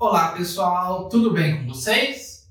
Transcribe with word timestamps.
Olá 0.00 0.32
pessoal, 0.32 1.10
tudo 1.10 1.30
bem 1.30 1.58
com 1.58 1.74
vocês? 1.74 2.48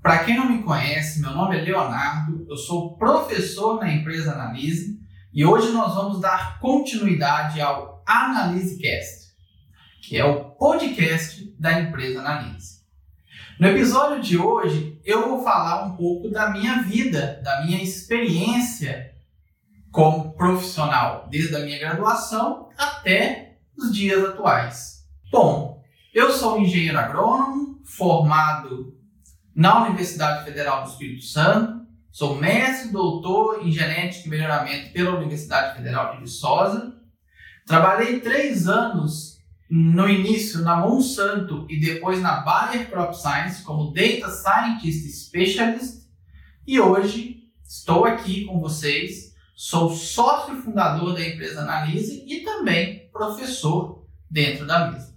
Para 0.00 0.22
quem 0.22 0.36
não 0.36 0.48
me 0.48 0.62
conhece, 0.62 1.20
meu 1.20 1.32
nome 1.32 1.58
é 1.58 1.60
Leonardo, 1.60 2.46
eu 2.48 2.56
sou 2.56 2.96
professor 2.96 3.80
na 3.80 3.92
empresa 3.92 4.34
Analise 4.34 4.96
e 5.34 5.44
hoje 5.44 5.72
nós 5.72 5.96
vamos 5.96 6.20
dar 6.20 6.60
continuidade 6.60 7.60
ao 7.60 8.04
AnaliseCast, 8.06 9.32
que 10.00 10.16
é 10.16 10.24
o 10.24 10.44
podcast 10.50 11.52
da 11.58 11.80
empresa 11.80 12.20
Analise. 12.20 12.82
No 13.58 13.66
episódio 13.66 14.22
de 14.22 14.38
hoje 14.38 15.00
eu 15.04 15.28
vou 15.28 15.42
falar 15.42 15.86
um 15.86 15.96
pouco 15.96 16.30
da 16.30 16.50
minha 16.50 16.82
vida, 16.82 17.40
da 17.42 17.64
minha 17.64 17.82
experiência 17.82 19.12
como 19.90 20.36
profissional, 20.36 21.26
desde 21.28 21.56
a 21.56 21.64
minha 21.64 21.80
graduação 21.80 22.68
até 22.78 23.58
os 23.76 23.92
dias 23.92 24.24
atuais. 24.24 25.04
Bom, 25.32 25.75
eu 26.16 26.30
sou 26.30 26.58
engenheiro 26.58 26.98
agrônomo, 26.98 27.78
formado 27.84 28.96
na 29.54 29.84
Universidade 29.84 30.46
Federal 30.46 30.82
do 30.82 30.88
Espírito 30.88 31.26
Santo, 31.26 31.86
sou 32.10 32.36
mestre 32.36 32.90
doutor 32.90 33.60
em 33.62 33.70
genética 33.70 34.26
e 34.26 34.30
melhoramento 34.30 34.94
pela 34.94 35.14
Universidade 35.16 35.76
Federal 35.76 36.14
de 36.14 36.22
Viçosa. 36.22 36.96
Trabalhei 37.66 38.20
três 38.20 38.66
anos 38.66 39.36
no 39.68 40.08
início 40.08 40.62
na 40.62 40.76
Monsanto 40.76 41.66
e 41.68 41.78
depois 41.78 42.22
na 42.22 42.40
Bayer 42.40 42.88
Crop 42.88 43.12
Science 43.12 43.62
como 43.62 43.92
Data 43.92 44.30
Scientist 44.30 45.06
Specialist 45.10 46.06
e 46.66 46.80
hoje 46.80 47.42
estou 47.62 48.06
aqui 48.06 48.46
com 48.46 48.58
vocês 48.58 49.26
Sou 49.54 49.90
sócio 49.90 50.60
fundador 50.60 51.14
da 51.14 51.26
empresa 51.26 51.62
Analise 51.62 52.22
e 52.26 52.40
também 52.40 53.08
professor 53.10 54.06
dentro 54.30 54.66
da 54.66 54.90
mesma. 54.90 55.15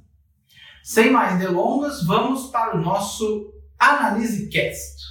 Sem 0.92 1.12
mais 1.12 1.38
delongas, 1.38 2.04
vamos 2.04 2.48
para 2.48 2.76
o 2.76 2.82
nosso 2.82 3.54
Analise 3.78 4.50
Cast. 4.50 5.04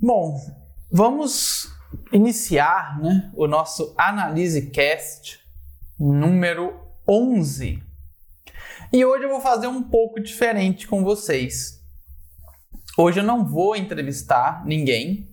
Bom, 0.00 0.40
vamos 0.90 1.70
iniciar 2.10 2.98
né, 3.02 3.30
o 3.36 3.46
nosso 3.46 3.94
Analise 3.98 4.70
Cast 4.70 5.38
número 6.00 6.80
11. 7.06 7.82
E 8.90 9.04
hoje 9.04 9.24
eu 9.24 9.28
vou 9.28 9.40
fazer 9.42 9.66
um 9.66 9.82
pouco 9.82 10.18
diferente 10.18 10.86
com 10.88 11.04
vocês. 11.04 11.78
Hoje 12.96 13.20
eu 13.20 13.24
não 13.24 13.46
vou 13.46 13.76
entrevistar 13.76 14.64
ninguém 14.64 15.31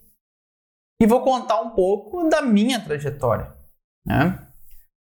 e 1.02 1.08
vou 1.08 1.22
contar 1.22 1.61
um 1.61 1.72
pouco 1.72 2.28
da 2.28 2.42
minha 2.42 2.80
trajetória. 2.80 3.53
Né? 4.05 4.47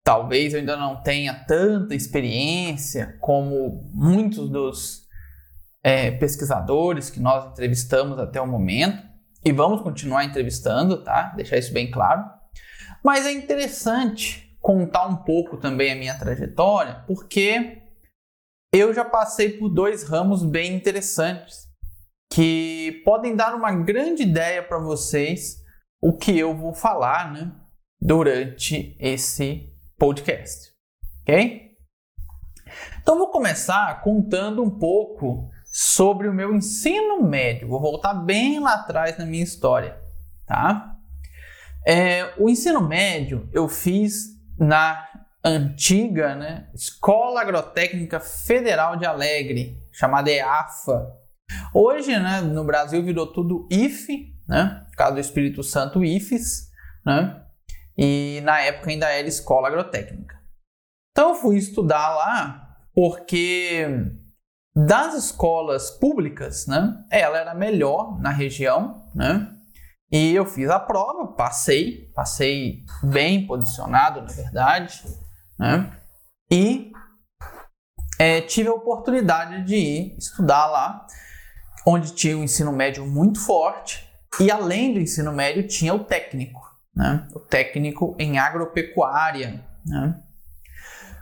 Talvez 0.05 0.53
eu 0.53 0.61
ainda 0.61 0.77
não 0.77 1.03
tenha 1.03 1.35
tanta 1.45 1.95
experiência 1.95 3.17
como 3.21 3.91
muitos 3.93 4.49
dos 4.49 5.03
é, 5.83 6.11
pesquisadores 6.13 7.11
que 7.11 7.21
nós 7.21 7.53
entrevistamos 7.53 8.19
até 8.19 8.41
o 8.41 8.47
momento 8.47 9.03
e 9.45 9.53
vamos 9.53 9.83
continuar 9.83 10.25
entrevistando, 10.25 11.03
tá? 11.03 11.33
Deixar 11.37 11.57
isso 11.57 11.73
bem 11.73 11.91
claro. 11.91 12.25
Mas 13.03 13.27
é 13.27 13.33
interessante 13.33 14.57
contar 14.61 15.07
um 15.07 15.17
pouco 15.17 15.57
também 15.57 15.91
a 15.91 15.97
minha 15.97 16.17
trajetória, 16.17 17.03
porque 17.07 17.83
eu 18.73 18.95
já 18.95 19.05
passei 19.05 19.59
por 19.59 19.69
dois 19.69 20.05
ramos 20.05 20.45
bem 20.45 20.75
interessantes 20.75 21.69
que 22.33 23.03
podem 23.05 23.35
dar 23.35 23.55
uma 23.55 23.73
grande 23.73 24.23
ideia 24.23 24.63
para 24.63 24.79
vocês 24.79 25.62
o 26.03 26.13
que 26.13 26.37
eu 26.37 26.57
vou 26.57 26.75
falar 26.75 27.33
né, 27.33 27.53
durante 28.01 28.97
esse 28.99 29.73
podcast. 29.97 30.73
Ok? 31.23 31.71
Então 33.01 33.17
vou 33.17 33.29
começar 33.29 34.03
contando 34.03 34.63
um 34.63 34.71
pouco 34.71 35.49
sobre 35.65 36.29
o 36.29 36.35
meu 36.35 36.55
ensino 36.55 37.23
médio. 37.23 37.69
Vou 37.69 37.81
voltar 37.81 38.15
bem 38.15 38.59
lá 38.59 38.75
atrás 38.75 39.17
na 39.17 39.25
minha 39.25 39.45
história, 39.45 39.97
tá? 40.45 40.97
É, 41.87 42.33
o 42.37 42.49
ensino 42.49 42.81
médio 42.81 43.49
eu 43.53 43.69
fiz 43.69 44.33
na 44.59 45.09
antiga 45.45 46.35
né, 46.35 46.69
Escola 46.75 47.41
Agrotécnica 47.41 48.21
Federal 48.21 48.97
de 48.97 49.07
Alegre, 49.07 49.81
chamada 49.93 50.31
EAFA. 50.31 51.17
Hoje, 51.75 52.17
né, 52.19 52.41
no 52.41 52.65
Brasil 52.65 53.03
virou 53.03 53.27
tudo 53.27 53.69
IFE, 53.71 54.32
né, 54.49 54.85
no 54.89 54.97
caso 54.97 55.15
do 55.15 55.21
Espírito 55.21 55.63
Santo, 55.63 56.05
IFES, 56.05 56.71
né, 57.05 57.45
e 57.97 58.41
na 58.45 58.61
época 58.61 58.91
ainda 58.91 59.09
era 59.09 59.29
Escola 59.29 59.69
Agrotécnica. 59.69 60.41
Então 61.11 61.31
eu 61.31 61.35
fui 61.35 61.57
estudar 61.57 62.15
lá 62.15 62.77
porque 62.95 63.87
das 64.75 65.15
escolas 65.15 65.91
públicas, 65.91 66.67
né, 66.67 67.05
ela 67.11 67.39
era 67.39 67.55
melhor 67.55 68.21
na 68.21 68.31
região, 68.31 69.11
né, 69.15 69.53
e 70.13 70.35
eu 70.35 70.45
fiz 70.45 70.69
a 70.69 70.79
prova, 70.79 71.33
passei, 71.33 72.11
passei 72.15 72.85
bem 73.03 73.47
posicionado, 73.47 74.21
na 74.21 74.27
verdade, 74.27 75.03
né? 75.59 75.91
E 76.51 76.93
é, 78.19 78.43
tive 78.43 78.69
a 78.69 78.75
oportunidade 78.75 79.65
de 79.65 79.75
ir 79.75 80.19
estudar 80.19 80.67
lá, 80.67 81.07
onde 81.87 82.15
tinha 82.15 82.37
o 82.37 82.45
ensino 82.45 82.71
médio 82.73 83.07
muito 83.07 83.41
forte 83.41 84.07
e 84.41 84.51
além 84.51 84.95
do 84.95 85.01
ensino 85.01 85.33
médio 85.33 85.67
tinha 85.67 85.95
o 85.95 86.05
técnico, 86.05 86.61
né? 86.95 87.27
o 87.35 87.41
técnico 87.41 88.15
em 88.19 88.39
agropecuária. 88.39 89.63
Né? 89.85 90.15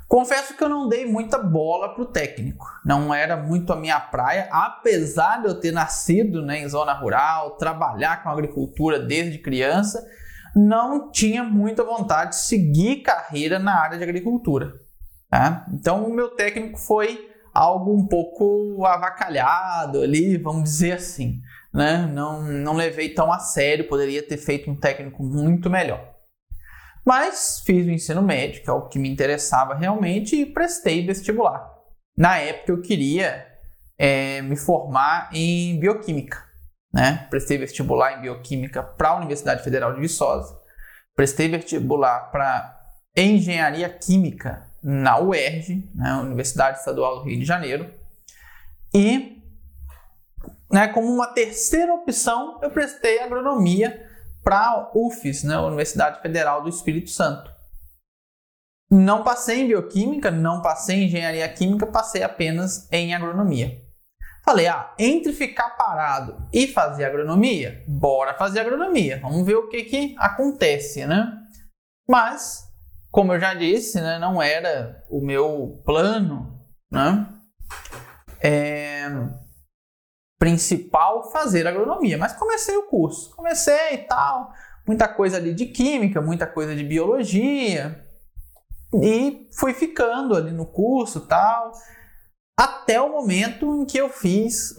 Confesso 0.08 0.56
que 0.56 0.64
eu 0.64 0.68
não 0.68 0.88
dei 0.88 1.06
muita 1.06 1.38
bola 1.38 1.94
para 1.94 2.02
o 2.02 2.06
técnico, 2.06 2.66
não 2.84 3.14
era 3.14 3.36
muito 3.36 3.72
a 3.72 3.76
minha 3.76 4.00
praia, 4.00 4.48
apesar 4.50 5.40
de 5.40 5.48
eu 5.48 5.60
ter 5.60 5.70
nascido 5.70 6.42
né, 6.42 6.58
em 6.58 6.68
zona 6.68 6.92
rural, 6.92 7.52
trabalhar 7.52 8.22
com 8.22 8.28
agricultura 8.28 8.98
desde 8.98 9.38
criança 9.38 10.04
não 10.54 11.10
tinha 11.10 11.44
muita 11.44 11.84
vontade 11.84 12.30
de 12.30 12.36
seguir 12.36 13.02
carreira 13.02 13.58
na 13.58 13.80
área 13.80 13.98
de 13.98 14.04
agricultura. 14.04 14.72
Tá? 15.28 15.64
Então, 15.72 16.04
o 16.04 16.12
meu 16.12 16.30
técnico 16.30 16.78
foi 16.78 17.30
algo 17.54 17.94
um 17.94 18.06
pouco 18.06 18.84
avacalhado 18.84 20.02
ali, 20.02 20.36
vamos 20.36 20.64
dizer 20.64 20.92
assim. 20.92 21.40
Né? 21.72 22.06
Não, 22.12 22.42
não 22.42 22.74
levei 22.74 23.10
tão 23.10 23.32
a 23.32 23.38
sério, 23.38 23.88
poderia 23.88 24.22
ter 24.26 24.36
feito 24.36 24.70
um 24.70 24.76
técnico 24.76 25.22
muito 25.22 25.70
melhor. 25.70 26.14
Mas 27.04 27.62
fiz 27.64 27.86
o 27.86 27.90
ensino 27.90 28.22
médio, 28.22 28.62
que 28.62 28.70
é 28.70 28.72
o 28.72 28.88
que 28.88 28.98
me 28.98 29.08
interessava 29.08 29.74
realmente, 29.74 30.36
e 30.36 30.46
prestei 30.46 31.04
vestibular. 31.06 31.68
Na 32.16 32.38
época 32.38 32.72
eu 32.72 32.82
queria 32.82 33.46
é, 33.98 34.42
me 34.42 34.56
formar 34.56 35.30
em 35.32 35.78
bioquímica 35.78 36.50
né? 36.92 37.26
Prestei 37.30 37.56
vestibular 37.56 38.18
em 38.18 38.22
bioquímica 38.22 38.82
para 38.82 39.10
a 39.10 39.16
Universidade 39.16 39.62
Federal 39.62 39.94
de 39.94 40.00
Viçosa. 40.00 40.58
Prestei 41.14 41.48
vestibular 41.48 42.30
para 42.30 42.78
engenharia 43.16 43.88
química 43.88 44.66
na 44.82 45.18
UERJ, 45.18 45.88
né? 45.94 46.14
Universidade 46.14 46.78
Estadual 46.78 47.20
do 47.20 47.24
Rio 47.24 47.38
de 47.38 47.44
Janeiro. 47.44 47.92
E, 48.92 49.39
né, 50.70 50.88
como 50.88 51.12
uma 51.12 51.28
terceira 51.28 51.92
opção, 51.92 52.58
eu 52.62 52.70
prestei 52.70 53.20
agronomia 53.20 54.06
para 54.42 54.58
a 54.58 54.90
UFES, 54.94 55.44
né? 55.44 55.58
Universidade 55.58 56.20
Federal 56.22 56.62
do 56.62 56.68
Espírito 56.68 57.10
Santo. 57.10 57.50
Não 58.90 59.22
passei 59.22 59.60
em 59.60 59.68
bioquímica, 59.68 60.30
não 60.30 60.62
passei 60.62 60.96
em 60.96 61.04
engenharia 61.04 61.48
química, 61.48 61.86
passei 61.86 62.22
apenas 62.22 62.88
em 62.90 63.14
agronomia. 63.14 63.80
Falei, 64.44 64.66
ah, 64.66 64.92
entre 64.98 65.32
ficar 65.32 65.70
parado 65.70 66.48
e 66.52 66.66
fazer 66.66 67.04
agronomia, 67.04 67.84
bora 67.86 68.34
fazer 68.34 68.60
agronomia. 68.60 69.20
Vamos 69.20 69.46
ver 69.46 69.56
o 69.56 69.68
que 69.68 69.84
que 69.84 70.16
acontece, 70.18 71.06
né? 71.06 71.30
Mas, 72.08 72.64
como 73.12 73.32
eu 73.32 73.38
já 73.38 73.54
disse, 73.54 74.00
né, 74.00 74.18
não 74.18 74.42
era 74.42 75.04
o 75.08 75.20
meu 75.20 75.80
plano, 75.84 76.60
né? 76.90 77.28
É, 78.40 79.08
principal 80.40 81.30
fazer 81.30 81.66
agronomia, 81.66 82.16
mas 82.16 82.32
comecei 82.32 82.74
o 82.74 82.84
curso, 82.84 83.36
comecei 83.36 83.92
e 83.92 83.98
tal, 83.98 84.50
muita 84.86 85.06
coisa 85.06 85.36
ali 85.36 85.52
de 85.52 85.66
química, 85.66 86.22
muita 86.22 86.46
coisa 86.46 86.74
de 86.74 86.82
biologia 86.82 88.02
e 88.94 89.46
fui 89.52 89.74
ficando 89.74 90.34
ali 90.34 90.50
no 90.50 90.64
curso 90.64 91.20
tal 91.26 91.72
até 92.58 92.98
o 93.00 93.12
momento 93.12 93.76
em 93.76 93.84
que 93.84 93.98
eu 93.98 94.08
fiz 94.08 94.74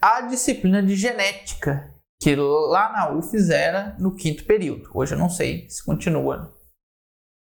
a 0.00 0.22
disciplina 0.22 0.82
de 0.82 0.96
genética, 0.96 1.90
que 2.20 2.34
lá 2.34 2.90
na 2.92 3.12
UFES 3.12 3.50
era 3.50 3.96
no 3.98 4.14
quinto 4.14 4.44
período. 4.44 4.90
Hoje 4.92 5.14
eu 5.14 5.18
não 5.18 5.30
sei 5.30 5.68
se 5.68 5.84
continua. 5.84 6.54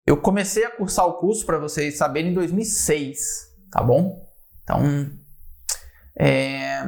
Eu 0.06 0.16
comecei 0.16 0.64
a 0.64 0.70
cursar 0.70 1.06
o 1.06 1.18
curso, 1.18 1.46
para 1.46 1.58
vocês 1.58 1.96
saberem, 1.96 2.32
em 2.32 2.34
2006, 2.34 3.18
tá 3.70 3.80
bom? 3.80 4.28
Então, 4.64 4.82
é, 6.18 6.82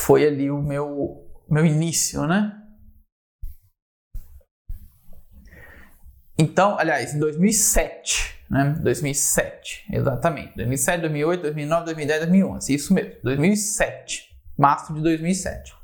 foi 0.00 0.26
ali 0.26 0.50
o 0.50 0.62
meu, 0.62 1.26
meu 1.48 1.64
início, 1.64 2.26
né? 2.26 2.56
então, 6.38 6.78
aliás, 6.78 7.14
em 7.14 7.18
2007, 7.18 8.44
né? 8.50 8.74
2007, 8.80 9.86
exatamente. 9.92 10.56
2007, 10.56 11.00
2008, 11.02 11.42
2009, 11.42 11.84
2010, 11.84 12.20
2011. 12.20 12.74
Isso 12.74 12.94
mesmo, 12.94 13.14
2007. 13.22 14.28
Março 14.58 14.94
de 14.94 15.02
2007. 15.02 15.74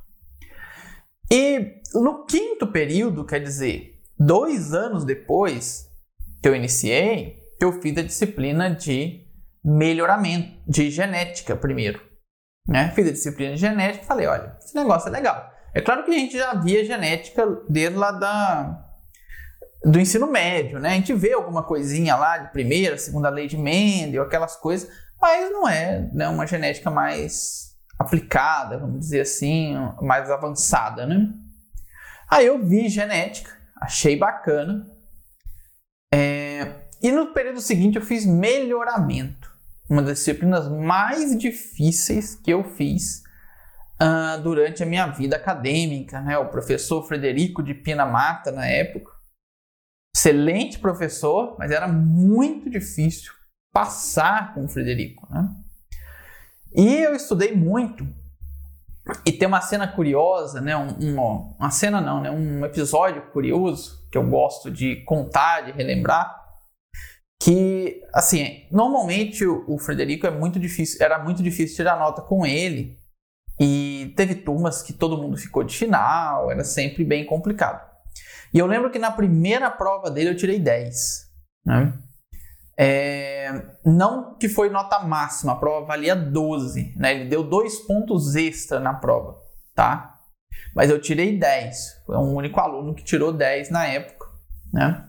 E 1.31 1.81
no 1.95 2.25
quinto 2.25 2.67
período, 2.67 3.25
quer 3.25 3.41
dizer, 3.41 4.01
dois 4.19 4.73
anos 4.73 5.05
depois 5.05 5.91
que 6.43 6.49
eu 6.49 6.57
iniciei, 6.57 7.39
eu 7.61 7.81
fiz 7.81 7.97
a 7.99 8.03
disciplina 8.03 8.71
de 8.71 9.27
melhoramento, 9.63 10.59
de 10.67 10.91
genética 10.91 11.55
primeiro. 11.55 12.06
Né? 12.67 12.91
Fiz 12.95 13.09
a 13.09 13.13
disciplina 13.13 13.57
genética 13.57 14.05
e 14.05 14.07
falei, 14.07 14.27
olha, 14.27 14.57
esse 14.61 14.75
negócio 14.75 15.09
é 15.09 15.13
legal. 15.13 15.53
É 15.73 15.81
claro 15.81 16.05
que 16.05 16.11
a 16.11 16.15
gente 16.15 16.37
já 16.37 16.55
via 16.55 16.85
genética 16.85 17.47
desde 17.69 17.97
lá 17.97 18.11
da, 18.11 18.87
do 19.85 20.01
ensino 20.01 20.27
médio, 20.27 20.81
né? 20.81 20.91
A 20.91 20.95
gente 20.95 21.13
vê 21.13 21.33
alguma 21.33 21.63
coisinha 21.63 22.17
lá 22.17 22.39
de 22.39 22.51
primeira, 22.51 22.99
segunda 22.99 23.29
lei 23.29 23.47
de 23.47 23.57
Mendel, 23.57 24.23
aquelas 24.23 24.57
coisas, 24.57 24.91
mas 25.21 25.51
não 25.51 25.69
é 25.69 26.11
né, 26.13 26.29
uma 26.29 26.47
genética 26.47 26.91
mais 26.91 27.77
aplicada, 27.99 28.79
vamos 28.79 29.01
dizer 29.01 29.21
assim, 29.21 29.75
mais 30.01 30.31
avançada, 30.31 31.07
né? 31.07 31.29
Aí 32.29 32.47
eu 32.47 32.65
vi 32.65 32.89
genética, 32.89 33.51
achei 33.81 34.17
bacana. 34.17 34.87
É, 36.13 36.87
e 37.03 37.13
no 37.13 37.33
período 37.33 37.61
seguinte 37.61 37.97
eu 37.97 38.03
fiz 38.03 38.27
melhoramento, 38.27 39.46
uma 39.89 40.03
das 40.03 40.19
disciplinas 40.19 40.69
mais 40.69 41.37
difíceis 41.39 42.35
que 42.35 42.51
eu 42.51 42.65
fiz 42.65 43.23
uh, 44.01 44.41
durante 44.43 44.83
a 44.83 44.87
minha 44.87 45.07
vida 45.07 45.37
acadêmica, 45.37 46.21
né? 46.21 46.37
O 46.39 46.49
professor 46.49 47.07
Frederico 47.07 47.63
de 47.63 47.75
Pina 47.75 48.05
Mata, 48.05 48.51
na 48.51 48.67
época, 48.67 49.13
excelente 50.15 50.79
professor, 50.79 51.57
mas 51.59 51.71
era 51.71 51.87
muito 51.87 52.69
difícil 52.69 53.33
passar 53.73 54.55
com 54.55 54.65
o 54.65 54.69
Frederico, 54.69 55.27
né? 55.31 55.49
E 56.75 56.97
eu 56.97 57.15
estudei 57.15 57.55
muito. 57.55 58.07
E 59.25 59.31
tem 59.31 59.47
uma 59.47 59.61
cena 59.61 59.87
curiosa, 59.87 60.61
né? 60.61 60.77
Um, 60.77 60.89
um, 61.01 61.55
uma 61.59 61.71
cena 61.71 62.01
não, 62.01 62.21
né? 62.21 62.31
Um 62.31 62.65
episódio 62.65 63.23
curioso 63.31 64.05
que 64.11 64.19
eu 64.19 64.27
gosto 64.27 64.71
de 64.71 64.97
contar, 65.05 65.61
de 65.63 65.73
relembrar, 65.73 66.46
que 67.41 68.03
assim, 68.13 68.67
normalmente 68.71 69.47
o, 69.47 69.65
o 69.69 69.79
Frederico 69.79 70.27
é 70.27 70.31
muito 70.31 70.59
difícil, 70.59 71.05
era 71.05 71.23
muito 71.23 71.43
difícil 71.43 71.77
tirar 71.77 71.99
nota 71.99 72.23
com 72.23 72.47
ele, 72.47 72.99
e 73.59 74.13
teve 74.17 74.35
turmas 74.35 74.83
que 74.83 74.93
todo 74.93 75.17
mundo 75.17 75.37
ficou 75.37 75.65
de 75.65 75.77
final, 75.77 76.51
era 76.51 76.63
sempre 76.63 77.05
bem 77.05 77.25
complicado. 77.25 77.85
E 78.53 78.59
eu 78.59 78.67
lembro 78.67 78.91
que 78.91 78.99
na 78.99 79.11
primeira 79.11 79.71
prova 79.71 80.11
dele 80.11 80.31
eu 80.31 80.37
tirei 80.37 80.59
10. 80.59 81.27
Né? 81.65 81.99
É, 82.79 83.63
não 83.85 84.37
que 84.37 84.49
foi 84.49 84.69
nota 84.69 85.01
máxima, 85.01 85.53
a 85.53 85.57
prova 85.57 85.87
valia 85.87 86.15
12. 86.15 86.95
Né? 86.97 87.15
Ele 87.15 87.31
deu 87.31 87.43
dois 87.43 87.79
pontos 87.81 88.35
extra 88.37 88.79
na 88.79 88.95
prova. 88.95 89.39
Tá? 89.75 90.21
Mas 90.75 90.91
eu 90.91 91.01
tirei 91.01 91.39
10. 91.39 92.03
Foi 92.07 92.17
um 92.17 92.35
único 92.35 92.61
aluno 92.61 92.95
que 92.95 93.05
tirou 93.05 93.33
10 93.33 93.71
na 93.71 93.87
época. 93.87 94.27
Né? 94.73 95.09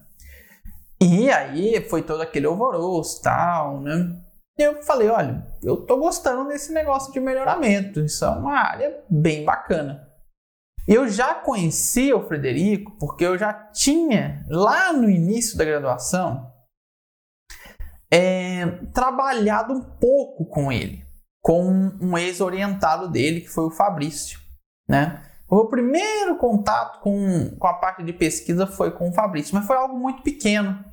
E 1.00 1.30
aí 1.30 1.88
foi 1.90 2.02
todo 2.02 2.22
aquele 2.22 2.48
alvoroço 2.48 3.22
tal, 3.22 3.80
né? 3.82 4.20
E 4.58 4.64
eu 4.64 4.82
falei, 4.82 5.08
olha, 5.10 5.46
eu 5.62 5.86
tô 5.86 5.98
gostando 5.98 6.48
desse 6.48 6.74
negócio 6.74 7.14
de 7.14 7.20
melhoramento, 7.20 8.00
isso 8.00 8.26
é 8.26 8.30
uma 8.30 8.58
área 8.58 9.04
bem 9.08 9.46
bacana. 9.46 10.08
Eu 10.88 11.08
já 11.08 11.36
conhecia 11.36 12.18
o 12.18 12.26
Frederico 12.28 12.98
porque 12.98 13.24
eu 13.26 13.38
já 13.38 13.54
tinha, 13.54 14.44
lá 14.50 14.92
no 14.92 15.10
início 15.10 15.58
da 15.58 15.66
graduação, 15.66 16.52
é, 18.10 18.66
trabalhado 18.94 19.74
um 19.74 19.82
pouco 19.82 20.46
com 20.46 20.72
ele, 20.72 21.06
com 21.42 21.92
um 22.02 22.18
ex-orientado 22.18 23.10
dele, 23.10 23.42
que 23.42 23.50
foi 23.50 23.66
o 23.66 23.72
Fabrício, 23.72 24.40
né? 24.90 25.24
O 25.50 25.56
meu 25.56 25.68
primeiro 25.68 26.38
contato 26.38 27.00
com, 27.02 27.56
com 27.58 27.68
a 27.68 27.74
parte 27.74 28.04
de 28.04 28.12
pesquisa 28.12 28.66
foi 28.68 28.92
com 28.92 29.10
o 29.10 29.14
Fabrício, 29.14 29.56
mas 29.56 29.66
foi 29.66 29.78
algo 29.78 29.98
muito 29.98 30.22
pequeno. 30.22 30.84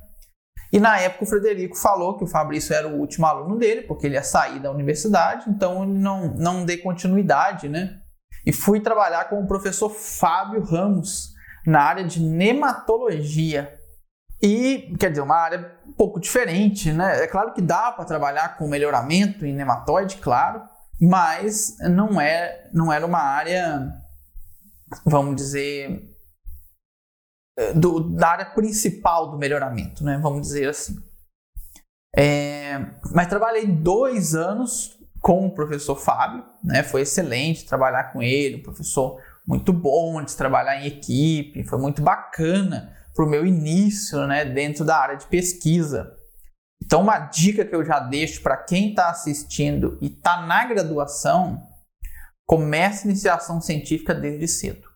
E 0.75 0.79
na 0.79 0.99
época 0.99 1.23
o 1.23 1.27
Frederico 1.27 1.77
falou 1.77 2.17
que 2.17 2.25
o 2.25 2.27
Fabrício 2.27 2.75
era 2.75 2.85
o 2.85 2.99
último 2.99 3.25
aluno 3.25 3.57
dele, 3.57 3.83
porque 3.83 4.05
ele 4.05 4.15
ia 4.15 4.23
sair 4.23 4.59
da 4.59 4.69
universidade, 4.69 5.49
então 5.49 5.83
ele 5.83 5.97
não, 5.97 6.35
não 6.35 6.65
dei 6.65 6.75
continuidade, 6.75 7.69
né? 7.69 8.01
E 8.45 8.51
fui 8.51 8.81
trabalhar 8.81 9.29
com 9.29 9.41
o 9.41 9.47
professor 9.47 9.89
Fábio 9.89 10.61
Ramos 10.65 11.29
na 11.65 11.81
área 11.81 12.03
de 12.03 12.19
nematologia. 12.19 13.73
E, 14.43 14.93
quer 14.99 15.11
dizer, 15.11 15.21
uma 15.21 15.37
área 15.37 15.79
um 15.87 15.93
pouco 15.93 16.19
diferente, 16.19 16.91
né? 16.91 17.23
É 17.23 17.27
claro 17.27 17.53
que 17.53 17.61
dá 17.61 17.93
para 17.93 18.03
trabalhar 18.03 18.57
com 18.57 18.67
melhoramento 18.67 19.45
em 19.45 19.55
nematóide, 19.55 20.17
claro, 20.17 20.61
mas 20.99 21.77
não, 21.89 22.19
é, 22.19 22.69
não 22.73 22.91
era 22.91 23.05
uma 23.05 23.21
área, 23.21 23.93
vamos 25.05 25.37
dizer, 25.37 26.14
do, 27.73 28.01
da 28.01 28.29
área 28.29 28.45
principal 28.45 29.31
do 29.31 29.37
melhoramento, 29.37 30.03
né? 30.03 30.19
Vamos 30.21 30.41
dizer 30.41 30.69
assim. 30.69 30.95
É, 32.15 32.79
mas 33.13 33.27
trabalhei 33.27 33.65
dois 33.65 34.35
anos 34.35 34.97
com 35.21 35.47
o 35.47 35.53
professor 35.53 35.95
Fábio, 35.95 36.45
né? 36.63 36.83
Foi 36.83 37.01
excelente 37.01 37.65
trabalhar 37.65 38.11
com 38.11 38.21
ele, 38.21 38.57
um 38.57 38.63
professor 38.63 39.21
muito 39.47 39.71
bom 39.71 40.21
de 40.23 40.35
trabalhar 40.35 40.81
em 40.81 40.87
equipe, 40.87 41.63
foi 41.63 41.79
muito 41.79 42.01
bacana 42.01 42.93
para 43.13 43.25
o 43.25 43.29
meu 43.29 43.45
início, 43.45 44.25
né? 44.27 44.43
Dentro 44.43 44.83
da 44.83 44.97
área 44.97 45.15
de 45.15 45.25
pesquisa. 45.27 46.13
Então, 46.83 47.01
uma 47.01 47.19
dica 47.19 47.65
que 47.65 47.73
eu 47.75 47.85
já 47.85 47.99
deixo 47.99 48.41
para 48.41 48.57
quem 48.57 48.89
está 48.89 49.09
assistindo 49.09 49.97
e 50.01 50.07
está 50.07 50.45
na 50.45 50.65
graduação, 50.65 51.63
comece 52.45 53.07
iniciação 53.07 53.61
científica 53.61 54.13
desde 54.13 54.47
cedo 54.47 54.94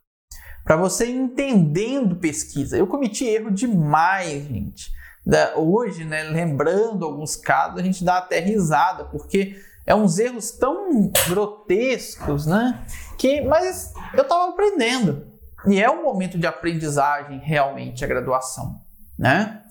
para 0.64 0.76
você 0.76 1.08
entendendo 1.08 2.16
pesquisa. 2.16 2.78
Eu 2.78 2.88
cometi 2.88 3.26
erro 3.26 3.52
demais, 3.52 4.48
gente. 4.48 4.92
Da, 5.26 5.56
hoje, 5.56 6.06
né, 6.06 6.24
lembrando 6.24 7.06
alguns 7.06 7.36
casos, 7.36 7.80
a 7.80 7.84
gente 7.84 8.04
dá 8.04 8.18
até 8.18 8.40
risada, 8.40 9.06
porque 9.06 9.56
é 9.86 9.94
uns 9.94 10.20
erros 10.20 10.52
tão 10.52 11.12
grotescos, 11.28 12.46
né? 12.46 12.84
Que, 13.18 13.42
mas 13.42 13.94
eu 14.14 14.22
estava 14.22 14.50
aprendendo. 14.50 15.28
E 15.68 15.82
é 15.82 15.90
um 15.90 16.04
momento 16.04 16.38
de 16.38 16.48
aprendizagem 16.48 17.40
realmente 17.40 18.06
a 18.06 18.08
graduação, 18.08 18.82
né? 19.18 19.64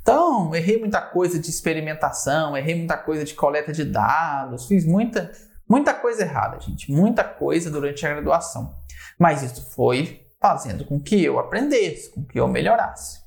Então, 0.00 0.54
errei 0.54 0.78
muita 0.78 1.00
coisa 1.00 1.38
de 1.38 1.50
experimentação, 1.50 2.56
errei 2.56 2.76
muita 2.76 2.96
coisa 2.96 3.24
de 3.24 3.34
coleta 3.34 3.72
de 3.72 3.84
dados, 3.84 4.66
fiz 4.66 4.84
muita, 4.84 5.32
muita 5.68 5.92
coisa 5.92 6.22
errada, 6.22 6.60
gente, 6.60 6.90
muita 6.92 7.24
coisa 7.24 7.70
durante 7.70 8.06
a 8.06 8.10
graduação. 8.10 8.76
Mas 9.18 9.42
isso 9.42 9.70
foi 9.74 10.25
fazendo 10.42 10.84
com 10.84 11.00
que 11.00 11.22
eu 11.24 11.38
aprendesse, 11.38 12.10
com 12.10 12.24
que 12.24 12.38
eu 12.38 12.48
melhorasse. 12.48 13.24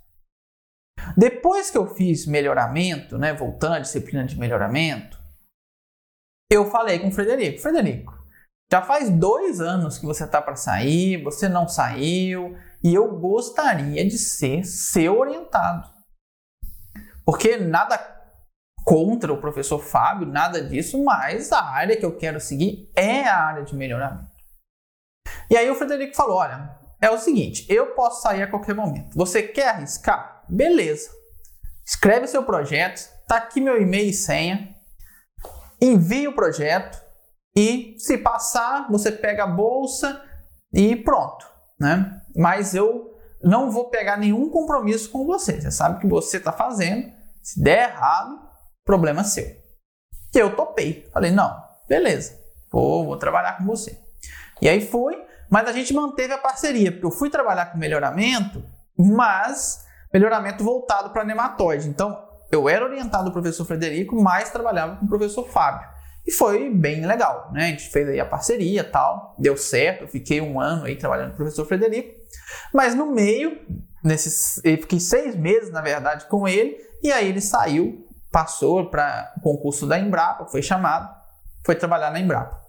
Depois 1.17 1.71
que 1.71 1.77
eu 1.77 1.87
fiz 1.87 2.25
melhoramento, 2.25 3.17
né, 3.17 3.33
voltando 3.33 3.75
à 3.75 3.79
disciplina 3.79 4.25
de 4.25 4.37
melhoramento, 4.37 5.17
eu 6.51 6.69
falei 6.69 6.99
com 6.99 7.07
o 7.07 7.11
Frederico: 7.11 7.61
Frederico, 7.61 8.13
já 8.71 8.81
faz 8.81 9.09
dois 9.09 9.61
anos 9.61 9.97
que 9.97 10.05
você 10.05 10.25
está 10.25 10.41
para 10.41 10.55
sair, 10.55 11.23
você 11.23 11.47
não 11.47 11.67
saiu, 11.67 12.57
e 12.83 12.93
eu 12.93 13.17
gostaria 13.17 14.05
de 14.05 14.17
ser 14.17 14.63
seu 14.63 15.17
orientado. 15.17 15.89
Porque 17.25 17.57
nada 17.57 17.97
contra 18.83 19.31
o 19.31 19.39
professor 19.39 19.79
Fábio, 19.79 20.27
nada 20.27 20.63
disso, 20.63 21.03
mas 21.03 21.51
a 21.51 21.63
área 21.63 21.95
que 21.95 22.05
eu 22.05 22.17
quero 22.17 22.39
seguir 22.39 22.91
é 22.95 23.23
a 23.23 23.37
área 23.37 23.63
de 23.63 23.75
melhoramento. 23.75 24.29
E 25.49 25.57
aí 25.57 25.69
o 25.69 25.75
Frederico 25.75 26.15
falou: 26.15 26.37
olha, 26.37 26.78
é 27.01 27.09
o 27.09 27.17
seguinte: 27.17 27.65
eu 27.69 27.93
posso 27.93 28.21
sair 28.21 28.43
a 28.43 28.47
qualquer 28.47 28.75
momento. 28.75 29.15
Você 29.15 29.43
quer 29.43 29.69
arriscar? 29.69 30.43
Beleza. 30.47 31.09
Escreve 31.85 32.27
seu 32.27 32.43
projeto, 32.43 33.09
tá 33.27 33.37
aqui 33.37 33.59
meu 33.59 33.81
e-mail 33.81 34.09
e 34.09 34.13
senha. 34.13 34.75
Envie 35.81 36.27
o 36.27 36.35
projeto 36.35 37.01
e 37.55 37.95
se 37.97 38.17
passar, 38.17 38.87
você 38.89 39.11
pega 39.11 39.43
a 39.43 39.47
bolsa 39.47 40.23
e 40.73 40.95
pronto, 40.95 41.45
né? 41.79 42.21
Mas 42.35 42.75
eu 42.75 43.17
não 43.41 43.71
vou 43.71 43.89
pegar 43.89 44.17
nenhum 44.17 44.49
compromisso 44.49 45.09
com 45.09 45.25
você. 45.25 45.59
Você 45.59 45.71
sabe 45.71 45.99
que 45.99 46.07
você 46.07 46.37
está 46.37 46.51
fazendo. 46.51 47.11
Se 47.41 47.61
der 47.61 47.89
errado, 47.89 48.39
problema 48.85 49.23
seu. 49.23 49.45
E 49.45 50.37
eu 50.37 50.55
topei. 50.55 51.09
Falei, 51.11 51.31
não, 51.31 51.59
beleza, 51.87 52.37
vou, 52.71 53.05
vou 53.05 53.17
trabalhar 53.17 53.57
com 53.57 53.65
você. 53.65 53.99
E 54.61 54.69
aí 54.69 54.85
fui, 54.85 55.15
mas 55.49 55.67
a 55.67 55.71
gente 55.71 55.93
manteve 55.93 56.33
a 56.33 56.37
parceria, 56.37 56.91
porque 56.91 57.05
eu 57.05 57.11
fui 57.11 57.29
trabalhar 57.29 57.67
com 57.67 57.77
melhoramento, 57.77 58.63
mas 58.97 59.85
melhoramento 60.13 60.63
voltado 60.63 61.09
para 61.11 61.23
nematóide. 61.23 61.87
Então, 61.87 62.27
eu 62.51 62.67
era 62.67 62.85
orientado 62.85 63.25
do 63.25 63.31
professor 63.31 63.65
Frederico, 63.65 64.19
mas 64.21 64.49
trabalhava 64.49 64.97
com 64.97 65.05
o 65.05 65.09
professor 65.09 65.47
Fábio. 65.47 65.87
E 66.25 66.31
foi 66.31 66.69
bem 66.69 67.05
legal, 67.05 67.49
né? 67.51 67.65
A 67.65 67.67
gente 67.69 67.89
fez 67.89 68.07
aí 68.07 68.19
a 68.19 68.25
parceria 68.25 68.83
tal, 68.83 69.35
deu 69.39 69.57
certo, 69.57 70.03
eu 70.03 70.07
fiquei 70.07 70.41
um 70.41 70.59
ano 70.59 70.85
aí 70.85 70.95
trabalhando 70.95 71.29
com 71.29 71.35
o 71.35 71.37
professor 71.37 71.65
Frederico. 71.65 72.13
Mas 72.73 72.93
no 72.93 73.11
meio, 73.11 73.59
nesses, 74.03 74.63
eu 74.63 74.77
fiquei 74.77 74.99
seis 74.99 75.35
meses, 75.35 75.71
na 75.71 75.81
verdade, 75.81 76.25
com 76.25 76.47
ele, 76.47 76.77
e 77.01 77.11
aí 77.11 77.29
ele 77.29 77.41
saiu, 77.41 78.07
passou 78.31 78.89
para 78.89 79.33
o 79.37 79.41
concurso 79.41 79.87
da 79.87 79.97
Embrapa, 79.97 80.45
foi 80.45 80.61
chamado, 80.61 81.09
foi 81.65 81.75
trabalhar 81.75 82.11
na 82.11 82.19
Embrapa. 82.19 82.59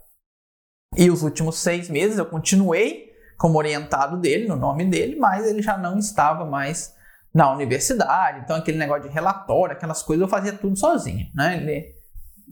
E 0.97 1.09
os 1.09 1.23
últimos 1.23 1.59
seis 1.59 1.89
meses 1.89 2.17
eu 2.17 2.25
continuei 2.25 3.11
como 3.37 3.57
orientado 3.57 4.17
dele, 4.17 4.47
no 4.47 4.55
nome 4.55 4.85
dele, 4.85 5.15
mas 5.15 5.47
ele 5.47 5.61
já 5.61 5.77
não 5.77 5.97
estava 5.97 6.45
mais 6.45 6.93
na 7.33 7.51
universidade, 7.51 8.41
então 8.43 8.57
aquele 8.57 8.77
negócio 8.77 9.03
de 9.03 9.09
relatório, 9.09 9.75
aquelas 9.75 10.03
coisas 10.03 10.21
eu 10.21 10.27
fazia 10.27 10.51
tudo 10.51 10.77
sozinho, 10.77 11.27
né? 11.33 11.57
Ele 11.57 11.95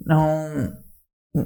não, 0.05 0.73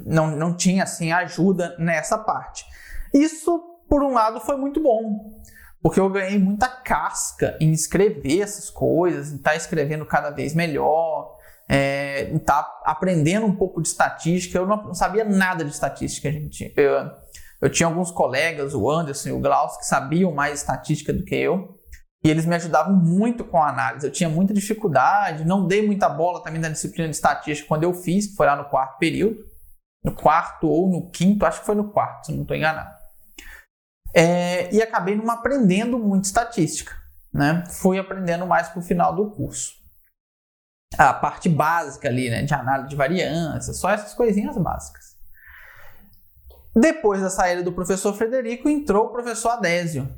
não, 0.06 0.36
não 0.36 0.56
tinha 0.56 0.84
assim 0.84 1.10
ajuda 1.10 1.76
nessa 1.78 2.16
parte. 2.16 2.64
Isso, 3.12 3.60
por 3.88 4.04
um 4.04 4.12
lado, 4.12 4.40
foi 4.40 4.56
muito 4.56 4.80
bom, 4.80 5.42
porque 5.82 5.98
eu 5.98 6.08
ganhei 6.08 6.38
muita 6.38 6.68
casca 6.68 7.58
em 7.60 7.72
escrever 7.72 8.40
essas 8.40 8.70
coisas, 8.70 9.32
em 9.32 9.36
estar 9.36 9.50
tá 9.50 9.56
escrevendo 9.56 10.06
cada 10.06 10.30
vez 10.30 10.54
melhor, 10.54 11.36
é, 11.68 12.36
tá 12.40 12.80
aprendendo 12.84 13.46
um 13.46 13.54
pouco 13.54 13.80
de 13.80 13.88
estatística. 13.88 14.58
Eu 14.58 14.66
não, 14.66 14.76
não 14.76 14.94
sabia 14.94 15.24
nada 15.24 15.64
de 15.64 15.70
estatística, 15.70 16.30
gente. 16.30 16.72
Eu, 16.76 17.10
eu 17.60 17.70
tinha 17.70 17.86
alguns 17.86 18.10
colegas, 18.10 18.74
o 18.74 18.90
Anderson 18.90 19.30
e 19.30 19.32
o 19.32 19.40
Glaucio, 19.40 19.78
que 19.78 19.86
sabiam 19.86 20.32
mais 20.32 20.60
estatística 20.60 21.12
do 21.12 21.24
que 21.24 21.34
eu. 21.34 21.78
E 22.24 22.30
eles 22.30 22.46
me 22.46 22.54
ajudavam 22.56 22.94
muito 22.94 23.44
com 23.44 23.58
a 23.62 23.68
análise. 23.68 24.06
Eu 24.06 24.12
tinha 24.12 24.28
muita 24.28 24.54
dificuldade, 24.54 25.44
não 25.44 25.66
dei 25.66 25.86
muita 25.86 26.08
bola 26.08 26.42
também 26.42 26.60
na 26.60 26.70
disciplina 26.70 27.08
de 27.08 27.14
estatística 27.14 27.68
quando 27.68 27.84
eu 27.84 27.92
fiz, 27.92 28.28
que 28.28 28.36
foi 28.36 28.46
lá 28.46 28.56
no 28.56 28.64
quarto 28.64 28.98
período. 28.98 29.36
No 30.02 30.14
quarto 30.14 30.66
ou 30.68 30.88
no 30.88 31.10
quinto, 31.10 31.46
acho 31.46 31.60
que 31.60 31.66
foi 31.66 31.74
no 31.74 31.90
quarto, 31.90 32.26
se 32.26 32.32
não 32.32 32.42
estou 32.42 32.56
enganado. 32.56 32.94
É, 34.14 34.72
e 34.74 34.82
acabei 34.82 35.16
não 35.16 35.30
aprendendo 35.30 35.98
muito 35.98 36.24
estatística. 36.24 36.94
Né? 37.32 37.64
Fui 37.68 37.98
aprendendo 37.98 38.46
mais 38.46 38.68
para 38.68 38.78
o 38.78 38.82
final 38.82 39.14
do 39.14 39.30
curso. 39.30 39.83
A 40.98 41.12
parte 41.12 41.48
básica 41.48 42.08
ali, 42.08 42.30
né, 42.30 42.42
de 42.42 42.54
análise 42.54 42.88
de 42.88 42.96
variância, 42.96 43.72
só 43.72 43.90
essas 43.90 44.14
coisinhas 44.14 44.56
básicas. 44.56 45.14
Depois 46.74 47.20
da 47.20 47.30
saída 47.30 47.62
do 47.62 47.72
professor 47.72 48.14
Frederico, 48.14 48.68
entrou 48.68 49.06
o 49.06 49.12
professor 49.12 49.50
Adésio, 49.50 50.08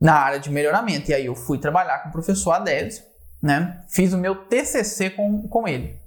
na 0.00 0.14
área 0.14 0.38
de 0.38 0.50
melhoramento. 0.50 1.10
E 1.10 1.14
aí 1.14 1.26
eu 1.26 1.34
fui 1.34 1.58
trabalhar 1.58 2.00
com 2.00 2.10
o 2.10 2.12
professor 2.12 2.52
Adésio, 2.52 3.02
né? 3.42 3.82
Fiz 3.88 4.12
o 4.12 4.18
meu 4.18 4.46
TCC 4.46 5.10
com, 5.10 5.48
com 5.48 5.66
ele. 5.66 5.98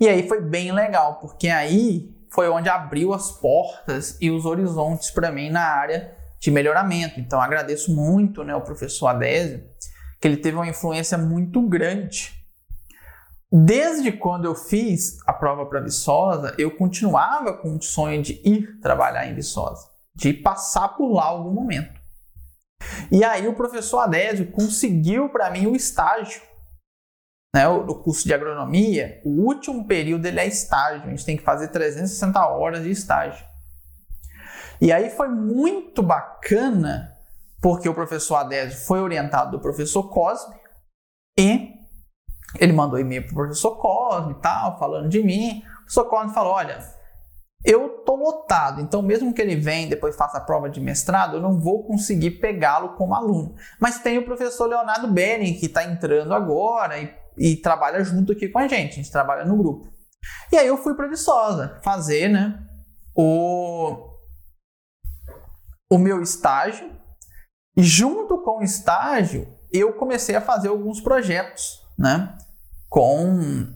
E 0.00 0.08
aí 0.08 0.26
foi 0.26 0.40
bem 0.40 0.72
legal, 0.72 1.18
porque 1.20 1.48
aí 1.48 2.14
foi 2.32 2.48
onde 2.48 2.68
abriu 2.68 3.14
as 3.14 3.30
portas 3.30 4.16
e 4.20 4.30
os 4.30 4.44
horizontes 4.44 5.10
para 5.10 5.30
mim 5.30 5.50
na 5.50 5.62
área 5.62 6.14
de 6.40 6.50
melhoramento. 6.50 7.20
Então 7.20 7.40
agradeço 7.40 7.94
muito, 7.94 8.42
né, 8.44 8.54
o 8.54 8.60
professor 8.60 9.08
Adésio, 9.08 9.62
que 10.20 10.26
ele 10.26 10.36
teve 10.36 10.56
uma 10.56 10.68
influência 10.68 11.16
muito 11.16 11.60
grande. 11.68 12.34
Desde 13.50 14.10
quando 14.10 14.44
eu 14.44 14.54
fiz 14.54 15.18
a 15.26 15.32
prova 15.32 15.66
para 15.66 15.80
Viçosa, 15.80 16.54
eu 16.58 16.76
continuava 16.76 17.56
com 17.56 17.76
o 17.76 17.82
sonho 17.82 18.20
de 18.20 18.40
ir 18.44 18.80
trabalhar 18.80 19.26
em 19.26 19.34
Viçosa, 19.34 19.88
de 20.14 20.32
passar 20.32 20.88
por 20.88 21.12
lá 21.12 21.26
algum 21.26 21.52
momento. 21.52 22.00
E 23.10 23.24
aí 23.24 23.46
o 23.46 23.54
professor 23.54 24.00
Adésio 24.00 24.50
conseguiu 24.50 25.28
para 25.28 25.50
mim 25.50 25.66
o 25.66 25.76
estágio. 25.76 26.42
Né, 27.54 27.66
o, 27.68 27.94
curso 27.94 28.26
de 28.26 28.34
agronomia, 28.34 29.22
o 29.24 29.46
último 29.46 29.86
período 29.86 30.26
ele 30.26 30.40
é 30.40 30.46
estágio, 30.46 31.06
a 31.06 31.08
gente 31.08 31.24
tem 31.24 31.38
que 31.38 31.42
fazer 31.42 31.68
360 31.68 32.46
horas 32.48 32.82
de 32.82 32.90
estágio. 32.90 33.46
E 34.78 34.92
aí 34.92 35.08
foi 35.08 35.28
muito 35.28 36.02
bacana, 36.02 37.16
porque 37.62 37.88
o 37.88 37.94
professor 37.94 38.36
Adésio 38.36 38.78
foi 38.84 39.00
orientado 39.00 39.52
do 39.52 39.60
professor 39.60 40.02
Cosme 40.10 40.54
e 41.38 41.75
ele 42.60 42.72
mandou 42.72 42.98
e-mail 42.98 43.22
para 43.22 43.32
o 43.32 43.36
professor 43.36 43.76
Cosme 43.76 44.32
e 44.32 44.42
tal, 44.42 44.78
falando 44.78 45.08
de 45.08 45.22
mim. 45.22 45.62
O 45.62 45.78
professor 45.80 46.04
Cosme 46.06 46.34
falou: 46.34 46.52
olha, 46.52 46.78
eu 47.66 48.04
tô 48.04 48.14
lotado, 48.14 48.80
então 48.80 49.02
mesmo 49.02 49.34
que 49.34 49.42
ele 49.42 49.56
venha 49.56 49.86
e 49.86 49.90
depois 49.90 50.14
faça 50.14 50.38
a 50.38 50.40
prova 50.40 50.70
de 50.70 50.80
mestrado, 50.80 51.36
eu 51.36 51.42
não 51.42 51.58
vou 51.58 51.84
conseguir 51.84 52.32
pegá-lo 52.32 52.90
como 52.90 53.12
aluno. 53.12 53.56
Mas 53.80 53.98
tem 53.98 54.18
o 54.18 54.24
professor 54.24 54.66
Leonardo 54.66 55.08
Bering, 55.08 55.54
que 55.54 55.66
está 55.66 55.84
entrando 55.84 56.32
agora 56.32 56.96
e, 56.98 57.12
e, 57.36 57.56
trabalha 57.56 58.04
junto 58.04 58.30
aqui 58.30 58.48
com 58.48 58.60
a 58.60 58.68
gente, 58.68 58.92
a 58.92 58.96
gente 58.96 59.10
trabalha 59.10 59.44
no 59.44 59.56
grupo. 59.56 59.92
E 60.52 60.56
aí 60.56 60.66
eu 60.68 60.76
fui 60.76 60.94
para 60.94 61.08
Viçosa 61.08 61.80
fazer 61.82 62.28
né, 62.28 62.56
o, 63.16 63.96
o 65.90 65.98
meu 65.98 66.22
estágio, 66.22 66.88
e 67.76 67.82
junto 67.82 68.38
com 68.42 68.60
o 68.60 68.62
estágio 68.62 69.46
eu 69.72 69.92
comecei 69.94 70.36
a 70.36 70.40
fazer 70.40 70.68
alguns 70.68 71.00
projetos, 71.00 71.82
né? 71.98 72.36
Com 72.88 73.66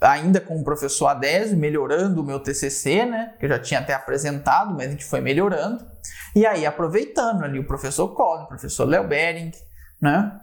ainda 0.00 0.40
com 0.40 0.58
o 0.58 0.64
professor 0.64 1.08
Adésio, 1.08 1.58
melhorando 1.58 2.22
o 2.22 2.24
meu 2.24 2.40
TCC, 2.40 3.04
né? 3.04 3.34
Que 3.38 3.44
eu 3.44 3.50
já 3.50 3.58
tinha 3.58 3.80
até 3.80 3.92
apresentado, 3.92 4.74
mas 4.74 4.88
a 4.88 4.90
gente 4.90 5.04
foi 5.04 5.20
melhorando. 5.20 5.84
E 6.34 6.46
aí, 6.46 6.64
aproveitando 6.64 7.44
ali 7.44 7.58
o 7.58 7.66
professor 7.66 8.08
Cole, 8.14 8.44
o 8.44 8.48
professor 8.48 8.86
Léo 8.86 9.06
Bering, 9.06 9.52
né? 10.00 10.40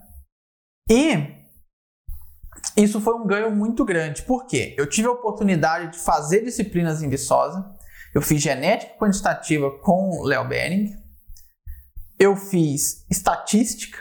E 0.90 1.36
isso 2.76 3.02
foi 3.02 3.16
um 3.16 3.26
ganho 3.26 3.50
muito 3.56 3.84
grande. 3.84 4.22
Por 4.22 4.46
quê? 4.46 4.76
Eu 4.78 4.88
tive 4.88 5.08
a 5.08 5.12
oportunidade 5.12 5.94
de 5.94 6.00
fazer 6.00 6.44
disciplinas 6.44 7.02
em 7.02 7.10
Viçosa. 7.10 7.66
Eu 8.14 8.22
fiz 8.22 8.42
genética 8.42 8.96
quantitativa 8.98 9.72
com 9.80 10.24
Léo 10.24 10.48
Bering. 10.48 10.96
Eu 12.20 12.36
fiz 12.36 13.06
estatística 13.10 13.98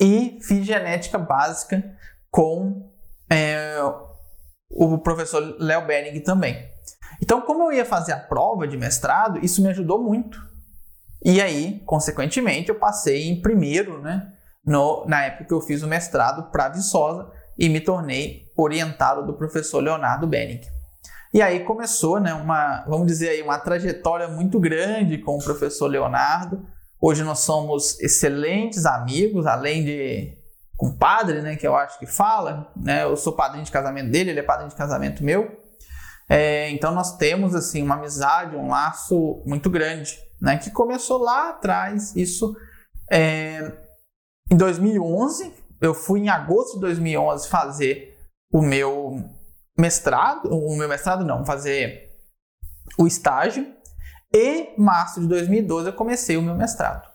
e 0.00 0.38
fiz 0.42 0.64
genética 0.64 1.18
básica 1.18 1.96
com 2.34 2.90
é, 3.30 3.76
o 4.68 4.98
professor 4.98 5.54
Léo 5.60 5.86
Bering 5.86 6.18
também. 6.18 6.68
Então, 7.22 7.40
como 7.40 7.62
eu 7.62 7.72
ia 7.72 7.84
fazer 7.84 8.10
a 8.10 8.18
prova 8.18 8.66
de 8.66 8.76
mestrado, 8.76 9.38
isso 9.38 9.62
me 9.62 9.68
ajudou 9.68 10.02
muito. 10.02 10.36
E 11.24 11.40
aí, 11.40 11.80
consequentemente, 11.86 12.70
eu 12.70 12.74
passei 12.74 13.28
em 13.28 13.40
primeiro, 13.40 14.02
né? 14.02 14.32
No, 14.66 15.04
na 15.06 15.26
época 15.26 15.44
que 15.44 15.54
eu 15.54 15.60
fiz 15.60 15.84
o 15.84 15.86
mestrado 15.86 16.50
para 16.50 16.70
Viçosa 16.70 17.30
e 17.56 17.68
me 17.68 17.80
tornei 17.80 18.50
orientado 18.56 19.24
do 19.24 19.34
professor 19.34 19.78
Leonardo 19.78 20.26
Bering. 20.26 20.60
E 21.32 21.40
aí 21.40 21.60
começou, 21.60 22.18
né, 22.18 22.34
uma, 22.34 22.84
vamos 22.88 23.06
dizer 23.06 23.28
aí, 23.28 23.42
uma 23.42 23.60
trajetória 23.60 24.26
muito 24.26 24.58
grande 24.58 25.18
com 25.18 25.36
o 25.36 25.44
professor 25.44 25.86
Leonardo. 25.86 26.66
Hoje 27.00 27.22
nós 27.22 27.40
somos 27.40 28.00
excelentes 28.00 28.86
amigos, 28.86 29.46
além 29.46 29.84
de 29.84 30.43
compadre, 30.76 31.40
né, 31.40 31.56
que 31.56 31.66
eu 31.66 31.76
acho 31.76 31.98
que 31.98 32.06
fala, 32.06 32.70
né, 32.76 33.04
eu 33.04 33.16
sou 33.16 33.32
padrinho 33.32 33.64
de 33.64 33.70
casamento 33.70 34.10
dele, 34.10 34.30
ele 34.30 34.40
é 34.40 34.42
padrinho 34.42 34.70
de 34.70 34.76
casamento 34.76 35.22
meu, 35.22 35.60
é, 36.28 36.70
então 36.70 36.92
nós 36.92 37.16
temos 37.16 37.54
assim 37.54 37.82
uma 37.82 37.94
amizade, 37.94 38.56
um 38.56 38.68
laço 38.68 39.42
muito 39.46 39.70
grande, 39.70 40.18
né, 40.40 40.58
que 40.58 40.70
começou 40.70 41.18
lá 41.18 41.50
atrás, 41.50 42.14
isso 42.16 42.56
é, 43.10 43.72
em 44.50 44.56
2011, 44.56 45.52
eu 45.80 45.94
fui 45.94 46.20
em 46.20 46.28
agosto 46.28 46.74
de 46.74 46.80
2011 46.80 47.48
fazer 47.48 48.18
o 48.52 48.62
meu 48.62 49.22
mestrado, 49.78 50.48
o 50.48 50.76
meu 50.76 50.88
mestrado 50.88 51.24
não, 51.24 51.44
fazer 51.44 52.10
o 52.98 53.06
estágio, 53.06 53.66
e 54.32 54.74
março 54.76 55.20
de 55.20 55.28
2012 55.28 55.88
eu 55.88 55.92
comecei 55.92 56.36
o 56.36 56.42
meu 56.42 56.54
mestrado. 56.54 57.13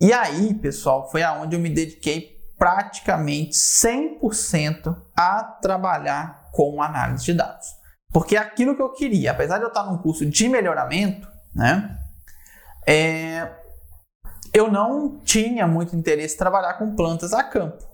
E 0.00 0.14
aí, 0.14 0.54
pessoal, 0.54 1.10
foi 1.10 1.22
aonde 1.22 1.54
eu 1.54 1.60
me 1.60 1.68
dediquei 1.68 2.40
praticamente 2.56 3.52
100% 3.52 4.96
a 5.14 5.42
trabalhar 5.60 6.48
com 6.52 6.82
análise 6.82 7.24
de 7.24 7.34
dados. 7.34 7.66
Porque 8.10 8.36
aquilo 8.36 8.74
que 8.74 8.82
eu 8.82 8.92
queria, 8.92 9.32
apesar 9.32 9.58
de 9.58 9.64
eu 9.64 9.68
estar 9.68 9.84
num 9.84 9.98
curso 9.98 10.24
de 10.24 10.48
melhoramento, 10.48 11.28
né, 11.54 11.98
é, 12.86 13.50
eu 14.54 14.70
não 14.70 15.20
tinha 15.20 15.66
muito 15.66 15.94
interesse 15.94 16.34
em 16.34 16.38
trabalhar 16.38 16.74
com 16.74 16.94
plantas 16.94 17.34
a 17.34 17.44
campo. 17.44 17.84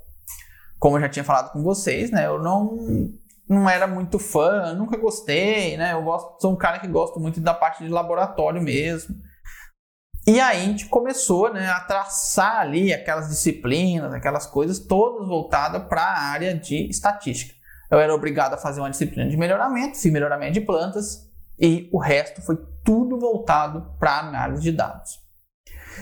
Como 0.78 0.96
eu 0.96 1.00
já 1.00 1.08
tinha 1.08 1.24
falado 1.24 1.52
com 1.52 1.62
vocês, 1.62 2.10
né, 2.12 2.26
eu 2.26 2.40
não, 2.40 3.10
não 3.48 3.68
era 3.68 3.86
muito 3.86 4.18
fã, 4.18 4.74
nunca 4.74 4.96
gostei, 4.96 5.76
né, 5.76 5.92
eu 5.92 6.02
gosto, 6.02 6.40
sou 6.40 6.52
um 6.52 6.56
cara 6.56 6.78
que 6.78 6.86
gosto 6.86 7.18
muito 7.18 7.40
da 7.40 7.52
parte 7.52 7.82
de 7.82 7.90
laboratório 7.90 8.62
mesmo. 8.62 9.14
E 10.28 10.40
aí 10.40 10.62
a 10.62 10.64
gente 10.64 10.86
começou 10.86 11.52
né, 11.52 11.68
a 11.68 11.78
traçar 11.80 12.58
ali 12.58 12.92
aquelas 12.92 13.28
disciplinas, 13.28 14.12
aquelas 14.12 14.44
coisas, 14.44 14.80
todas 14.80 15.28
voltadas 15.28 15.84
para 15.84 16.02
a 16.02 16.18
área 16.30 16.52
de 16.52 16.88
estatística. 16.90 17.54
Eu 17.88 18.00
era 18.00 18.12
obrigado 18.12 18.54
a 18.54 18.58
fazer 18.58 18.80
uma 18.80 18.90
disciplina 18.90 19.30
de 19.30 19.36
melhoramento, 19.36 19.96
fiz 19.96 20.12
melhoramento 20.12 20.54
de 20.54 20.60
plantas, 20.62 21.30
e 21.56 21.88
o 21.92 21.98
resto 21.98 22.42
foi 22.42 22.58
tudo 22.84 23.20
voltado 23.20 23.94
para 24.00 24.18
análise 24.18 24.62
de 24.62 24.72
dados. 24.72 25.24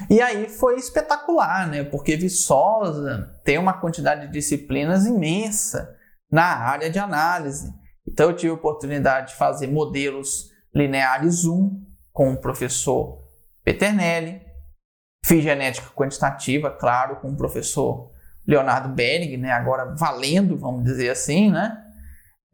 E 0.08 0.22
aí 0.22 0.48
foi 0.48 0.76
espetacular, 0.76 1.68
né? 1.68 1.84
Porque 1.84 2.16
Viçosa 2.16 3.38
tem 3.44 3.58
uma 3.58 3.74
quantidade 3.74 4.26
de 4.26 4.32
disciplinas 4.32 5.04
imensa 5.04 5.94
na 6.32 6.44
área 6.44 6.90
de 6.90 6.98
análise. 6.98 7.72
Então 8.08 8.30
eu 8.30 8.36
tive 8.36 8.50
a 8.50 8.56
oportunidade 8.56 9.28
de 9.28 9.34
fazer 9.34 9.66
modelos 9.66 10.50
lineares 10.74 11.44
1 11.44 11.84
com 12.10 12.32
o 12.32 12.40
professor 12.40 13.23
Peternelli. 13.64 14.42
Fiz 15.24 15.42
genética 15.42 15.88
quantitativa, 15.94 16.70
claro, 16.70 17.16
com 17.16 17.30
o 17.30 17.36
professor 17.36 18.12
Leonardo 18.46 18.90
Benning, 18.90 19.38
né, 19.38 19.52
agora 19.52 19.94
valendo, 19.96 20.58
vamos 20.58 20.84
dizer 20.84 21.08
assim, 21.08 21.50
né? 21.50 21.80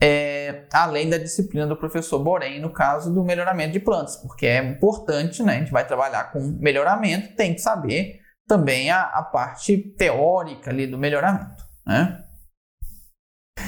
É, 0.02 0.66
além 0.72 1.10
da 1.10 1.18
disciplina 1.18 1.66
do 1.66 1.76
professor 1.76 2.18
Borém, 2.20 2.60
no 2.60 2.72
caso 2.72 3.12
do 3.12 3.22
melhoramento 3.22 3.72
de 3.72 3.80
plantas, 3.80 4.16
porque 4.16 4.46
é 4.46 4.64
importante, 4.64 5.42
né? 5.42 5.56
A 5.56 5.58
gente 5.58 5.72
vai 5.72 5.86
trabalhar 5.86 6.32
com 6.32 6.40
melhoramento, 6.58 7.34
tem 7.34 7.52
que 7.52 7.60
saber 7.60 8.20
também 8.46 8.90
a, 8.90 9.02
a 9.02 9.22
parte 9.22 9.76
teórica 9.98 10.70
ali 10.70 10.86
do 10.86 10.96
melhoramento, 10.96 11.62
né? 11.86 12.24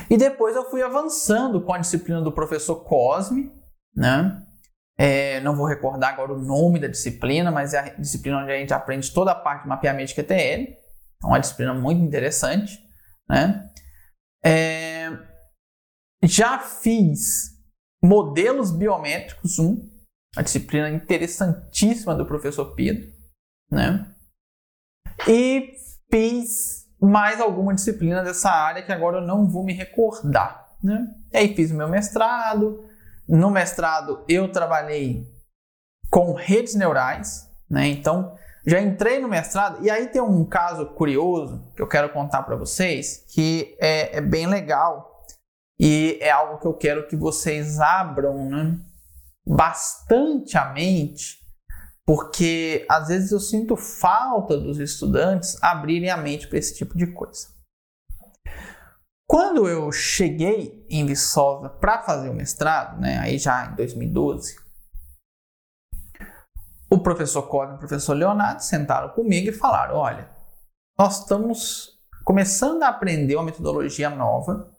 E 0.08 0.16
depois 0.16 0.56
eu 0.56 0.70
fui 0.70 0.82
avançando 0.82 1.60
com 1.60 1.74
a 1.74 1.78
disciplina 1.78 2.22
do 2.22 2.32
professor 2.32 2.76
Cosme, 2.76 3.52
né? 3.94 4.42
É, 4.98 5.40
não 5.40 5.56
vou 5.56 5.66
recordar 5.66 6.12
agora 6.12 6.32
o 6.32 6.38
nome 6.38 6.78
da 6.78 6.86
disciplina, 6.86 7.50
mas 7.50 7.74
é 7.74 7.78
a 7.78 7.88
disciplina 7.94 8.38
onde 8.38 8.52
a 8.52 8.58
gente 8.58 8.74
aprende 8.74 9.12
toda 9.12 9.32
a 9.32 9.34
parte 9.34 9.62
de 9.62 9.68
mapeamento 9.68 10.08
de 10.08 10.14
QTL. 10.14 10.76
É 11.22 11.26
uma 11.26 11.38
disciplina 11.38 11.74
muito 11.74 12.02
interessante, 12.02 12.78
né? 13.28 13.68
É, 14.44 15.10
já 16.24 16.58
fiz 16.58 17.52
modelos 18.02 18.70
biométricos 18.70 19.58
1, 19.58 19.90
uma 20.36 20.42
disciplina 20.42 20.90
interessantíssima 20.90 22.14
do 22.14 22.26
professor 22.26 22.74
Pedro, 22.74 23.08
né? 23.70 24.12
E 25.28 25.72
fiz 26.10 26.88
mais 27.00 27.40
alguma 27.40 27.74
disciplina 27.74 28.22
dessa 28.22 28.50
área 28.50 28.82
que 28.82 28.92
agora 28.92 29.18
eu 29.18 29.26
não 29.26 29.48
vou 29.48 29.64
me 29.64 29.72
recordar, 29.72 30.68
né? 30.82 31.06
E 31.32 31.36
aí 31.36 31.54
fiz 31.54 31.70
o 31.70 31.74
meu 31.74 31.88
mestrado. 31.88 32.84
No 33.32 33.50
mestrado 33.50 34.22
eu 34.28 34.52
trabalhei 34.52 35.26
com 36.10 36.34
redes 36.34 36.74
neurais, 36.74 37.48
né? 37.68 37.88
Então 37.88 38.36
já 38.66 38.78
entrei 38.78 39.20
no 39.20 39.26
mestrado 39.26 39.82
e 39.82 39.90
aí 39.90 40.08
tem 40.08 40.20
um 40.20 40.44
caso 40.44 40.84
curioso 40.92 41.66
que 41.74 41.80
eu 41.80 41.88
quero 41.88 42.12
contar 42.12 42.42
para 42.42 42.56
vocês 42.56 43.24
que 43.32 43.74
é, 43.80 44.18
é 44.18 44.20
bem 44.20 44.46
legal 44.46 45.24
e 45.80 46.18
é 46.20 46.30
algo 46.30 46.58
que 46.58 46.66
eu 46.66 46.74
quero 46.74 47.08
que 47.08 47.16
vocês 47.16 47.80
abram 47.80 48.50
né, 48.50 48.78
bastante 49.46 50.58
a 50.58 50.66
mente, 50.70 51.38
porque 52.04 52.84
às 52.86 53.08
vezes 53.08 53.32
eu 53.32 53.40
sinto 53.40 53.76
falta 53.78 54.58
dos 54.58 54.78
estudantes 54.78 55.56
abrirem 55.62 56.10
a 56.10 56.18
mente 56.18 56.48
para 56.48 56.58
esse 56.58 56.76
tipo 56.76 56.94
de 56.98 57.06
coisa. 57.06 57.48
Quando 59.32 59.66
eu 59.66 59.90
cheguei 59.90 60.86
em 60.90 61.06
Viçosa 61.06 61.70
para 61.70 62.02
fazer 62.02 62.28
o 62.28 62.34
mestrado, 62.34 63.00
né, 63.00 63.18
aí 63.18 63.38
já 63.38 63.64
em 63.64 63.76
2012, 63.76 64.56
o 66.90 66.98
professor 66.98 67.48
Cosme 67.48 67.72
e 67.72 67.76
o 67.76 67.78
professor 67.78 68.12
Leonardo 68.12 68.62
sentaram 68.62 69.08
comigo 69.08 69.48
e 69.48 69.52
falaram: 69.52 69.96
olha, 69.96 70.28
nós 70.98 71.20
estamos 71.20 71.98
começando 72.26 72.82
a 72.82 72.88
aprender 72.88 73.34
uma 73.36 73.46
metodologia 73.46 74.10
nova 74.10 74.70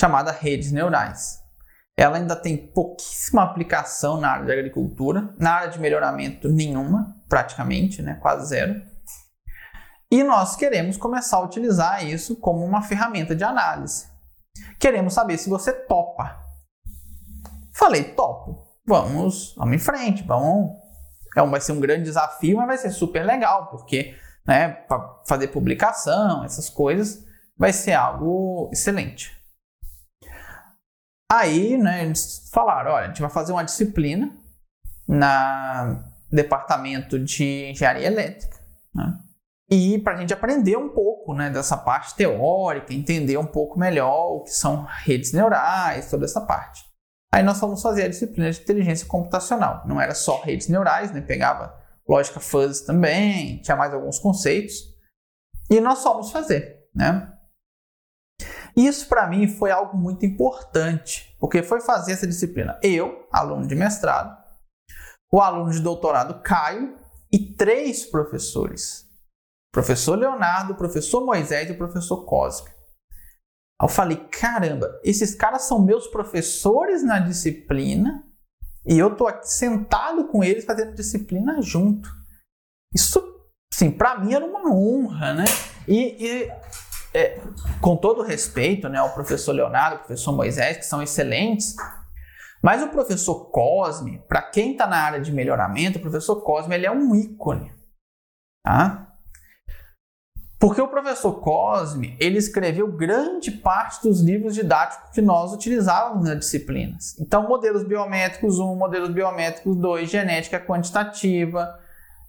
chamada 0.00 0.30
redes 0.30 0.70
neurais. 0.70 1.42
Ela 1.98 2.18
ainda 2.18 2.36
tem 2.36 2.56
pouquíssima 2.56 3.42
aplicação 3.42 4.20
na 4.20 4.30
área 4.30 4.46
de 4.46 4.52
agricultura, 4.52 5.34
na 5.36 5.54
área 5.54 5.72
de 5.72 5.80
melhoramento 5.80 6.48
nenhuma, 6.48 7.20
praticamente, 7.28 8.00
né, 8.00 8.14
quase 8.22 8.46
zero. 8.46 8.93
E 10.14 10.22
nós 10.22 10.54
queremos 10.54 10.96
começar 10.96 11.38
a 11.38 11.42
utilizar 11.42 12.06
isso 12.06 12.36
como 12.36 12.64
uma 12.64 12.82
ferramenta 12.82 13.34
de 13.34 13.42
análise. 13.42 14.06
Queremos 14.78 15.12
saber 15.12 15.36
se 15.38 15.50
você 15.50 15.72
topa. 15.72 16.38
Falei, 17.72 18.14
topo. 18.14 18.64
Vamos, 18.86 19.56
vamos 19.56 19.74
em 19.74 19.78
frente, 19.80 20.22
vamos. 20.22 20.70
É, 21.36 21.44
vai 21.44 21.60
ser 21.60 21.72
um 21.72 21.80
grande 21.80 22.04
desafio, 22.04 22.58
mas 22.58 22.66
vai 22.68 22.78
ser 22.78 22.92
super 22.92 23.26
legal, 23.26 23.66
porque 23.66 24.16
né, 24.46 24.68
para 24.68 25.20
fazer 25.26 25.48
publicação, 25.48 26.44
essas 26.44 26.70
coisas, 26.70 27.26
vai 27.58 27.72
ser 27.72 27.94
algo 27.94 28.70
excelente. 28.72 29.36
Aí, 31.28 31.76
né, 31.76 32.04
eles 32.04 32.48
falaram, 32.52 32.92
olha, 32.92 33.06
a 33.06 33.08
gente 33.08 33.20
vai 33.20 33.30
fazer 33.30 33.50
uma 33.50 33.64
disciplina 33.64 34.32
na 35.08 36.08
departamento 36.30 37.18
de 37.18 37.70
engenharia 37.70 38.06
elétrica, 38.06 38.60
né? 38.94 39.23
E 39.76 39.98
para 39.98 40.14
a 40.14 40.16
gente 40.16 40.32
aprender 40.32 40.76
um 40.76 40.90
pouco 40.90 41.34
né, 41.34 41.50
dessa 41.50 41.76
parte 41.76 42.14
teórica, 42.14 42.94
entender 42.94 43.36
um 43.36 43.44
pouco 43.44 43.76
melhor 43.76 44.36
o 44.36 44.44
que 44.44 44.52
são 44.52 44.86
redes 44.88 45.32
neurais, 45.32 46.08
toda 46.08 46.26
essa 46.26 46.40
parte. 46.40 46.84
Aí 47.34 47.42
nós 47.42 47.58
fomos 47.58 47.82
fazer 47.82 48.04
a 48.04 48.08
disciplina 48.08 48.52
de 48.52 48.60
inteligência 48.60 49.04
computacional. 49.08 49.82
Não 49.84 50.00
era 50.00 50.14
só 50.14 50.40
redes 50.42 50.68
neurais, 50.68 51.10
né? 51.10 51.20
pegava 51.20 51.76
lógica 52.08 52.38
fuzzy 52.38 52.86
também, 52.86 53.60
tinha 53.62 53.76
mais 53.76 53.92
alguns 53.92 54.20
conceitos. 54.20 54.76
E 55.68 55.80
nós 55.80 56.04
fomos 56.04 56.30
fazer. 56.30 56.86
Né? 56.94 57.32
Isso 58.76 59.08
para 59.08 59.26
mim 59.26 59.48
foi 59.48 59.72
algo 59.72 59.96
muito 59.96 60.24
importante, 60.24 61.36
porque 61.40 61.64
foi 61.64 61.80
fazer 61.80 62.12
essa 62.12 62.28
disciplina 62.28 62.78
eu, 62.80 63.26
aluno 63.32 63.66
de 63.66 63.74
mestrado, 63.74 64.40
o 65.32 65.40
aluno 65.40 65.72
de 65.72 65.80
doutorado 65.80 66.40
Caio 66.42 66.96
e 67.32 67.40
três 67.56 68.06
professores. 68.06 69.03
Professor 69.74 70.16
Leonardo, 70.16 70.76
professor 70.76 71.26
Moisés 71.26 71.68
e 71.68 71.74
professor 71.74 72.24
Cosme. 72.24 72.70
Eu 73.82 73.88
falei, 73.88 74.16
caramba, 74.28 74.88
esses 75.02 75.34
caras 75.34 75.62
são 75.62 75.84
meus 75.84 76.06
professores 76.06 77.02
na 77.02 77.18
disciplina 77.18 78.24
e 78.86 78.96
eu 78.96 79.16
tô 79.16 79.26
aqui 79.26 79.48
sentado 79.48 80.28
com 80.28 80.44
eles 80.44 80.64
fazendo 80.64 80.94
disciplina 80.94 81.60
junto. 81.60 82.08
Isso, 82.94 83.20
sim, 83.72 83.90
para 83.90 84.20
mim 84.20 84.32
era 84.32 84.46
uma 84.46 84.72
honra, 84.72 85.34
né? 85.34 85.44
E, 85.88 86.24
e 86.24 86.52
é, 87.12 87.40
com 87.80 87.96
todo 87.96 88.22
respeito 88.22 88.88
né, 88.88 88.98
ao 88.98 89.12
professor 89.12 89.50
Leonardo, 89.50 89.96
ao 89.96 90.04
professor 90.04 90.30
Moisés, 90.32 90.76
que 90.76 90.86
são 90.86 91.02
excelentes, 91.02 91.74
mas 92.62 92.80
o 92.80 92.90
professor 92.90 93.50
Cosme, 93.50 94.22
para 94.28 94.40
quem 94.40 94.72
está 94.72 94.86
na 94.86 94.98
área 94.98 95.20
de 95.20 95.32
melhoramento, 95.32 95.98
o 95.98 96.00
professor 96.00 96.42
Cosme 96.42 96.76
ele 96.76 96.86
é 96.86 96.92
um 96.92 97.12
ícone. 97.16 97.74
Tá? 98.64 99.03
Porque 100.64 100.80
o 100.80 100.88
professor 100.88 101.42
Cosme 101.42 102.16
ele 102.18 102.38
escreveu 102.38 102.90
grande 102.90 103.50
parte 103.50 104.02
dos 104.02 104.22
livros 104.22 104.54
didáticos 104.54 105.10
que 105.10 105.20
nós 105.20 105.52
utilizávamos 105.52 106.26
nas 106.26 106.38
disciplinas. 106.38 107.20
Então, 107.20 107.46
modelos 107.46 107.82
biométricos 107.82 108.58
1, 108.58 108.74
modelos 108.74 109.10
biométricos 109.10 109.76
2, 109.76 110.08
genética 110.08 110.58
quantitativa, 110.58 111.78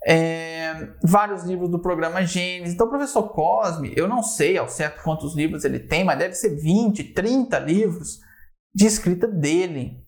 é, 0.05 0.89
vários 1.01 1.45
livros 1.45 1.69
do 1.69 1.79
programa 1.79 2.25
Gênesis. 2.25 2.73
Então, 2.73 2.87
o 2.87 2.89
professor 2.89 3.23
Cosme, 3.29 3.93
eu 3.95 4.05
não 4.05 4.21
sei 4.21 4.57
ao 4.57 4.67
certo 4.67 5.01
quantos 5.01 5.33
livros 5.33 5.63
ele 5.63 5.79
tem, 5.79 6.03
mas 6.03 6.19
deve 6.19 6.33
ser 6.33 6.57
20, 6.57 7.13
30 7.13 7.57
livros 7.59 8.19
de 8.75 8.85
escrita 8.85 9.29
dele. 9.29 10.03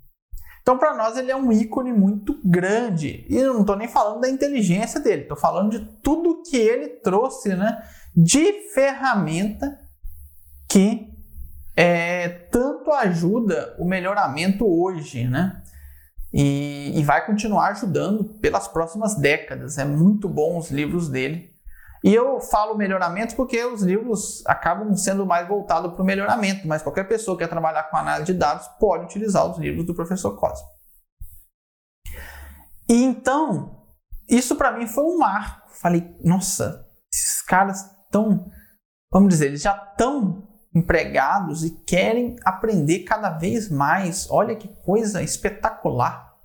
Então, 0.62 0.78
para 0.78 0.94
nós, 0.98 1.16
ele 1.16 1.32
é 1.32 1.36
um 1.38 1.50
ícone 1.50 1.94
muito 1.94 2.38
grande. 2.44 3.26
E 3.30 3.38
eu 3.38 3.54
não 3.54 3.62
estou 3.62 3.78
nem 3.78 3.88
falando 3.88 4.20
da 4.20 4.30
inteligência 4.30 5.00
dele, 5.00 5.22
estou 5.22 5.38
falando 5.38 5.72
de 5.72 5.86
tudo 6.04 6.44
que 6.44 6.58
ele 6.58 6.90
trouxe 6.90 7.56
né, 7.56 7.82
de 8.18 8.72
ferramenta 8.74 9.80
que 10.68 11.08
é, 11.76 12.28
tanto 12.28 12.92
ajuda 12.92 13.76
o 13.80 13.86
melhoramento 13.86 14.66
hoje. 14.66 15.28
Né? 15.28 15.62
e, 16.34 16.92
e 16.98 17.04
vai 17.04 17.26
continuar 17.26 17.70
ajudando 17.70 18.24
pelas 18.24 18.68
próximas 18.68 19.16
décadas. 19.16 19.78
É 19.78 19.86
muito 19.86 20.28
bom 20.28 20.58
os 20.58 20.70
livros 20.70 21.10
dele. 21.10 21.56
E 22.04 22.14
eu 22.14 22.40
falo 22.40 22.78
melhoramento 22.78 23.36
porque 23.36 23.64
os 23.66 23.82
livros 23.82 24.46
acabam 24.46 24.96
sendo 24.96 25.26
mais 25.26 25.48
voltados 25.48 25.94
para 25.94 26.02
o 26.02 26.06
melhoramento, 26.06 26.68
mas 26.68 26.84
qualquer 26.84 27.08
pessoa 27.08 27.36
que 27.36 27.44
quer 27.44 27.50
trabalhar 27.50 27.90
com 27.90 27.98
análise 27.98 28.32
de 28.32 28.38
dados 28.38 28.68
pode 28.80 29.06
utilizar 29.06 29.50
os 29.50 29.58
livros 29.58 29.86
do 29.86 29.96
professor 29.96 30.38
Cosme. 30.38 30.68
E 32.88 33.04
então, 33.04 33.84
isso 34.30 34.56
para 34.56 34.78
mim 34.78 34.86
foi 34.86 35.04
um 35.04 35.18
marco. 35.18 35.70
Falei, 35.74 36.16
nossa, 36.24 36.88
esses 37.12 37.42
caras 37.42 37.90
estão, 38.08 38.50
vamos 39.12 39.30
dizer, 39.30 39.48
eles 39.48 39.62
já 39.62 39.76
estão 39.76 40.48
empregados 40.74 41.64
e 41.64 41.72
querem 41.72 42.36
aprender 42.44 43.00
cada 43.00 43.30
vez 43.30 43.70
mais. 43.70 44.30
Olha 44.30 44.56
que 44.56 44.68
coisa 44.84 45.22
espetacular. 45.22 46.36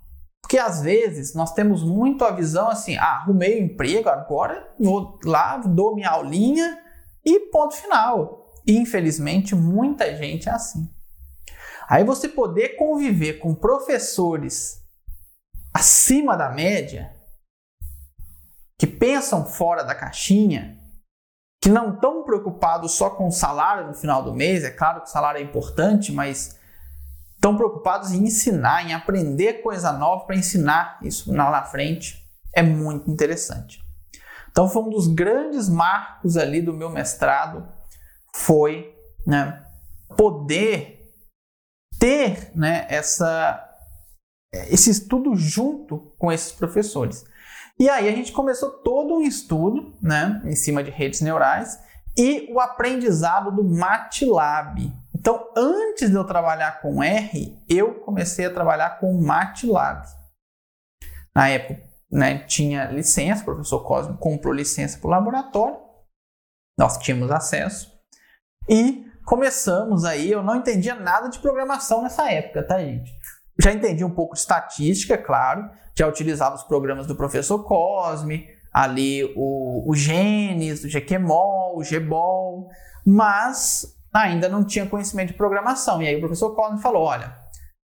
Porque 0.41 0.57
às 0.57 0.81
vezes 0.81 1.33
nós 1.33 1.53
temos 1.53 1.83
muito 1.83 2.25
a 2.25 2.31
visão 2.31 2.69
assim: 2.69 2.97
ah, 2.97 3.21
arrumei 3.21 3.59
o 3.59 3.61
um 3.61 3.65
emprego, 3.65 4.09
agora 4.09 4.71
vou 4.79 5.19
lá, 5.23 5.57
dou 5.57 5.95
minha 5.95 6.09
aulinha 6.09 6.79
e 7.25 7.39
ponto 7.51 7.75
final. 7.75 8.51
Infelizmente, 8.67 9.55
muita 9.55 10.15
gente 10.15 10.49
é 10.49 10.51
assim. 10.51 10.89
Aí 11.87 12.03
você 12.03 12.27
poder 12.29 12.75
conviver 12.75 13.33
com 13.39 13.53
professores 13.53 14.81
acima 15.73 16.35
da 16.37 16.49
média, 16.49 17.13
que 18.77 18.85
pensam 18.85 19.45
fora 19.45 19.83
da 19.83 19.95
caixinha, 19.95 20.77
que 21.63 21.69
não 21.69 21.93
estão 21.93 22.23
preocupados 22.23 22.91
só 22.91 23.09
com 23.09 23.29
o 23.29 23.31
salário 23.31 23.87
no 23.87 23.93
final 23.93 24.21
do 24.21 24.33
mês, 24.33 24.65
é 24.65 24.69
claro 24.69 24.99
que 24.99 25.07
o 25.07 25.09
salário 25.09 25.39
é 25.39 25.41
importante, 25.41 26.11
mas 26.11 26.59
estão 27.35 27.55
preocupados 27.55 28.11
em 28.11 28.25
ensinar, 28.25 28.85
em 28.85 28.93
aprender 28.93 29.61
coisa 29.61 29.93
nova 29.93 30.25
para 30.25 30.35
ensinar 30.35 30.99
isso 31.01 31.33
lá 31.33 31.49
na 31.49 31.63
frente, 31.63 32.21
é 32.53 32.61
muito 32.61 33.09
interessante. 33.09 33.81
Então 34.51 34.67
foi 34.67 34.81
um 34.81 34.89
dos 34.89 35.07
grandes 35.07 35.69
marcos 35.69 36.35
ali 36.35 36.61
do 36.61 36.73
meu 36.73 36.89
mestrado 36.89 37.65
foi 38.35 38.93
né, 39.25 39.65
poder 40.17 41.15
ter 41.97 42.51
né, 42.53 42.85
essa, 42.89 43.73
esse 44.51 44.89
estudo 44.89 45.33
junto 45.33 46.13
com 46.19 46.29
esses 46.29 46.51
professores. 46.51 47.23
E 47.83 47.89
aí 47.89 48.07
a 48.07 48.15
gente 48.15 48.31
começou 48.31 48.69
todo 48.69 49.15
um 49.15 49.21
estudo 49.21 49.93
né, 50.01 50.41
em 50.45 50.55
cima 50.55 50.81
de 50.81 50.89
redes 50.89 51.19
neurais 51.19 51.77
e 52.17 52.47
o 52.49 52.61
aprendizado 52.61 53.51
do 53.51 53.61
MATLAB. 53.61 54.89
Então, 55.13 55.51
antes 55.53 56.09
de 56.09 56.15
eu 56.15 56.23
trabalhar 56.23 56.81
com 56.81 57.03
R, 57.03 57.61
eu 57.67 57.95
comecei 57.95 58.45
a 58.45 58.53
trabalhar 58.53 59.01
com 59.01 59.21
MATLAB. 59.21 60.05
Na 61.35 61.49
época, 61.49 61.83
né, 62.09 62.37
tinha 62.45 62.85
licença, 62.85 63.41
o 63.41 63.45
professor 63.45 63.85
Cosme 63.85 64.15
comprou 64.17 64.53
licença 64.53 64.97
para 64.97 65.07
o 65.09 65.11
laboratório, 65.11 65.77
nós 66.79 66.97
tínhamos 66.99 67.31
acesso 67.31 67.91
e 68.69 69.05
começamos 69.25 70.05
aí. 70.05 70.31
Eu 70.31 70.41
não 70.41 70.55
entendia 70.55 70.95
nada 70.95 71.27
de 71.27 71.39
programação 71.39 72.01
nessa 72.01 72.31
época, 72.31 72.65
tá, 72.65 72.79
gente? 72.79 73.11
Já 73.59 73.71
entendi 73.71 74.03
um 74.03 74.09
pouco 74.09 74.33
de 74.33 74.39
estatística, 74.39 75.17
claro, 75.17 75.69
já 75.97 76.07
utilizava 76.07 76.55
os 76.55 76.63
programas 76.63 77.05
do 77.05 77.15
professor 77.15 77.63
Cosme, 77.63 78.47
ali 78.73 79.23
o, 79.35 79.89
o 79.89 79.95
Genes, 79.95 80.83
o 80.83 80.87
GQMOL, 80.87 81.77
o 81.77 81.83
GBOL, 81.83 82.67
mas 83.05 83.85
ainda 84.13 84.49
não 84.49 84.63
tinha 84.63 84.85
conhecimento 84.85 85.29
de 85.29 85.37
programação. 85.37 86.01
E 86.01 86.07
aí 86.07 86.15
o 86.15 86.19
professor 86.19 86.55
Cosme 86.55 86.81
falou: 86.81 87.03
olha, 87.03 87.27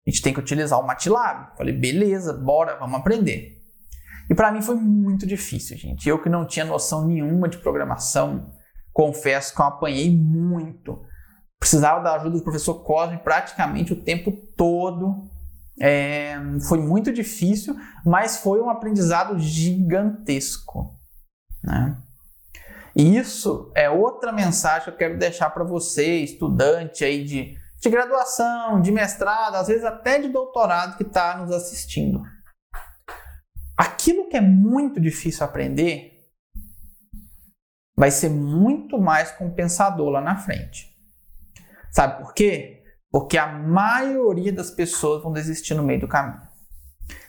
a 0.07 0.11
gente 0.11 0.23
tem 0.23 0.35
que 0.35 0.41
utilizar 0.41 0.81
o 0.81 0.87
MATLAB. 0.87 1.57
Falei, 1.57 1.75
beleza, 1.75 2.33
bora, 2.33 2.77
vamos 2.77 2.99
aprender. 2.99 3.59
E 4.29 4.35
para 4.35 4.51
mim 4.51 4.63
foi 4.63 4.75
muito 4.75 5.27
difícil, 5.27 5.77
gente. 5.77 6.09
Eu 6.09 6.21
que 6.21 6.29
não 6.29 6.47
tinha 6.47 6.65
noção 6.65 7.07
nenhuma 7.07 7.49
de 7.49 7.59
programação, 7.59 8.53
confesso 8.93 9.55
que 9.55 9.61
eu 9.61 9.67
apanhei 9.67 10.11
muito. 10.11 11.01
Precisava 11.59 12.03
da 12.03 12.15
ajuda 12.15 12.39
do 12.39 12.43
professor 12.43 12.83
Cosme 12.83 13.19
praticamente 13.19 13.93
o 13.93 14.03
tempo 14.03 14.33
todo. 14.57 15.31
É, 15.81 16.37
foi 16.69 16.79
muito 16.79 17.13
difícil, 17.13 17.75
mas 18.05 18.39
foi 18.39 18.61
um 18.61 18.69
aprendizado 18.69 19.39
gigantesco. 19.39 20.99
Né? 21.63 21.97
E 22.95 23.17
isso 23.17 23.73
é 23.75 23.89
outra 23.89 24.33
mensagem 24.33 24.85
que 24.85 24.91
eu 24.91 24.97
quero 24.97 25.19
deixar 25.19 25.51
para 25.51 25.65
você, 25.65 26.19
estudante 26.19 27.05
aí 27.05 27.25
de, 27.25 27.57
de 27.81 27.91
graduação, 27.91 28.81
de 28.81 28.93
mestrado, 28.93 29.55
às 29.57 29.69
vezes 29.69 29.85
até 29.85 30.21
de 30.21 30.29
doutorado 30.29 30.97
que 30.97 31.03
está 31.05 31.39
nos 31.39 31.51
assistindo. 31.51 32.23
Aquilo 33.77 34.29
que 34.29 34.37
é 34.37 34.41
muito 34.41 35.01
difícil 35.01 35.45
aprender 35.45 36.13
vai 37.97 38.11
ser 38.11 38.29
muito 38.29 39.01
mais 39.01 39.31
compensador 39.33 40.11
lá 40.11 40.21
na 40.21 40.37
frente. 40.37 40.91
Sabe 41.91 42.23
por 42.23 42.35
quê? 42.35 42.82
Porque 43.13 43.37
a 43.37 43.47
maioria 43.47 44.53
das 44.53 44.71
pessoas 44.71 45.23
vão 45.23 45.33
desistir 45.33 45.75
no 45.75 45.85
meio 45.85 46.01
do 46.01 46.09
caminho. 46.09 46.41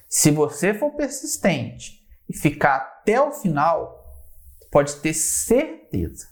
Se 0.09 0.31
você 0.31 0.73
for 0.73 0.91
persistente 0.91 2.07
e 2.29 2.35
ficar 2.35 2.77
até 2.77 3.21
o 3.21 3.33
final, 3.33 4.01
pode 4.71 4.95
ter 4.97 5.13
certeza 5.13 6.27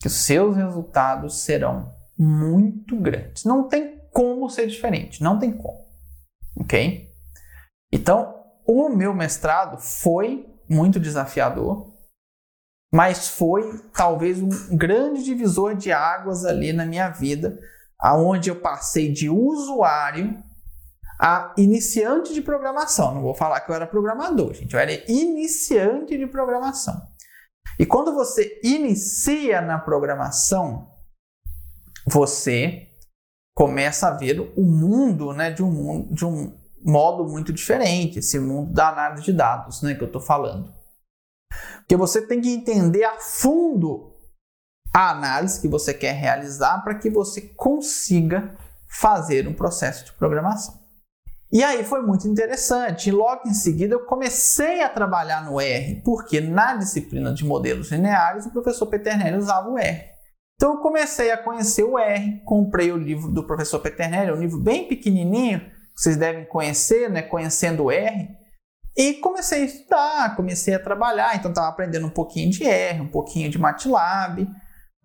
que 0.00 0.06
os 0.06 0.14
seus 0.14 0.56
resultados 0.56 1.40
serão 1.40 1.92
muito 2.16 2.96
grandes. 2.96 3.44
Não 3.44 3.68
tem 3.68 3.98
como 4.12 4.48
ser 4.48 4.68
diferente, 4.68 5.22
não 5.22 5.38
tem 5.38 5.50
como. 5.50 5.84
Ok? 6.56 7.12
Então, 7.92 8.34
o 8.66 8.88
meu 8.88 9.12
mestrado 9.14 9.78
foi 9.80 10.46
muito 10.68 11.00
desafiador, 11.00 11.92
mas 12.92 13.28
foi 13.28 13.80
talvez 13.92 14.40
um 14.40 14.76
grande 14.76 15.24
divisor 15.24 15.74
de 15.74 15.90
águas 15.90 16.44
ali 16.44 16.72
na 16.72 16.84
minha 16.86 17.10
vida, 17.10 17.58
aonde 18.00 18.50
eu 18.50 18.60
passei 18.60 19.12
de 19.12 19.28
usuário 19.28 20.42
a 21.20 21.52
iniciante 21.56 22.32
de 22.32 22.40
programação. 22.40 23.14
Não 23.14 23.22
vou 23.22 23.34
falar 23.34 23.60
que 23.60 23.70
eu 23.70 23.74
era 23.74 23.86
programador, 23.86 24.54
gente, 24.54 24.74
eu 24.74 24.80
era 24.80 24.92
iniciante 25.10 26.16
de 26.16 26.26
programação. 26.26 27.00
E 27.78 27.84
quando 27.84 28.14
você 28.14 28.60
inicia 28.62 29.60
na 29.60 29.78
programação, 29.78 30.92
você 32.06 32.88
começa 33.54 34.08
a 34.08 34.12
ver 34.12 34.40
o 34.56 34.62
mundo, 34.62 35.32
né, 35.32 35.50
de 35.50 35.62
um, 35.62 36.12
de 36.12 36.24
um 36.24 36.56
modo 36.80 37.24
muito 37.24 37.52
diferente, 37.52 38.20
esse 38.20 38.38
mundo 38.38 38.72
da 38.72 38.88
análise 38.88 39.24
de 39.24 39.32
dados 39.32 39.82
né, 39.82 39.94
que 39.94 40.02
eu 40.02 40.06
estou 40.06 40.20
falando. 40.20 40.72
Porque 41.78 41.96
você 41.96 42.24
tem 42.24 42.40
que 42.40 42.50
entender 42.50 43.04
a 43.04 43.18
fundo 43.18 44.07
a 44.94 45.10
análise 45.10 45.60
que 45.60 45.68
você 45.68 45.92
quer 45.92 46.12
realizar 46.12 46.82
para 46.82 46.94
que 46.94 47.10
você 47.10 47.40
consiga 47.40 48.54
fazer 48.88 49.46
um 49.46 49.52
processo 49.52 50.04
de 50.04 50.12
programação. 50.12 50.78
E 51.50 51.62
aí 51.64 51.82
foi 51.82 52.02
muito 52.02 52.28
interessante. 52.28 53.10
Logo 53.10 53.48
em 53.48 53.54
seguida 53.54 53.94
eu 53.94 54.04
comecei 54.04 54.82
a 54.82 54.88
trabalhar 54.88 55.44
no 55.44 55.60
R, 55.60 56.02
porque 56.04 56.40
na 56.40 56.74
disciplina 56.74 57.32
de 57.32 57.44
modelos 57.44 57.90
lineares 57.90 58.46
o 58.46 58.50
professor 58.50 58.86
Peternelli 58.86 59.36
usava 59.36 59.68
o 59.68 59.78
R. 59.78 60.04
Então 60.56 60.74
eu 60.74 60.80
comecei 60.80 61.30
a 61.30 61.38
conhecer 61.38 61.84
o 61.84 61.98
R, 61.98 62.42
comprei 62.44 62.90
o 62.92 62.96
livro 62.96 63.30
do 63.30 63.46
professor 63.46 63.78
Peternelli, 63.78 64.32
um 64.32 64.40
livro 64.40 64.58
bem 64.58 64.88
pequenininho, 64.88 65.62
vocês 65.96 66.16
devem 66.16 66.44
conhecer, 66.44 67.08
né, 67.08 67.22
conhecendo 67.22 67.84
o 67.84 67.90
R. 67.90 68.28
E 68.96 69.14
comecei 69.14 69.62
a 69.62 69.64
estudar, 69.64 70.36
comecei 70.36 70.74
a 70.74 70.82
trabalhar, 70.82 71.36
então 71.36 71.52
estava 71.52 71.68
aprendendo 71.68 72.08
um 72.08 72.10
pouquinho 72.10 72.50
de 72.50 72.64
R, 72.64 73.00
um 73.00 73.08
pouquinho 73.08 73.48
de 73.48 73.56
MATLAB, 73.56 74.48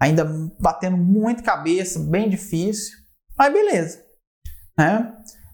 ainda 0.04 0.26
batendo 0.60 0.98
muito 0.98 1.44
cabeça, 1.44 1.98
bem 1.98 2.30
difícil, 2.30 2.98
mas 3.38 3.54
beleza. 3.54 4.04
Né? 4.78 5.14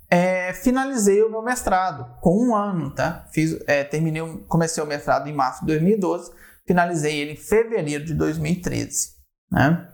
É, 0.09 0.53
finalizei 0.53 1.21
o 1.21 1.29
meu 1.29 1.43
mestrado 1.43 2.19
com 2.19 2.47
um 2.47 2.55
ano, 2.55 2.89
tá? 2.89 3.27
Fiz, 3.31 3.59
é, 3.67 3.83
terminei, 3.83 4.23
comecei 4.47 4.81
o 4.81 4.87
mestrado 4.87 5.29
em 5.29 5.33
março 5.33 5.61
de 5.61 5.67
2012, 5.67 6.31
finalizei 6.65 7.19
ele 7.19 7.33
em 7.33 7.35
fevereiro 7.35 8.03
de 8.03 8.15
2013, 8.15 9.09
né? 9.51 9.87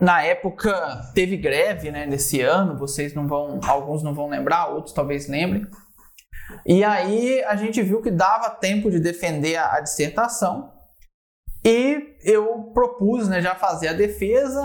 Na 0.00 0.22
época 0.22 1.10
teve 1.14 1.36
greve, 1.36 1.90
né? 1.90 2.06
Nesse 2.06 2.40
ano, 2.40 2.78
vocês 2.78 3.14
não 3.14 3.26
vão, 3.28 3.60
alguns 3.66 4.02
não 4.02 4.14
vão 4.14 4.28
lembrar, 4.28 4.68
outros 4.68 4.94
talvez 4.94 5.28
lembrem. 5.28 5.66
E 6.64 6.82
aí 6.82 7.42
a 7.44 7.56
gente 7.56 7.82
viu 7.82 8.00
que 8.00 8.10
dava 8.10 8.48
tempo 8.50 8.90
de 8.90 9.00
defender 9.00 9.56
a, 9.56 9.74
a 9.74 9.80
dissertação 9.80 10.72
e 11.64 12.16
eu 12.24 12.70
propus, 12.74 13.28
né, 13.28 13.40
já 13.40 13.54
fazer 13.54 13.88
a 13.88 13.92
defesa. 13.92 14.60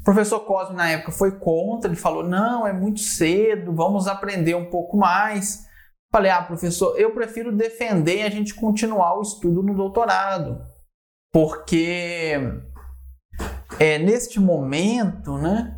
O 0.00 0.04
professor 0.04 0.40
Cosme 0.40 0.76
na 0.76 0.90
época 0.90 1.12
foi 1.12 1.38
contra, 1.38 1.90
ele 1.90 1.96
falou: 1.96 2.22
"Não, 2.22 2.66
é 2.66 2.72
muito 2.72 3.00
cedo, 3.00 3.74
vamos 3.74 4.06
aprender 4.06 4.54
um 4.54 4.70
pouco 4.70 4.96
mais". 4.96 5.66
Falei: 6.12 6.30
"Ah, 6.30 6.42
professor, 6.42 6.98
eu 6.98 7.12
prefiro 7.12 7.54
defender 7.54 8.18
e 8.18 8.22
a 8.22 8.30
gente 8.30 8.54
continuar 8.54 9.18
o 9.18 9.22
estudo 9.22 9.62
no 9.62 9.74
doutorado, 9.74 10.60
porque 11.32 12.34
é, 13.78 13.98
neste 13.98 14.40
momento, 14.40 15.36
né, 15.38 15.76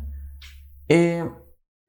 é, 0.89 1.27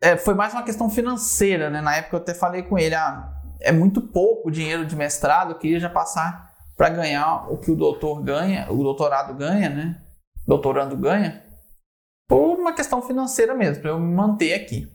é, 0.03 0.17
foi 0.17 0.35
mais 0.35 0.53
uma 0.53 0.63
questão 0.63 0.89
financeira, 0.91 1.71
né? 1.71 1.81
Na 1.81 1.97
época 1.97 2.17
eu 2.17 2.21
até 2.21 2.35
falei 2.35 2.63
com 2.63 2.79
ele, 2.79 2.95
ah, 2.95 3.33
é 3.61 3.73
muito 3.73 4.01
pouco 4.01 4.51
dinheiro 4.51 4.85
de 4.87 4.97
mestrado, 4.97 5.53
eu 5.53 5.59
queria 5.59 5.81
já 5.81 5.89
passar 5.89 6.54
para 6.77 6.89
ganhar 6.89 7.51
o 7.51 7.59
que 7.59 7.71
o 7.71 7.77
doutor 7.77 8.23
ganha, 8.23 8.71
o 8.71 8.83
doutorado 8.83 9.35
ganha, 9.35 9.69
né? 9.69 10.01
Doutorando 10.47 10.97
ganha, 10.97 11.43
por 12.29 12.59
uma 12.59 12.73
questão 12.73 13.01
financeira 13.03 13.55
mesmo, 13.55 13.83
para 13.83 13.91
eu 13.91 13.99
me 13.99 14.15
manter 14.15 14.55
aqui. 14.55 14.91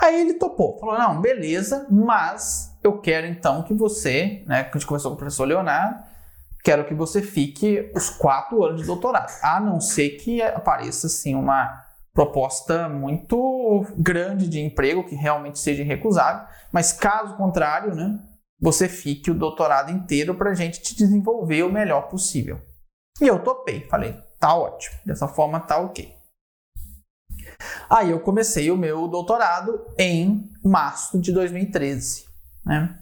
Aí 0.00 0.20
ele 0.20 0.34
topou, 0.34 0.78
falou: 0.78 0.98
não, 0.98 1.20
beleza, 1.20 1.86
mas 1.90 2.76
eu 2.82 3.00
quero 3.00 3.26
então 3.26 3.62
que 3.62 3.74
você, 3.74 4.44
né? 4.46 4.64
Que 4.64 4.70
a 4.70 4.72
gente 4.78 4.86
conversou 4.86 5.10
com 5.10 5.16
o 5.16 5.18
professor 5.18 5.44
Leonardo, 5.44 6.02
quero 6.62 6.84
que 6.84 6.94
você 6.94 7.22
fique 7.22 7.90
os 7.94 8.10
quatro 8.10 8.64
anos 8.64 8.80
de 8.80 8.86
doutorado, 8.86 9.32
a 9.42 9.60
não 9.60 9.80
ser 9.80 10.10
que 10.10 10.42
apareça 10.42 11.06
assim 11.06 11.34
uma 11.34 11.82
proposta 12.12 12.88
muito 12.88 13.84
grande 13.96 14.48
de 14.48 14.60
emprego 14.60 15.04
que 15.04 15.16
realmente 15.16 15.58
seja 15.58 15.82
irrecusável, 15.82 16.46
mas 16.72 16.92
caso 16.92 17.36
contrário, 17.36 17.94
né, 17.94 18.18
você 18.60 18.88
fique 18.88 19.30
o 19.30 19.38
doutorado 19.38 19.90
inteiro 19.90 20.34
para 20.34 20.50
a 20.50 20.54
gente 20.54 20.80
te 20.80 20.96
desenvolver 20.96 21.62
o 21.62 21.72
melhor 21.72 22.08
possível. 22.08 22.60
E 23.20 23.26
eu 23.26 23.42
topei, 23.42 23.86
falei, 23.88 24.16
tá 24.38 24.54
ótimo, 24.56 24.96
dessa 25.04 25.28
forma 25.28 25.60
tá 25.60 25.78
ok. 25.78 26.14
Aí 27.88 28.10
eu 28.10 28.20
comecei 28.20 28.70
o 28.70 28.76
meu 28.76 29.06
doutorado 29.08 29.84
em 29.98 30.50
março 30.64 31.20
de 31.20 31.32
2013, 31.32 32.24
né? 32.64 32.98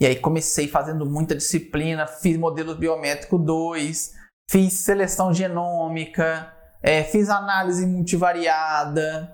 E 0.00 0.06
aí 0.06 0.16
comecei 0.16 0.66
fazendo 0.66 1.06
muita 1.06 1.34
disciplina, 1.34 2.06
fiz 2.06 2.36
modelo 2.36 2.74
biométrico 2.74 3.38
2, 3.38 4.12
fiz 4.50 4.72
seleção 4.74 5.32
genômica, 5.32 6.52
é, 6.82 7.04
fiz 7.04 7.28
análise 7.28 7.86
multivariada. 7.86 9.32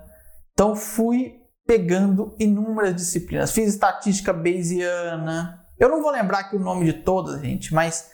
Então 0.53 0.75
fui 0.75 1.38
pegando 1.69 2.35
inúmeras 2.39 2.95
disciplinas. 2.95 3.51
Fiz 3.51 3.69
estatística 3.69 4.33
bayesiana. 4.33 5.63
Eu 5.79 5.87
não 5.87 6.01
vou 6.01 6.09
lembrar 6.09 6.39
aqui 6.39 6.55
o 6.55 6.59
nome 6.59 6.83
de 6.83 6.93
todas, 7.03 7.39
gente, 7.41 7.75
mas 7.75 8.09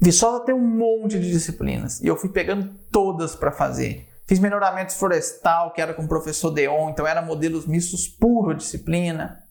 Viçosa 0.00 0.46
tem 0.46 0.54
um 0.54 0.66
monte 0.66 1.20
de 1.20 1.30
disciplinas 1.30 2.00
e 2.00 2.06
eu 2.06 2.16
fui 2.16 2.30
pegando 2.30 2.74
todas 2.90 3.36
para 3.36 3.52
fazer. 3.52 4.08
Fiz 4.26 4.38
melhoramento 4.38 4.94
florestal, 4.94 5.74
que 5.74 5.80
era 5.82 5.92
com 5.92 6.04
o 6.04 6.08
professor 6.08 6.50
Deon, 6.50 6.88
então 6.88 7.06
era 7.06 7.20
modelos 7.20 7.66
mistos 7.66 8.08
puro 8.08 8.54
disciplina. 8.54 9.42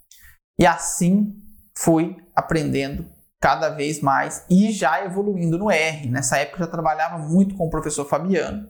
E 0.58 0.66
assim 0.66 1.36
fui 1.78 2.18
aprendendo 2.36 3.06
cada 3.40 3.70
vez 3.70 4.02
mais 4.02 4.44
e 4.50 4.72
já 4.72 5.06
evoluindo 5.06 5.60
no 5.60 5.70
R. 5.70 6.10
Nessa 6.10 6.40
época 6.40 6.64
eu 6.64 6.66
já 6.66 6.72
trabalhava 6.72 7.20
muito 7.20 7.56
com 7.56 7.68
o 7.68 7.70
professor 7.70 8.06
Fabiano. 8.06 8.68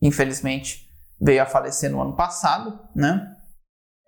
Infelizmente 0.00 0.88
veio 1.20 1.42
a 1.42 1.46
falecer 1.46 1.90
no 1.90 2.00
ano 2.00 2.14
passado, 2.14 2.78
né? 2.94 3.36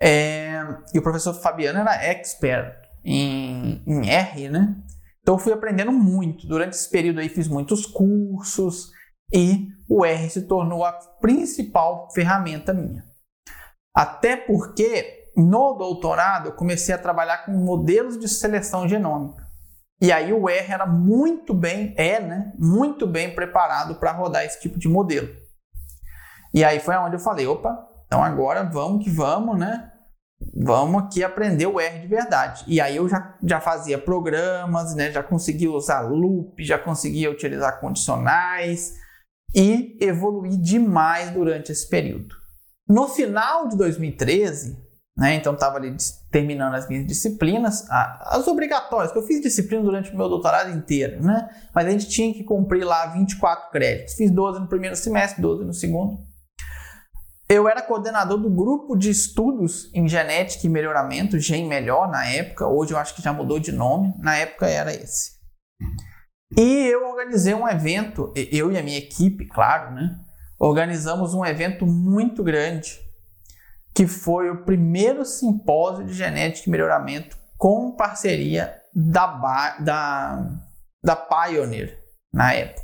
É, 0.05 0.61
e 0.93 0.99
o 0.99 1.03
professor 1.03 1.33
Fabiano 1.33 1.79
era 1.79 1.95
expert 1.95 2.77
em, 3.05 3.81
em 3.87 4.11
R, 4.11 4.49
né? 4.49 4.75
Então 5.21 5.37
eu 5.37 5.39
fui 5.39 5.53
aprendendo 5.53 5.93
muito. 5.93 6.45
Durante 6.49 6.73
esse 6.73 6.91
período 6.91 7.21
aí 7.21 7.29
fiz 7.29 7.47
muitos 7.47 7.87
cursos 7.87 8.91
e 9.33 9.69
o 9.89 10.05
R 10.05 10.29
se 10.29 10.43
tornou 10.49 10.85
a 10.85 10.91
principal 11.21 12.09
ferramenta 12.13 12.75
minha. 12.75 13.05
Até 13.95 14.37
porque 14.37 15.31
no 15.37 15.75
doutorado 15.75 16.49
eu 16.49 16.53
comecei 16.53 16.93
a 16.93 16.99
trabalhar 16.99 17.47
com 17.47 17.53
modelos 17.53 18.19
de 18.19 18.29
seleção 18.29 18.89
genômica. 18.89 19.47
E 20.01 20.11
aí 20.11 20.33
o 20.33 20.49
R 20.49 20.73
era 20.73 20.85
muito 20.85 21.55
bem, 21.55 21.95
é, 21.97 22.19
né? 22.19 22.53
Muito 22.59 23.07
bem 23.07 23.33
preparado 23.33 23.95
para 24.01 24.11
rodar 24.11 24.45
esse 24.45 24.61
tipo 24.61 24.81
de 24.81 24.89
modelo. 24.89 25.29
E 26.53 26.65
aí 26.65 26.81
foi 26.81 26.97
onde 26.97 27.15
eu 27.15 27.21
falei, 27.21 27.47
opa, 27.47 27.89
então 28.07 28.21
agora 28.21 28.65
vamos 28.65 29.05
que 29.05 29.11
vamos, 29.11 29.57
né? 29.57 29.92
Vamos 30.55 31.05
aqui 31.05 31.23
aprender 31.23 31.67
o 31.67 31.81
R 31.81 32.01
de 32.01 32.07
verdade. 32.07 32.65
E 32.67 32.81
aí 32.81 32.97
eu 32.97 33.09
já, 33.09 33.37
já 33.43 33.61
fazia 33.61 33.99
programas, 33.99 34.95
né? 34.95 35.11
Já 35.11 35.23
conseguia 35.23 35.71
usar 35.71 36.01
loop, 36.01 36.63
já 36.65 36.79
conseguia 36.79 37.31
utilizar 37.31 37.81
condicionais 37.81 38.95
e 39.55 39.97
evoluí 40.01 40.57
demais 40.57 41.31
durante 41.31 41.71
esse 41.73 41.89
período. 41.89 42.35
No 42.89 43.09
final 43.09 43.69
de 43.69 43.77
2013, 43.77 44.77
né, 45.17 45.35
então 45.35 45.53
estava 45.53 45.77
ali 45.77 45.95
terminando 46.31 46.75
as 46.75 46.89
minhas 46.89 47.07
disciplinas, 47.07 47.87
as 47.91 48.47
obrigatórias, 48.49 49.13
que 49.13 49.19
eu 49.19 49.23
fiz 49.23 49.41
disciplina 49.43 49.83
durante 49.83 50.11
o 50.11 50.17
meu 50.17 50.29
doutorado 50.29 50.71
inteiro, 50.71 51.23
né? 51.23 51.49
Mas 51.75 51.87
a 51.87 51.91
gente 51.91 52.09
tinha 52.09 52.33
que 52.33 52.43
cumprir 52.43 52.85
lá 52.85 53.07
24 53.07 53.71
créditos. 53.71 54.15
Fiz 54.15 54.31
12 54.31 54.61
no 54.61 54.69
primeiro 54.69 54.97
semestre, 54.97 55.41
12 55.43 55.65
no 55.65 55.75
segundo. 55.75 56.32
Eu 57.53 57.69
era 57.69 57.83
coordenador 57.83 58.39
do 58.39 58.49
grupo 58.49 58.97
de 58.97 59.11
estudos 59.11 59.91
em 59.93 60.09
genética 60.09 60.67
e 60.67 60.71
melhoramento, 60.71 61.39
Gen 61.39 61.69
Melhor, 61.69 62.11
na 62.11 62.25
época. 62.25 62.67
Hoje 62.67 62.95
eu 62.95 62.99
acho 62.99 63.15
que 63.15 63.21
já 63.21 63.31
mudou 63.31 63.59
de 63.59 63.71
nome. 63.71 64.15
Na 64.21 64.39
época 64.39 64.67
era 64.67 64.91
esse. 64.91 65.33
E 66.57 66.87
eu 66.87 67.07
organizei 67.07 67.53
um 67.53 67.69
evento, 67.69 68.33
eu 68.35 68.73
e 68.73 68.79
a 68.79 68.83
minha 68.83 68.97
equipe, 68.97 69.45
claro, 69.45 69.95
né? 69.95 70.19
Organizamos 70.59 71.35
um 71.35 71.45
evento 71.45 71.87
muito 71.87 72.43
grande, 72.43 72.99
que 73.95 74.07
foi 74.07 74.49
o 74.49 74.65
primeiro 74.65 75.23
simpósio 75.23 76.07
de 76.07 76.15
genética 76.15 76.71
e 76.71 76.73
melhoramento 76.73 77.37
com 77.59 77.95
parceria 77.95 78.75
da, 78.95 79.77
da, 79.79 80.59
da 81.05 81.17
Pioneer 81.17 82.03
na 82.33 82.55
época. 82.55 82.82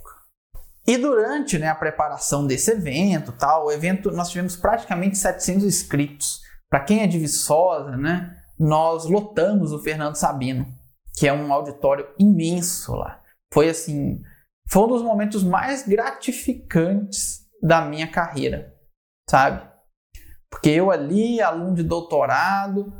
E 0.88 0.96
durante 0.96 1.58
né, 1.58 1.68
a 1.68 1.74
preparação 1.74 2.46
desse 2.46 2.70
evento, 2.70 3.30
tal, 3.32 3.66
o 3.66 3.70
evento 3.70 4.10
nós 4.10 4.30
tivemos 4.30 4.56
praticamente 4.56 5.18
700 5.18 5.64
inscritos. 5.64 6.40
Para 6.70 6.80
quem 6.80 7.02
é 7.02 7.06
de 7.06 7.18
Viçosa, 7.18 7.94
né, 7.94 8.34
nós 8.58 9.04
lotamos 9.04 9.70
o 9.70 9.78
Fernando 9.80 10.14
Sabino, 10.14 10.66
que 11.14 11.28
é 11.28 11.32
um 11.32 11.52
auditório 11.52 12.08
imenso 12.18 12.94
lá. 12.94 13.20
Foi 13.52 13.68
assim, 13.68 14.22
foi 14.66 14.84
um 14.84 14.88
dos 14.88 15.02
momentos 15.02 15.44
mais 15.44 15.86
gratificantes 15.86 17.40
da 17.62 17.82
minha 17.82 18.10
carreira, 18.10 18.74
sabe? 19.28 19.68
Porque 20.50 20.70
eu 20.70 20.90
ali, 20.90 21.38
aluno 21.42 21.74
de 21.74 21.82
doutorado, 21.82 22.90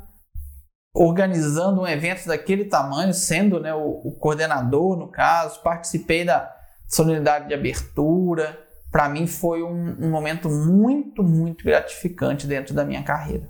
organizando 0.95 1.81
um 1.81 1.87
evento 1.87 2.27
daquele 2.27 2.67
tamanho, 2.67 3.15
sendo 3.15 3.59
né, 3.59 3.73
o, 3.73 4.03
o 4.05 4.19
coordenador 4.19 4.95
no 4.95 5.11
caso, 5.11 5.63
participei 5.63 6.23
da 6.23 6.58
solenidade 6.89 7.49
de 7.49 7.55
abertura. 7.55 8.67
Para 8.91 9.09
mim 9.09 9.27
foi 9.27 9.63
um, 9.63 10.07
um 10.07 10.11
momento 10.11 10.49
muito, 10.49 11.23
muito 11.23 11.65
gratificante 11.65 12.47
dentro 12.47 12.75
da 12.75 12.85
minha 12.85 13.03
carreira. 13.03 13.49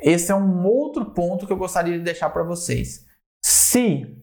Esse 0.00 0.32
é 0.32 0.34
um 0.34 0.66
outro 0.66 1.06
ponto 1.06 1.46
que 1.46 1.52
eu 1.52 1.56
gostaria 1.56 1.96
de 1.96 2.04
deixar 2.04 2.30
para 2.30 2.42
vocês. 2.42 3.06
Se 3.44 4.22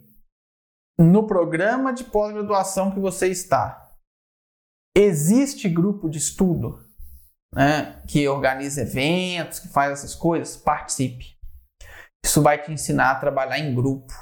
no 0.98 1.26
programa 1.26 1.94
de 1.94 2.04
pós-graduação 2.04 2.92
que 2.92 3.00
você 3.00 3.28
está, 3.28 3.92
existe 4.96 5.68
grupo 5.70 6.10
de 6.10 6.18
estudo 6.18 6.84
né, 7.54 8.02
que 8.08 8.28
organiza 8.28 8.82
eventos, 8.82 9.60
que 9.60 9.68
faz 9.68 9.92
essas 9.92 10.16
coisas, 10.16 10.58
participe. 10.58 11.34
Isso 12.26 12.42
vai 12.42 12.62
te 12.62 12.72
ensinar 12.72 13.12
a 13.12 13.20
trabalhar 13.20 13.60
em 13.60 13.74
grupo. 13.74 14.14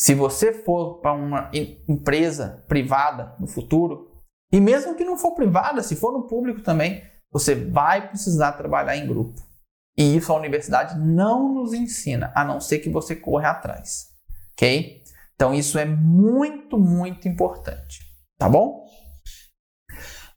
Se 0.00 0.14
você 0.14 0.54
for 0.54 0.98
para 1.02 1.12
uma 1.12 1.50
empresa 1.86 2.64
privada 2.66 3.36
no 3.38 3.46
futuro, 3.46 4.10
e 4.50 4.58
mesmo 4.58 4.94
que 4.94 5.04
não 5.04 5.18
for 5.18 5.34
privada, 5.34 5.82
se 5.82 5.94
for 5.94 6.10
no 6.10 6.26
público 6.26 6.62
também, 6.62 7.04
você 7.30 7.54
vai 7.54 8.08
precisar 8.08 8.52
trabalhar 8.52 8.96
em 8.96 9.06
grupo. 9.06 9.38
E 9.98 10.16
isso 10.16 10.32
a 10.32 10.36
universidade 10.36 10.98
não 10.98 11.52
nos 11.52 11.74
ensina, 11.74 12.32
a 12.34 12.42
não 12.42 12.62
ser 12.62 12.78
que 12.78 12.88
você 12.88 13.14
corra 13.14 13.50
atrás. 13.50 14.06
Ok? 14.54 15.02
Então 15.34 15.52
isso 15.52 15.78
é 15.78 15.84
muito, 15.84 16.78
muito 16.78 17.28
importante, 17.28 18.00
tá 18.38 18.48
bom? 18.48 18.86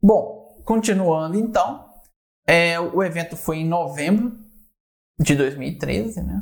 Bom, 0.02 0.62
continuando 0.66 1.40
então, 1.40 1.90
é, 2.46 2.78
o 2.82 3.02
evento 3.02 3.38
foi 3.38 3.60
em 3.60 3.70
novembro 3.70 4.38
de 5.18 5.38
2013, 5.38 6.22
né? 6.22 6.42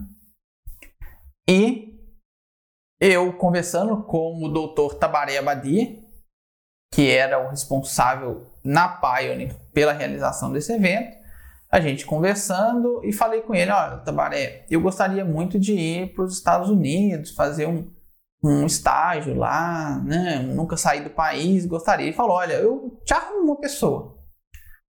E 1.48 1.91
eu 3.02 3.34
conversando 3.34 4.04
com 4.04 4.44
o 4.44 4.48
doutor 4.48 4.94
Tabaré 4.94 5.40
Abadi, 5.40 6.00
que 6.94 7.10
era 7.10 7.44
o 7.44 7.50
responsável 7.50 8.46
na 8.64 8.88
Pioneer 8.88 9.56
pela 9.74 9.92
realização 9.92 10.54
desse 10.54 10.72
evento, 10.72 11.18
a 11.72 11.82
gente 11.82 12.06
conversando 12.06 13.02
e 13.04 13.12
falei 13.12 13.42
com 13.42 13.56
ele, 13.56 13.72
olha, 13.72 13.98
Tabaré, 13.98 14.68
eu 14.70 14.80
gostaria 14.80 15.26
muito 15.26 15.60
de 15.60 15.74
ir 15.74 16.14
para 16.14 16.26
os 16.26 16.38
Estados 16.38 16.70
Unidos, 16.70 17.32
fazer 17.32 17.66
um, 17.66 17.92
um 18.44 18.68
estágio 18.68 19.36
lá, 19.36 20.00
né? 20.06 20.38
Nunca 20.40 20.78
saí 20.78 21.02
do 21.04 21.10
país, 21.10 21.66
gostaria. 21.66 22.08
Ele 22.08 22.16
falou: 22.16 22.36
Olha, 22.36 22.54
eu 22.54 23.00
te 23.06 23.14
arrumo 23.14 23.52
uma 23.52 23.60
pessoa. 23.60 24.18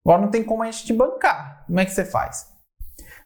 Agora 0.05 0.23
não 0.23 0.31
tem 0.31 0.45
como 0.45 0.63
a 0.63 0.71
gente 0.71 0.87
te 0.87 0.93
bancar. 0.93 1.65
Como 1.67 1.81
é 1.81 1.85
que 1.85 1.91
você 1.91 2.05
faz? 2.05 2.48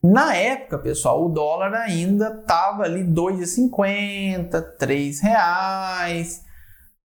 Na 0.02 0.34
época, 0.34 0.78
pessoal, 0.78 1.24
o 1.24 1.28
dólar 1.28 1.72
ainda 1.74 2.40
estava 2.40 2.82
ali 2.82 3.04
2,50, 3.04 4.76
3 4.76 5.20
reais. 5.20 6.44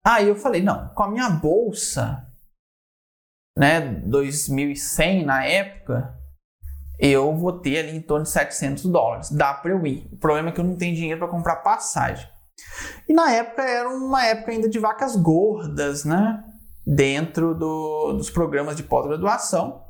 Aí 0.05 0.29
eu 0.29 0.37
falei, 0.37 0.63
não, 0.63 0.89
com 0.95 1.03
a 1.03 1.11
minha 1.11 1.29
bolsa, 1.29 2.27
né, 3.59 4.01
2.100 4.07 5.25
na 5.27 5.45
época, 5.45 6.17
eu 6.99 7.37
vou 7.37 7.61
ter 7.61 7.79
ali 7.81 7.97
em 7.97 8.01
torno 8.01 8.25
de 8.25 8.31
700 8.31 8.85
dólares. 8.87 9.31
Dá 9.31 9.53
para 9.53 9.73
eu 9.73 9.87
ir. 9.87 10.09
O 10.13 10.17
problema 10.17 10.49
é 10.49 10.53
que 10.53 10.61
eu 10.61 10.65
não 10.65 10.77
tenho 10.77 10.95
dinheiro 10.95 11.19
para 11.19 11.29
comprar 11.29 11.57
passagem. 11.57 12.27
E 13.07 13.13
na 13.13 13.31
época 13.31 13.63
era 13.63 13.89
uma 13.89 14.25
época 14.25 14.53
ainda 14.53 14.69
de 14.69 14.79
vacas 14.79 15.17
gordas, 15.17 16.05
né? 16.05 16.43
Dentro 16.87 17.55
do, 17.55 18.15
dos 18.15 18.31
programas 18.31 18.77
de 18.77 18.83
pós-graduação. 18.83 19.86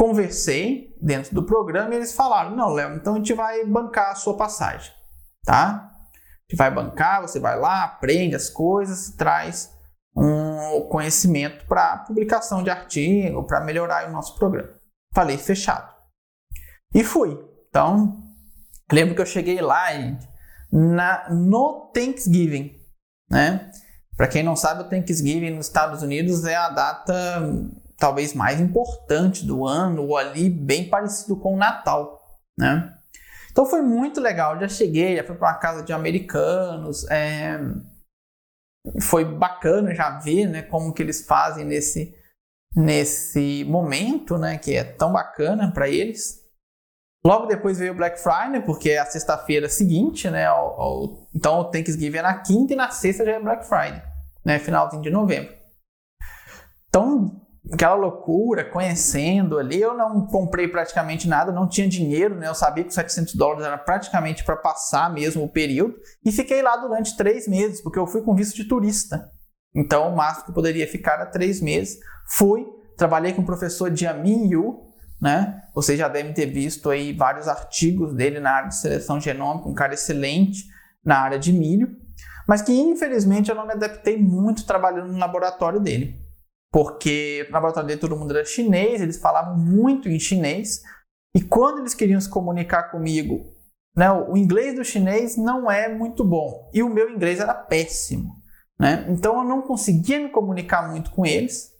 Conversei 0.00 0.96
dentro 0.98 1.34
do 1.34 1.44
programa 1.44 1.92
e 1.92 1.98
eles 1.98 2.14
falaram: 2.14 2.56
não, 2.56 2.70
Léo, 2.70 2.94
então 2.94 3.12
a 3.12 3.16
gente 3.18 3.34
vai 3.34 3.66
bancar 3.66 4.12
a 4.12 4.14
sua 4.14 4.34
passagem, 4.34 4.90
tá? 5.44 5.90
A 5.92 6.42
gente 6.48 6.56
vai 6.56 6.70
bancar, 6.70 7.20
você 7.20 7.38
vai 7.38 7.58
lá, 7.58 7.84
aprende 7.84 8.34
as 8.34 8.48
coisas, 8.48 9.10
traz 9.10 9.70
um 10.16 10.88
conhecimento 10.88 11.66
para 11.66 11.98
publicação 11.98 12.62
de 12.62 12.70
artigo, 12.70 13.46
para 13.46 13.60
melhorar 13.60 14.08
o 14.08 14.12
nosso 14.12 14.38
programa. 14.38 14.72
Falei, 15.14 15.36
fechado. 15.36 15.94
E 16.94 17.04
fui. 17.04 17.38
Então, 17.68 18.18
lembro 18.90 19.14
que 19.14 19.20
eu 19.20 19.26
cheguei 19.26 19.60
lá 19.60 19.88
na, 20.72 21.28
no 21.28 21.90
Thanksgiving, 21.92 22.74
né? 23.30 23.70
Para 24.16 24.28
quem 24.28 24.42
não 24.42 24.56
sabe, 24.56 24.80
o 24.80 24.88
Thanksgiving 24.88 25.50
nos 25.50 25.66
Estados 25.66 26.02
Unidos 26.02 26.46
é 26.46 26.56
a 26.56 26.70
data 26.70 27.42
talvez 28.00 28.34
mais 28.34 28.60
importante 28.60 29.46
do 29.46 29.66
ano, 29.66 30.02
ou 30.04 30.16
ali 30.16 30.50
bem 30.50 30.88
parecido 30.88 31.36
com 31.36 31.54
o 31.54 31.58
Natal, 31.58 32.20
né? 32.58 32.96
Então 33.52 33.66
foi 33.66 33.82
muito 33.82 34.20
legal, 34.20 34.58
já 34.58 34.68
cheguei, 34.68 35.16
já 35.16 35.24
fui 35.24 35.36
para 35.36 35.50
uma 35.50 35.58
casa 35.58 35.84
de 35.84 35.92
americanos, 35.92 37.08
é... 37.10 37.60
foi 39.02 39.24
bacana 39.24 39.94
já 39.94 40.18
ver, 40.18 40.46
né, 40.46 40.62
como 40.62 40.92
que 40.92 41.02
eles 41.02 41.26
fazem 41.26 41.64
nesse 41.64 42.18
nesse 42.74 43.64
momento, 43.64 44.38
né, 44.38 44.56
que 44.56 44.76
é 44.76 44.84
tão 44.84 45.12
bacana 45.12 45.72
para 45.72 45.88
eles. 45.88 46.40
Logo 47.24 47.46
depois 47.46 47.78
veio 47.78 47.92
o 47.92 47.96
Black 47.96 48.18
Friday, 48.18 48.62
porque 48.64 48.90
é 48.90 48.98
a 48.98 49.04
sexta-feira 49.04 49.68
seguinte, 49.68 50.30
né? 50.30 50.46
Ao, 50.46 50.80
ao, 50.80 51.28
então 51.34 51.58
o 51.58 51.64
Thanksgiving 51.64 52.18
é 52.18 52.22
na 52.22 52.38
quinta 52.38 52.72
e 52.72 52.76
na 52.76 52.90
sexta 52.90 53.26
já 53.26 53.32
é 53.32 53.40
Black 53.40 53.66
Friday. 53.66 54.02
né, 54.44 54.58
finalzinho 54.58 55.02
de 55.02 55.10
novembro. 55.10 55.54
Então, 56.88 57.39
aquela 57.72 57.94
loucura, 57.94 58.64
conhecendo 58.64 59.58
ali, 59.58 59.80
eu 59.80 59.94
não 59.94 60.26
comprei 60.26 60.66
praticamente 60.66 61.28
nada, 61.28 61.52
não 61.52 61.68
tinha 61.68 61.88
dinheiro, 61.88 62.34
né? 62.34 62.48
Eu 62.48 62.54
sabia 62.54 62.84
que 62.84 62.94
700 62.94 63.34
dólares 63.34 63.64
era 63.64 63.76
praticamente 63.76 64.44
para 64.44 64.56
passar 64.56 65.12
mesmo 65.12 65.44
o 65.44 65.48
período 65.48 65.94
e 66.24 66.32
fiquei 66.32 66.62
lá 66.62 66.76
durante 66.76 67.16
três 67.16 67.46
meses, 67.46 67.82
porque 67.82 67.98
eu 67.98 68.06
fui 68.06 68.22
com 68.22 68.34
visto 68.34 68.56
de 68.56 68.64
turista. 68.64 69.30
Então, 69.74 70.12
o 70.12 70.16
máximo 70.16 70.46
que 70.46 70.52
poderia 70.52 70.88
ficar 70.88 71.14
era 71.14 71.26
três 71.26 71.60
meses. 71.60 71.98
Fui, 72.36 72.66
trabalhei 72.96 73.32
com 73.32 73.42
o 73.42 73.46
professor 73.46 73.94
Jiamin 73.94 74.48
Yu, 74.48 74.90
né? 75.20 75.60
Vocês 75.74 75.98
já 75.98 76.08
devem 76.08 76.32
ter 76.32 76.46
visto 76.46 76.88
aí 76.88 77.12
vários 77.12 77.46
artigos 77.46 78.14
dele 78.14 78.40
na 78.40 78.52
área 78.52 78.68
de 78.68 78.76
seleção 78.76 79.20
genômica, 79.20 79.68
um 79.68 79.74
cara 79.74 79.94
excelente 79.94 80.64
na 81.04 81.18
área 81.18 81.38
de 81.38 81.52
milho, 81.52 81.94
mas 82.48 82.62
que 82.62 82.72
infelizmente 82.72 83.50
eu 83.50 83.54
não 83.54 83.66
me 83.66 83.74
adaptei 83.74 84.16
muito 84.16 84.64
trabalhando 84.66 85.12
no 85.12 85.18
laboratório 85.18 85.78
dele 85.78 86.29
porque 86.72 87.44
no 87.48 87.54
laboratório 87.54 87.86
dele 87.86 88.00
todo 88.00 88.16
mundo 88.16 88.36
era 88.36 88.44
chinês, 88.44 89.00
eles 89.00 89.18
falavam 89.18 89.56
muito 89.56 90.08
em 90.08 90.18
chinês, 90.18 90.82
e 91.34 91.42
quando 91.42 91.80
eles 91.80 91.94
queriam 91.94 92.20
se 92.20 92.28
comunicar 92.28 92.90
comigo, 92.90 93.52
né, 93.96 94.10
o 94.10 94.36
inglês 94.36 94.76
do 94.76 94.84
chinês 94.84 95.36
não 95.36 95.70
é 95.70 95.88
muito 95.88 96.24
bom, 96.24 96.70
e 96.72 96.82
o 96.82 96.88
meu 96.88 97.10
inglês 97.10 97.40
era 97.40 97.54
péssimo. 97.54 98.34
Né? 98.78 99.06
Então 99.08 99.38
eu 99.38 99.44
não 99.44 99.62
conseguia 99.62 100.20
me 100.20 100.30
comunicar 100.30 100.88
muito 100.88 101.10
com 101.10 101.26
eles, 101.26 101.70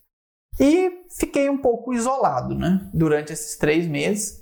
e 0.58 1.04
fiquei 1.18 1.48
um 1.48 1.58
pouco 1.58 1.94
isolado 1.94 2.54
né, 2.54 2.90
durante 2.92 3.32
esses 3.32 3.56
três 3.56 3.86
meses. 3.86 4.40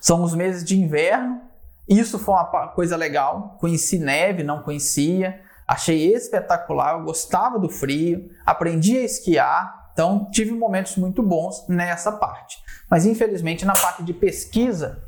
São 0.00 0.22
os 0.22 0.34
meses 0.34 0.64
de 0.64 0.78
inverno, 0.78 1.40
isso 1.88 2.18
foi 2.18 2.34
uma 2.34 2.68
coisa 2.68 2.96
legal, 2.96 3.56
conheci 3.60 3.98
neve, 3.98 4.42
não 4.42 4.62
conhecia, 4.62 5.42
Achei 5.66 6.14
espetacular, 6.14 6.98
eu 6.98 7.04
gostava 7.04 7.58
do 7.58 7.68
frio, 7.68 8.30
aprendi 8.44 8.98
a 8.98 9.02
esquiar, 9.02 9.90
então 9.92 10.28
tive 10.30 10.52
momentos 10.52 10.96
muito 10.96 11.22
bons 11.22 11.66
nessa 11.68 12.12
parte. 12.12 12.58
Mas 12.90 13.06
infelizmente 13.06 13.64
na 13.64 13.72
parte 13.72 14.02
de 14.02 14.12
pesquisa 14.12 15.02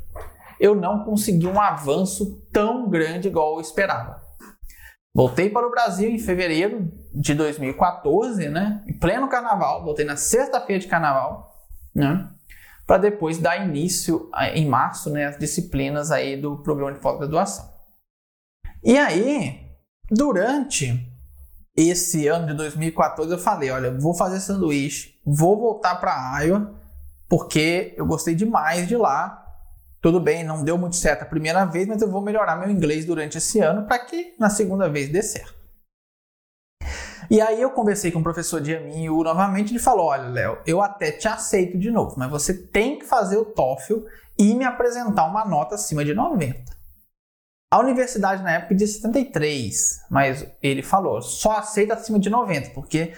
eu 0.59 0.73
não 0.73 1.03
consegui 1.03 1.45
um 1.45 1.61
avanço 1.61 2.41
tão 2.51 2.89
grande 2.89 3.27
igual 3.27 3.55
eu 3.55 3.61
esperava. 3.61 4.25
Voltei 5.13 5.49
para 5.49 5.67
o 5.67 5.71
Brasil 5.71 6.09
em 6.09 6.19
fevereiro 6.19 6.91
de 7.13 7.33
2014, 7.33 8.49
né? 8.49 8.83
Em 8.87 8.93
pleno 8.97 9.27
carnaval, 9.27 9.83
voltei 9.83 10.05
na 10.05 10.15
sexta-feira 10.15 10.79
de 10.79 10.87
carnaval, 10.87 11.55
né? 11.93 12.29
Para 12.85 12.99
depois 12.99 13.37
dar 13.37 13.57
início 13.57 14.29
em 14.53 14.67
março, 14.67 15.09
né, 15.09 15.25
as 15.25 15.37
disciplinas 15.37 16.09
aí 16.09 16.39
do 16.39 16.57
programa 16.63 16.93
de 16.93 16.99
pós-graduação. 16.99 17.67
E 18.83 18.97
aí, 18.97 19.66
Durante 20.09 21.05
esse 21.75 22.27
ano 22.27 22.47
de 22.47 22.53
2014 22.53 23.31
eu 23.31 23.37
falei, 23.37 23.69
olha, 23.69 23.91
vou 23.91 24.13
fazer 24.13 24.39
sanduíche, 24.39 25.19
vou 25.25 25.59
voltar 25.59 25.95
para 25.95 26.41
Iowa, 26.41 26.73
porque 27.27 27.93
eu 27.97 28.05
gostei 28.05 28.33
demais 28.33 28.87
de 28.87 28.95
lá. 28.95 29.43
Tudo 30.01 30.21
bem, 30.21 30.45
não 30.45 30.63
deu 30.63 30.77
muito 30.77 30.95
certo 30.95 31.23
a 31.23 31.25
primeira 31.25 31.65
vez, 31.65 31.85
mas 31.87 32.01
eu 32.01 32.09
vou 32.09 32.21
melhorar 32.21 32.55
meu 32.55 32.69
inglês 32.69 33.05
durante 33.05 33.37
esse 33.37 33.59
ano 33.59 33.85
para 33.85 33.99
que 33.99 34.33
na 34.39 34.49
segunda 34.49 34.89
vez 34.89 35.09
dê 35.09 35.21
certo. 35.21 35.57
E 37.29 37.41
aí 37.41 37.61
eu 37.61 37.71
conversei 37.71 38.09
com 38.09 38.19
o 38.19 38.23
professor 38.23 38.61
Diaminho 38.61 39.21
novamente, 39.21 39.73
ele 39.73 39.79
falou: 39.79 40.05
"Olha, 40.05 40.29
Léo, 40.29 40.59
eu 40.65 40.81
até 40.81 41.11
te 41.11 41.27
aceito 41.27 41.77
de 41.77 41.91
novo, 41.91 42.15
mas 42.17 42.29
você 42.29 42.53
tem 42.53 42.97
que 42.97 43.05
fazer 43.05 43.35
o 43.35 43.43
TOEFL 43.43 44.05
e 44.39 44.53
me 44.53 44.63
apresentar 44.63 45.25
uma 45.25 45.43
nota 45.43 45.75
acima 45.75 46.05
de 46.05 46.13
90". 46.13 46.76
A 47.71 47.79
universidade 47.79 48.43
na 48.43 48.51
época 48.51 48.69
pedia 48.69 48.87
73, 48.87 50.05
mas 50.09 50.47
ele 50.61 50.81
falou, 50.81 51.21
só 51.21 51.57
aceita 51.57 51.95
acima 51.95 52.17
de 52.17 52.29
90, 52.29 52.69
porque 52.69 53.13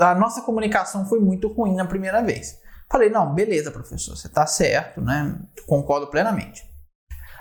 a 0.00 0.14
nossa 0.14 0.42
comunicação 0.42 1.06
foi 1.06 1.20
muito 1.20 1.48
ruim 1.48 1.74
na 1.74 1.86
primeira 1.86 2.22
vez. 2.22 2.58
Falei, 2.90 3.08
não, 3.08 3.34
beleza, 3.34 3.70
professor, 3.70 4.16
você 4.16 4.26
está 4.26 4.46
certo, 4.46 5.00
né? 5.00 5.38
Concordo 5.66 6.08
plenamente. 6.08 6.68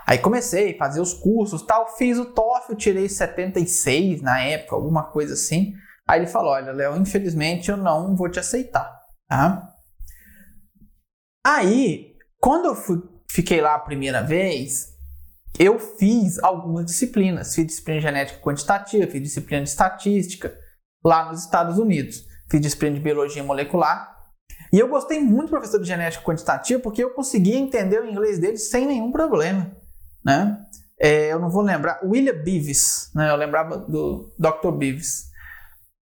Aí 0.06 0.18
comecei 0.18 0.74
a 0.74 0.78
fazer 0.78 1.02
os 1.02 1.14
cursos, 1.14 1.64
tal, 1.64 1.96
fiz 1.98 2.18
o 2.18 2.26
TOEFL, 2.26 2.76
tirei 2.76 3.10
76 3.10 4.22
na 4.22 4.40
época, 4.42 4.76
alguma 4.76 5.04
coisa 5.04 5.34
assim. 5.34 5.74
Aí 6.08 6.22
ele 6.22 6.28
falou, 6.28 6.52
olha, 6.52 6.72
Léo, 6.72 6.98
infelizmente 6.98 7.70
eu 7.70 7.78
não 7.78 8.16
vou 8.16 8.30
te 8.30 8.40
aceitar, 8.40 8.90
tá? 9.28 9.72
Aí, 11.46 12.16
quando 12.40 12.66
eu 12.66 12.76
fui, 12.76 13.02
fiquei 13.30 13.60
lá 13.60 13.76
a 13.76 13.80
primeira 13.80 14.22
vez, 14.22 14.94
eu 15.58 15.80
fiz 15.80 16.38
algumas 16.40 16.86
disciplinas. 16.86 17.56
Fiz 17.56 17.66
disciplina 17.66 18.00
de 18.00 18.06
genética 18.06 18.40
quantitativa, 18.42 19.08
fiz 19.08 19.22
disciplina 19.22 19.64
de 19.64 19.70
estatística 19.70 20.54
lá 21.04 21.30
nos 21.30 21.44
Estados 21.44 21.78
Unidos. 21.78 22.26
Fiz 22.50 22.62
disciplina 22.62 22.96
de 22.96 23.02
biologia 23.02 23.44
molecular. 23.44 24.18
E 24.72 24.80
eu 24.80 24.88
gostei 24.88 25.20
muito 25.20 25.48
do 25.48 25.52
professor 25.52 25.80
de 25.80 25.88
genética 25.88 26.24
quantitativa 26.24 26.80
porque 26.82 27.04
eu 27.04 27.12
conseguia 27.12 27.58
entender 27.58 28.02
o 28.02 28.10
inglês 28.10 28.38
dele 28.38 28.58
sem 28.58 28.86
nenhum 28.86 29.12
problema. 29.12 29.72
Né? 30.24 30.58
É, 31.00 31.32
eu 31.32 31.40
não 31.40 31.50
vou 31.50 31.62
lembrar. 31.62 32.00
William 32.04 32.44
Beavis, 32.44 33.10
né? 33.16 33.32
eu 33.32 33.36
lembrava 33.36 33.78
do 33.78 34.34
Dr. 34.38 34.72
Beavis. 34.72 35.30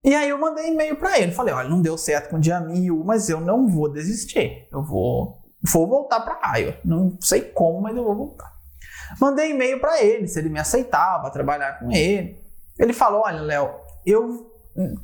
E 0.02 0.14
aí 0.14 0.28
eu 0.28 0.38
mandei 0.38 0.68
e-mail 0.68 0.96
para 0.96 1.18
ele. 1.18 1.32
Falei, 1.32 1.52
olha, 1.54 1.68
não 1.68 1.82
deu 1.82 1.98
certo 1.98 2.30
com 2.30 2.36
o 2.36 2.40
Diamil, 2.40 3.02
mas 3.04 3.28
eu 3.28 3.40
não 3.40 3.66
vou 3.68 3.92
desistir. 3.92 4.68
Eu 4.72 4.82
vou, 4.82 5.42
vou 5.72 5.86
voltar 5.88 6.20
para 6.20 6.58
Iowa. 6.58 6.78
Não 6.84 7.16
sei 7.20 7.42
como, 7.42 7.80
mas 7.80 7.96
eu 7.96 8.04
vou 8.04 8.14
voltar. 8.14 8.55
Mandei 9.20 9.50
e-mail 9.50 9.80
para 9.80 10.02
ele, 10.02 10.28
se 10.28 10.38
ele 10.38 10.48
me 10.48 10.58
aceitava 10.58 11.30
trabalhar 11.30 11.78
com 11.78 11.90
ele. 11.90 12.38
Ele 12.78 12.92
falou: 12.92 13.22
Olha, 13.24 13.40
Léo, 13.40 13.74
eu 14.04 14.50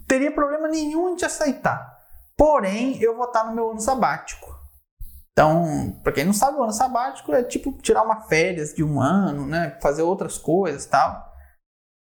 teria 0.06 0.32
problema 0.32 0.68
nenhum 0.68 1.10
em 1.10 1.16
te 1.16 1.24
aceitar. 1.24 1.98
Porém, 2.36 3.00
eu 3.02 3.16
vou 3.16 3.26
estar 3.26 3.44
no 3.44 3.54
meu 3.54 3.70
ano 3.70 3.80
sabático. 3.80 4.52
Então, 5.32 5.98
para 6.02 6.12
quem 6.12 6.24
não 6.24 6.32
sabe, 6.32 6.58
o 6.58 6.62
ano 6.62 6.72
sabático 6.72 7.32
é 7.32 7.42
tipo 7.42 7.72
tirar 7.80 8.02
uma 8.02 8.22
férias 8.22 8.74
de 8.74 8.84
um 8.84 9.00
ano, 9.00 9.46
né? 9.46 9.78
Fazer 9.80 10.02
outras 10.02 10.36
coisas 10.38 10.86
tal. 10.86 11.32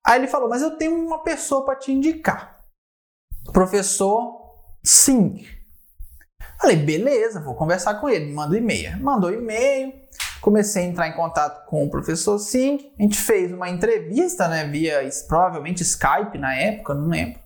Aí 0.06 0.20
ele 0.20 0.28
falou: 0.28 0.50
Mas 0.50 0.62
eu 0.62 0.78
tenho 0.78 0.96
uma 0.96 1.24
pessoa 1.24 1.66
para 1.66 1.76
te 1.76 1.92
indicar. 1.92 2.60
Professor 3.54 4.40
Sim. 4.84 5.46
Falei: 6.60 6.78
Beleza, 6.78 7.42
vou 7.42 7.56
conversar 7.56 7.96
com 7.96 8.10
ele. 8.10 8.32
Manda 8.32 8.58
e-mail. 8.58 9.00
Mandou 9.02 9.32
e-mail. 9.32 9.94
Comecei 10.42 10.86
a 10.86 10.88
entrar 10.88 11.08
em 11.08 11.16
contato 11.16 11.66
com 11.66 11.84
o 11.86 11.90
professor 11.90 12.40
Singh, 12.40 12.94
a 12.98 13.02
gente 13.02 13.18
fez 13.18 13.52
uma 13.52 13.70
entrevista, 13.70 14.48
né, 14.48 14.66
via 14.66 15.02
provavelmente 15.28 15.84
Skype 15.84 16.38
na 16.38 16.56
época, 16.56 16.94
não 16.94 17.08
lembro. 17.08 17.40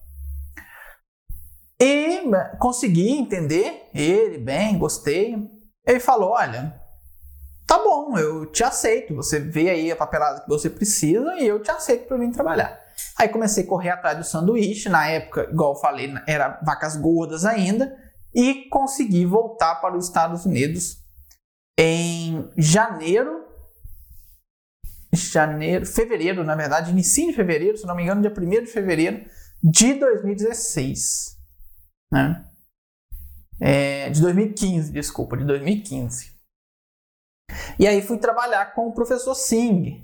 E 1.80 2.22
consegui 2.60 3.12
entender 3.12 3.90
ele 3.94 4.38
bem, 4.38 4.78
gostei. 4.78 5.36
Ele 5.86 6.00
falou: 6.00 6.32
Olha, 6.32 6.80
tá 7.68 7.78
bom, 7.78 8.18
eu 8.18 8.46
te 8.46 8.64
aceito. 8.64 9.14
Você 9.16 9.40
vê 9.40 9.70
aí 9.70 9.92
a 9.92 9.96
papelada 9.96 10.42
que 10.42 10.48
você 10.48 10.70
precisa 10.70 11.36
e 11.36 11.46
eu 11.46 11.62
te 11.62 11.72
aceito 11.72 12.08
para 12.08 12.18
vir 12.18 12.32
trabalhar. 12.32 12.80
Aí 13.20 13.28
comecei 13.28 13.66
a 13.66 13.68
correr 13.68 13.90
atrás 13.90 14.18
do 14.18 14.24
sanduíche. 14.24 14.88
Na 14.88 15.08
época, 15.08 15.50
igual 15.52 15.74
eu 15.74 15.80
falei, 15.80 16.14
era 16.26 16.58
vacas 16.64 16.96
gordas 16.96 17.44
ainda. 17.44 17.94
E 18.34 18.70
consegui 18.70 19.26
voltar 19.26 19.76
para 19.76 19.98
os 19.98 20.06
Estados 20.06 20.46
Unidos 20.46 21.03
em 21.78 22.52
janeiro, 22.58 23.46
janeiro, 25.14 25.86
fevereiro, 25.86 26.44
na 26.44 26.56
verdade, 26.56 26.92
início 26.92 27.28
de 27.28 27.34
fevereiro, 27.34 27.78
se 27.78 27.86
não 27.86 27.96
me 27.96 28.04
engano, 28.04 28.22
dia 28.22 28.32
1 28.32 28.64
de 28.64 28.72
fevereiro 28.72 29.26
de 29.62 29.94
2016, 29.96 31.38
né? 32.12 32.46
É, 33.60 34.10
de 34.10 34.22
2015, 34.22 34.92
desculpa, 34.92 35.38
de 35.38 35.46
2015. 35.46 36.34
E 37.80 37.88
aí 37.88 38.02
fui 38.02 38.18
trabalhar 38.18 38.74
com 38.74 38.88
o 38.88 38.94
professor 38.94 39.36
Singh. 39.36 40.04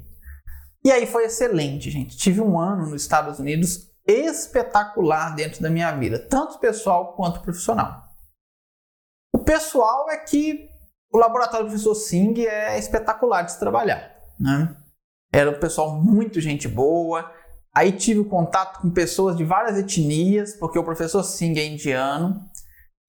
E 0.83 0.91
aí 0.91 1.05
foi 1.05 1.25
excelente, 1.25 1.89
gente. 1.89 2.17
Tive 2.17 2.39
um 2.39 2.57
ano 2.57 2.89
nos 2.89 3.01
Estados 3.01 3.39
Unidos 3.39 3.89
espetacular 4.07 5.35
dentro 5.35 5.61
da 5.61 5.69
minha 5.69 5.91
vida, 5.91 6.17
tanto 6.17 6.59
pessoal 6.59 7.15
quanto 7.15 7.41
profissional. 7.41 8.07
O 9.33 9.39
pessoal 9.39 10.09
é 10.09 10.17
que 10.17 10.68
o 11.11 11.17
laboratório 11.17 11.65
do 11.65 11.69
professor 11.69 11.95
Singh 11.95 12.45
é 12.45 12.77
espetacular 12.77 13.41
de 13.41 13.53
se 13.53 13.59
trabalhar. 13.59 14.11
Né? 14.39 14.75
Era 15.33 15.49
um 15.49 15.59
pessoal 15.59 15.95
muito 15.95 16.39
gente 16.39 16.67
boa. 16.67 17.31
Aí 17.73 17.91
tive 17.91 18.23
contato 18.23 18.81
com 18.81 18.91
pessoas 18.91 19.35
de 19.35 19.43
várias 19.43 19.77
etnias, 19.77 20.53
porque 20.55 20.77
o 20.77 20.83
professor 20.83 21.23
Singh 21.23 21.59
é 21.59 21.65
indiano. 21.65 22.39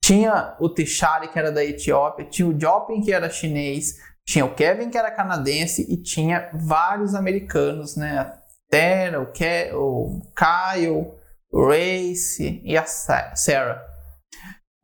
Tinha 0.03 0.57
o 0.59 0.69
Tishari, 0.69 1.29
que 1.29 1.39
era 1.39 1.53
da 1.53 1.65
Etiópia, 1.65 2.25
tinha 2.25 2.49
o 2.49 2.59
Jopin, 2.59 3.03
que 3.03 3.13
era 3.13 3.29
chinês, 3.29 3.97
tinha 4.27 4.45
o 4.45 4.55
Kevin, 4.55 4.89
que 4.89 4.97
era 4.97 5.11
canadense, 5.11 5.87
e 5.93 6.03
tinha 6.03 6.51
vários 6.55 7.15
americanos, 7.15 7.97
né? 7.97 8.35
Tera, 8.71 9.21
o, 9.21 9.27
Ke 9.31 9.73
o 9.75 10.23
Kyle, 10.35 11.13
o 11.53 11.69
Race 11.69 12.63
e 12.65 12.77
a 12.77 12.87
Sarah. 12.87 13.83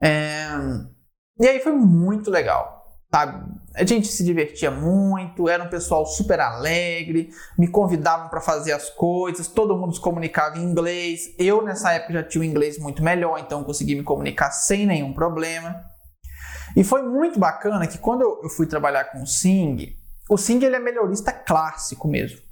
É... 0.03 0.49
E 1.41 1.47
aí 1.47 1.61
foi 1.61 1.73
muito 1.73 2.31
legal 2.31 2.76
Tá? 3.17 3.47
A 3.75 3.85
gente 3.85 4.09
se 4.09 4.23
divertia 4.23 4.71
muito, 4.71 5.49
era 5.49 5.65
um 5.65 5.71
pessoal 5.71 6.05
super 6.05 6.39
alegre, 6.39 7.31
me 7.59 7.67
convidavam 7.67 8.29
para 8.29 8.43
fazer 8.43 8.73
as 8.73 8.91
coisas, 8.91 9.49
todo 9.49 9.77
mundo 9.77 9.95
se 9.95 10.01
comunicava 10.01 10.59
em 10.59 10.63
inglês. 10.63 11.35
Eu 11.39 11.63
nessa 11.63 11.93
época 11.93 12.13
já 12.13 12.23
tinha 12.23 12.43
o 12.43 12.45
inglês 12.45 12.79
muito 12.79 13.03
melhor, 13.03 13.39
então 13.39 13.65
consegui 13.65 13.95
me 13.95 14.03
comunicar 14.03 14.51
sem 14.51 14.85
nenhum 14.85 15.15
problema. 15.15 15.83
E 16.77 16.85
foi 16.85 17.03
muito 17.03 17.39
bacana 17.39 17.87
que 17.87 17.97
quando 17.97 18.21
eu 18.21 18.51
fui 18.51 18.67
trabalhar 18.67 19.05
com 19.05 19.23
o 19.23 19.27
Sing, 19.27 19.97
o 20.29 20.37
Sing 20.37 20.63
ele 20.63 20.77
é 20.77 20.81
melhorista 20.81 21.33
clássico 21.33 22.07
mesmo. 22.07 22.46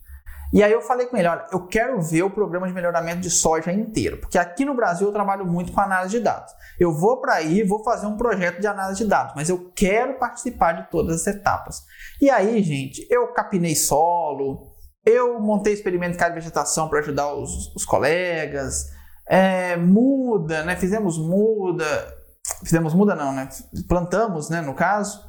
E 0.55 0.63
aí 0.63 0.71
eu 0.71 0.81
falei 0.81 1.07
com 1.07 1.17
ele, 1.17 1.27
olha, 1.27 1.45
eu 1.51 1.67
quero 1.67 2.01
ver 2.01 2.23
o 2.23 2.31
programa 2.31 2.69
de 2.69 2.73
melhoramento 2.73 3.19
de 3.19 3.29
soja 3.29 3.73
inteiro, 3.73 4.19
porque 4.19 4.39
aqui 4.39 4.65
no 4.65 4.73
Brasil 4.73 5.09
eu 5.09 5.13
trabalho 5.13 5.45
muito 5.45 5.73
com 5.73 5.81
análise 5.81 6.17
de 6.17 6.23
dados. 6.23 6.53
Eu 6.79 6.93
vou 6.93 7.21
para 7.21 7.35
aí, 7.35 7.65
vou 7.65 7.83
fazer 7.83 8.07
um 8.07 8.17
projeto 8.17 8.61
de 8.61 8.67
análise 8.69 9.03
de 9.03 9.11
dados, 9.11 9.33
mas 9.35 9.49
eu 9.49 9.73
quero 9.75 10.17
participar 10.17 10.75
de 10.75 10.91
todas 10.93 11.23
as 11.23 11.27
etapas. 11.27 11.83
E 12.23 12.31
aí, 12.31 12.63
gente, 12.63 13.05
eu 13.11 13.33
capinei 13.33 13.75
solo, 13.75 14.73
eu 15.05 15.41
montei 15.41 15.73
experimento 15.73 16.17
de 16.17 16.31
vegetação 16.31 16.89
para 16.89 17.01
ajudar 17.01 17.35
os, 17.35 17.75
os 17.75 17.85
colegas, 17.85 18.87
é, 19.27 19.77
muda, 19.77 20.63
né? 20.63 20.77
Fizemos 20.77 21.19
muda, 21.19 22.15
fizemos 22.63 22.95
muda 22.95 23.17
não, 23.17 23.33
né? 23.33 23.49
Plantamos, 23.89 24.49
né? 24.49 24.61
No 24.61 24.75
caso, 24.75 25.21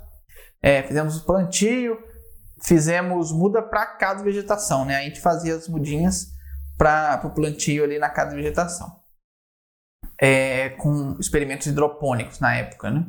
é, 0.61 0.83
fizemos 0.83 1.19
plantio 1.21 1.97
fizemos 2.61 3.31
muda 3.31 3.61
para 3.61 3.85
cada 3.85 4.23
vegetação, 4.23 4.85
né? 4.85 4.97
A 4.97 5.01
gente 5.01 5.21
fazia 5.21 5.55
as 5.55 5.67
mudinhas 5.67 6.27
para 6.77 7.21
o 7.23 7.29
plantio 7.29 7.83
ali 7.83 7.99
na 7.99 8.09
cada 8.09 8.35
vegetação. 8.35 9.03
É, 10.19 10.69
com 10.69 11.17
experimentos 11.19 11.67
hidropônicos 11.67 12.39
na 12.39 12.55
época, 12.55 12.89
né? 12.89 13.05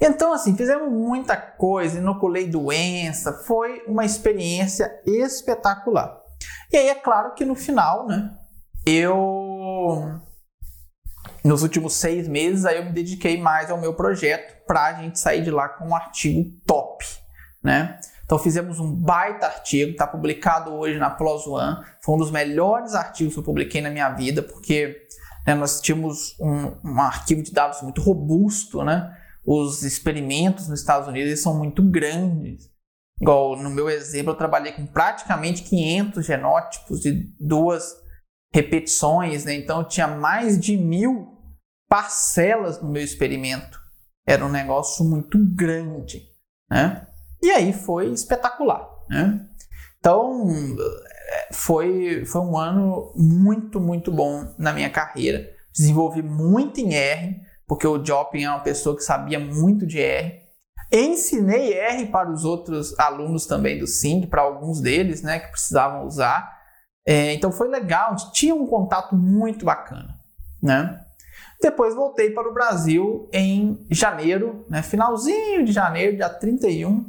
Então, 0.00 0.32
assim, 0.32 0.56
fizemos 0.56 0.90
muita 0.90 1.36
coisa, 1.36 1.98
inoculei 1.98 2.46
doença, 2.46 3.32
foi 3.44 3.82
uma 3.86 4.04
experiência 4.04 5.00
espetacular. 5.06 6.20
E 6.70 6.76
aí, 6.76 6.88
é 6.88 6.94
claro 6.94 7.34
que 7.34 7.44
no 7.44 7.54
final, 7.54 8.06
né, 8.06 8.34
eu, 8.86 10.20
nos 11.42 11.62
últimos 11.62 11.94
seis 11.94 12.28
meses, 12.28 12.66
aí 12.66 12.76
eu 12.76 12.84
me 12.84 12.92
dediquei 12.92 13.40
mais 13.40 13.70
ao 13.70 13.80
meu 13.80 13.94
projeto 13.94 14.64
para 14.66 14.84
a 14.86 14.92
gente 14.94 15.18
sair 15.18 15.42
de 15.42 15.50
lá 15.50 15.68
com 15.68 15.88
um 15.88 15.96
artigo 15.96 16.50
top, 16.66 17.04
né? 17.62 17.98
Então 18.26 18.40
fizemos 18.40 18.80
um 18.80 18.92
baita 18.92 19.46
artigo, 19.46 19.92
está 19.92 20.04
publicado 20.04 20.74
hoje 20.74 20.98
na 20.98 21.08
PLOS 21.08 21.46
ONE. 21.46 21.76
Foi 22.04 22.16
um 22.16 22.18
dos 22.18 22.32
melhores 22.32 22.92
artigos 22.92 23.34
que 23.34 23.38
eu 23.38 23.44
publiquei 23.44 23.80
na 23.80 23.88
minha 23.88 24.10
vida, 24.10 24.42
porque 24.42 25.06
né, 25.46 25.54
nós 25.54 25.80
tínhamos 25.80 26.34
um, 26.40 26.76
um, 26.84 27.00
arquivo 27.00 27.40
de 27.40 27.52
dados 27.52 27.80
muito 27.82 28.02
robusto, 28.02 28.82
né? 28.82 29.16
Os 29.46 29.84
experimentos 29.84 30.68
nos 30.68 30.80
Estados 30.80 31.06
Unidos 31.06 31.40
são 31.40 31.56
muito 31.56 31.88
grandes. 31.88 32.68
Igual 33.20 33.56
no 33.56 33.70
meu 33.70 33.88
exemplo, 33.88 34.32
eu 34.32 34.36
trabalhei 34.36 34.72
com 34.72 34.84
praticamente 34.86 35.62
500 35.62 36.26
genótipos 36.26 37.00
de 37.00 37.32
duas 37.38 37.94
repetições, 38.52 39.44
né? 39.44 39.54
então 39.54 39.80
eu 39.80 39.88
tinha 39.88 40.08
mais 40.08 40.58
de 40.58 40.76
mil 40.76 41.28
parcelas 41.88 42.82
no 42.82 42.90
meu 42.90 43.02
experimento. 43.02 43.78
Era 44.26 44.44
um 44.44 44.50
negócio 44.50 45.04
muito 45.04 45.38
grande, 45.54 46.22
né? 46.68 47.05
E 47.42 47.50
aí 47.50 47.72
foi 47.72 48.12
espetacular, 48.12 48.88
né? 49.08 49.46
Então, 49.98 50.46
foi, 51.52 52.24
foi 52.24 52.40
um 52.40 52.56
ano 52.56 53.12
muito, 53.16 53.80
muito 53.80 54.12
bom 54.12 54.54
na 54.58 54.72
minha 54.72 54.90
carreira. 54.90 55.44
Desenvolvi 55.72 56.22
muito 56.22 56.80
em 56.80 56.94
R, 56.94 57.40
porque 57.66 57.86
o 57.86 58.02
Jopin 58.04 58.44
é 58.44 58.50
uma 58.50 58.60
pessoa 58.60 58.96
que 58.96 59.02
sabia 59.02 59.38
muito 59.38 59.86
de 59.86 60.00
R. 60.00 60.40
Ensinei 60.92 61.72
R 61.72 62.06
para 62.06 62.30
os 62.30 62.44
outros 62.44 62.96
alunos 62.98 63.46
também 63.46 63.78
do 63.78 63.86
SING, 63.86 64.26
para 64.26 64.42
alguns 64.42 64.80
deles, 64.80 65.22
né, 65.22 65.40
que 65.40 65.50
precisavam 65.50 66.06
usar. 66.06 66.56
É, 67.04 67.32
então 67.34 67.50
foi 67.50 67.68
legal, 67.68 68.14
tinha 68.32 68.54
um 68.54 68.66
contato 68.66 69.16
muito 69.16 69.64
bacana, 69.64 70.14
né? 70.62 71.00
Depois 71.60 71.94
voltei 71.94 72.30
para 72.30 72.48
o 72.48 72.54
Brasil 72.54 73.28
em 73.32 73.84
janeiro, 73.90 74.64
né, 74.68 74.82
finalzinho 74.82 75.64
de 75.64 75.72
janeiro, 75.72 76.16
dia 76.16 76.28
31, 76.28 77.08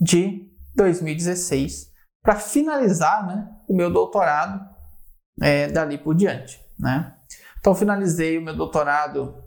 de 0.00 0.50
2016 0.74 1.92
para 2.22 2.36
finalizar 2.36 3.26
né, 3.26 3.54
o 3.68 3.74
meu 3.74 3.92
doutorado 3.92 4.64
é, 5.40 5.68
dali 5.68 5.98
por 5.98 6.14
diante. 6.14 6.60
Né? 6.78 7.14
Então, 7.58 7.74
finalizei 7.74 8.38
o 8.38 8.42
meu 8.42 8.56
doutorado 8.56 9.44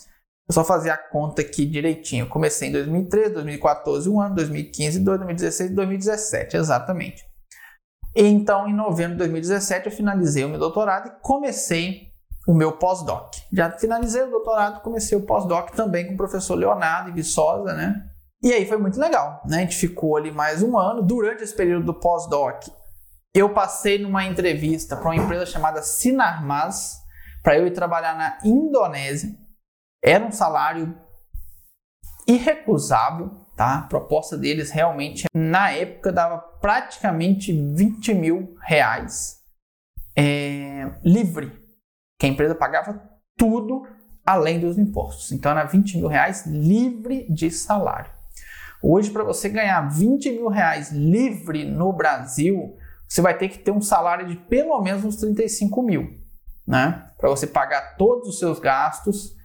Eu 0.47 0.53
só 0.53 0.63
fazer 0.63 0.89
a 0.89 0.97
conta 0.97 1.43
aqui 1.43 1.63
direitinho. 1.63 2.27
comecei 2.27 2.69
em 2.69 2.71
2013, 2.71 3.35
2014, 3.35 4.09
um 4.09 4.19
ano, 4.19 4.33
2015, 4.35 4.99
2016 5.01 5.75
2017, 5.75 6.57
exatamente. 6.57 7.23
Então, 8.15 8.67
em 8.67 8.73
novembro 8.73 9.13
de 9.13 9.19
2017, 9.19 9.85
eu 9.85 9.91
finalizei 9.91 10.43
o 10.43 10.49
meu 10.49 10.57
doutorado 10.57 11.07
e 11.07 11.11
comecei 11.21 12.08
o 12.49 12.53
meu 12.55 12.71
pós-doc. 12.71 13.35
Já 13.53 13.69
finalizei 13.69 14.23
o 14.23 14.31
doutorado, 14.31 14.81
comecei 14.81 15.15
o 15.15 15.21
pós-doc 15.21 15.69
também 15.75 16.07
com 16.07 16.15
o 16.15 16.17
professor 16.17 16.55
Leonardo 16.55 17.13
Viçosa, 17.13 17.75
né? 17.75 18.09
E 18.41 18.51
aí 18.51 18.65
foi 18.65 18.79
muito 18.79 18.99
legal, 18.99 19.43
né? 19.45 19.57
A 19.57 19.59
gente 19.59 19.75
ficou 19.75 20.17
ali 20.17 20.31
mais 20.31 20.63
um 20.63 20.75
ano. 20.75 21.03
Durante 21.03 21.43
esse 21.43 21.55
período 21.55 21.85
do 21.85 21.93
pós-doc, 21.93 22.63
eu 23.35 23.53
passei 23.53 23.99
numa 23.99 24.25
entrevista 24.25 24.97
para 24.97 25.09
uma 25.09 25.15
empresa 25.15 25.45
chamada 25.45 25.83
Sinarmas, 25.83 26.97
para 27.43 27.55
eu 27.55 27.67
ir 27.67 27.71
trabalhar 27.71 28.17
na 28.17 28.39
Indonésia. 28.43 29.29
Era 30.03 30.25
um 30.25 30.31
salário 30.31 30.97
irrecusável, 32.27 33.29
tá? 33.55 33.77
A 33.77 33.81
proposta 33.83 34.35
deles 34.35 34.71
realmente, 34.71 35.25
na 35.35 35.69
época, 35.69 36.11
dava 36.11 36.39
praticamente 36.39 37.53
20 37.53 38.11
mil 38.15 38.55
reais 38.65 39.37
é, 40.17 40.91
livre 41.03 41.58
que 42.19 42.25
a 42.25 42.29
empresa 42.29 42.53
pagava 42.53 43.01
tudo 43.37 43.87
além 44.25 44.59
dos 44.59 44.77
impostos. 44.77 45.31
Então 45.31 45.51
era 45.51 45.63
20 45.63 45.97
mil 45.97 46.07
reais 46.07 46.45
livre 46.45 47.25
de 47.31 47.49
salário. 47.49 48.11
Hoje, 48.81 49.09
para 49.09 49.23
você 49.23 49.49
ganhar 49.49 49.81
20 49.89 50.31
mil 50.31 50.47
reais 50.47 50.91
livre 50.91 51.65
no 51.65 51.91
Brasil, 51.91 52.77
você 53.07 53.21
vai 53.21 53.37
ter 53.37 53.49
que 53.49 53.57
ter 53.57 53.71
um 53.71 53.81
salário 53.81 54.27
de 54.27 54.35
pelo 54.35 54.79
menos 54.81 55.03
uns 55.03 55.15
35 55.15 55.81
mil, 55.81 56.17
né? 56.67 57.07
Para 57.17 57.29
você 57.29 57.47
pagar 57.47 57.97
todos 57.97 58.29
os 58.29 58.39
seus 58.39 58.59
gastos 58.59 59.35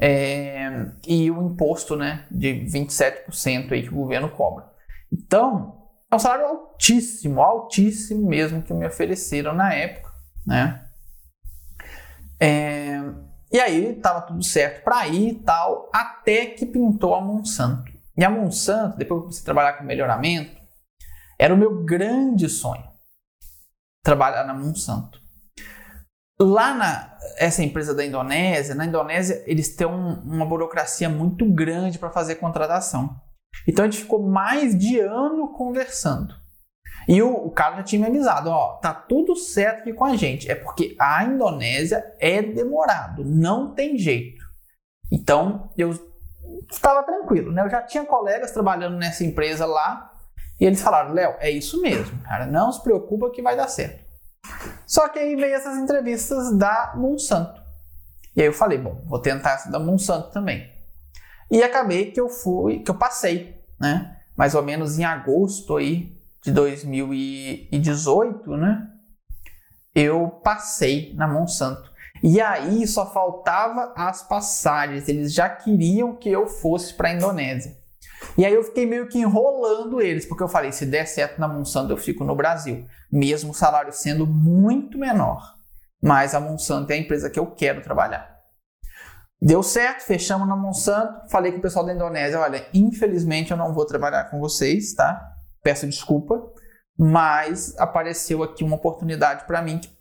é, 0.00 0.86
e 1.06 1.30
o 1.30 1.42
imposto, 1.42 1.96
né, 1.96 2.26
de 2.30 2.66
27% 2.66 3.72
aí 3.72 3.82
que 3.82 3.88
o 3.88 3.96
governo 3.96 4.28
cobra. 4.28 4.66
Então, 5.12 5.88
é 6.10 6.16
um 6.16 6.18
salário 6.18 6.46
altíssimo, 6.46 7.40
altíssimo 7.40 8.28
mesmo 8.28 8.62
que 8.62 8.74
me 8.74 8.86
ofereceram 8.86 9.54
na 9.54 9.72
época, 9.72 10.10
né? 10.46 10.83
É, 12.40 13.00
e 13.52 13.60
aí 13.60 13.94
tava 13.94 14.22
tudo 14.22 14.42
certo 14.42 14.82
para 14.82 15.06
ir 15.08 15.28
e 15.30 15.34
tal, 15.34 15.90
até 15.92 16.46
que 16.46 16.66
pintou 16.66 17.14
a 17.14 17.20
Monsanto. 17.20 17.92
E 18.16 18.24
a 18.24 18.30
Monsanto, 18.30 18.96
depois 18.96 19.08
que 19.08 19.12
eu 19.12 19.20
comecei 19.22 19.42
a 19.42 19.44
trabalhar 19.44 19.72
com 19.74 19.84
melhoramento, 19.84 20.60
era 21.38 21.52
o 21.52 21.56
meu 21.56 21.84
grande 21.84 22.48
sonho 22.48 22.84
trabalhar 24.02 24.44
na 24.44 24.54
Monsanto. 24.54 25.18
Lá 26.38 26.74
na 26.74 27.14
essa 27.36 27.62
empresa 27.62 27.94
da 27.94 28.04
Indonésia, 28.04 28.74
na 28.74 28.86
Indonésia 28.86 29.42
eles 29.46 29.74
têm 29.74 29.86
um, 29.86 30.14
uma 30.22 30.44
burocracia 30.44 31.08
muito 31.08 31.50
grande 31.50 31.98
para 31.98 32.10
fazer 32.10 32.36
contratação. 32.36 33.16
Então 33.66 33.84
a 33.84 33.88
gente 33.88 34.02
ficou 34.02 34.22
mais 34.28 34.76
de 34.76 34.98
ano 34.98 35.52
conversando. 35.52 36.34
E 37.08 37.22
o, 37.22 37.46
o 37.46 37.50
cara 37.50 37.76
já 37.76 37.82
tinha 37.82 38.00
me 38.00 38.06
avisado, 38.06 38.50
ó, 38.50 38.74
tá 38.74 38.92
tudo 38.92 39.36
certo 39.36 39.80
aqui 39.80 39.92
com 39.92 40.04
a 40.04 40.16
gente. 40.16 40.50
É 40.50 40.54
porque 40.54 40.96
a 40.98 41.24
Indonésia 41.24 42.04
é 42.18 42.42
demorado, 42.42 43.24
não 43.24 43.74
tem 43.74 43.98
jeito. 43.98 44.42
Então, 45.12 45.70
eu 45.76 45.92
estava 46.70 47.02
tranquilo, 47.02 47.52
né? 47.52 47.62
Eu 47.62 47.70
já 47.70 47.82
tinha 47.82 48.04
colegas 48.04 48.52
trabalhando 48.52 48.96
nessa 48.96 49.24
empresa 49.24 49.66
lá 49.66 50.10
e 50.58 50.64
eles 50.64 50.80
falaram, 50.80 51.12
Léo, 51.12 51.36
é 51.40 51.50
isso 51.50 51.80
mesmo, 51.82 52.18
cara, 52.22 52.46
não 52.46 52.72
se 52.72 52.82
preocupa 52.82 53.30
que 53.30 53.42
vai 53.42 53.56
dar 53.56 53.68
certo. 53.68 54.04
Só 54.86 55.08
que 55.08 55.18
aí 55.18 55.36
veio 55.36 55.54
essas 55.54 55.76
entrevistas 55.78 56.56
da 56.56 56.94
Monsanto. 56.96 57.62
E 58.36 58.40
aí 58.40 58.48
eu 58.48 58.52
falei, 58.52 58.78
bom, 58.78 59.00
vou 59.06 59.18
tentar 59.18 59.52
essa 59.54 59.70
da 59.70 59.78
Monsanto 59.78 60.30
também. 60.30 60.70
E 61.50 61.62
acabei 61.62 62.10
que 62.10 62.20
eu 62.20 62.28
fui, 62.28 62.80
que 62.80 62.90
eu 62.90 62.94
passei, 62.94 63.62
né? 63.78 64.16
Mais 64.36 64.54
ou 64.54 64.62
menos 64.62 64.98
em 64.98 65.04
agosto 65.04 65.76
aí 65.76 66.14
de 66.44 66.52
2018, 66.52 68.56
né? 68.56 68.88
Eu 69.94 70.28
passei 70.28 71.14
na 71.14 71.26
Monsanto. 71.26 71.92
E 72.22 72.40
aí 72.40 72.86
só 72.86 73.12
faltava 73.12 73.92
as 73.96 74.22
passagens, 74.22 75.08
eles 75.08 75.32
já 75.32 75.48
queriam 75.48 76.16
que 76.16 76.30
eu 76.30 76.46
fosse 76.46 76.94
para 76.94 77.08
a 77.08 77.12
Indonésia. 77.12 77.76
E 78.36 78.44
aí 78.44 78.54
eu 78.54 78.62
fiquei 78.62 78.86
meio 78.86 79.08
que 79.08 79.18
enrolando 79.18 80.00
eles, 80.00 80.26
porque 80.26 80.42
eu 80.42 80.48
falei, 80.48 80.72
se 80.72 80.86
der 80.86 81.06
certo 81.06 81.38
na 81.38 81.48
Monsanto 81.48 81.92
eu 81.92 81.96
fico 81.96 82.24
no 82.24 82.34
Brasil, 82.34 82.86
mesmo 83.10 83.50
o 83.50 83.54
salário 83.54 83.92
sendo 83.92 84.26
muito 84.26 84.98
menor. 84.98 85.54
mas 86.02 86.34
a 86.34 86.40
Monsanto 86.40 86.92
é 86.92 86.96
a 86.96 86.98
empresa 86.98 87.30
que 87.30 87.38
eu 87.38 87.46
quero 87.46 87.80
trabalhar. 87.80 88.34
Deu 89.40 89.62
certo, 89.62 90.02
fechamos 90.02 90.46
na 90.46 90.54
Monsanto, 90.54 91.30
falei 91.30 91.52
com 91.52 91.58
o 91.58 91.62
pessoal 91.62 91.86
da 91.86 91.94
Indonésia, 91.94 92.38
olha, 92.38 92.66
infelizmente 92.74 93.50
eu 93.50 93.56
não 93.56 93.72
vou 93.72 93.86
trabalhar 93.86 94.24
com 94.24 94.38
vocês, 94.38 94.92
tá? 94.92 95.33
Peço 95.64 95.86
desculpa, 95.86 96.52
mas 96.96 97.76
apareceu 97.78 98.42
aqui 98.44 98.62
uma 98.62 98.76
oportunidade 98.76 99.46
para 99.46 99.60
mim 99.60 99.78
que 99.78 99.92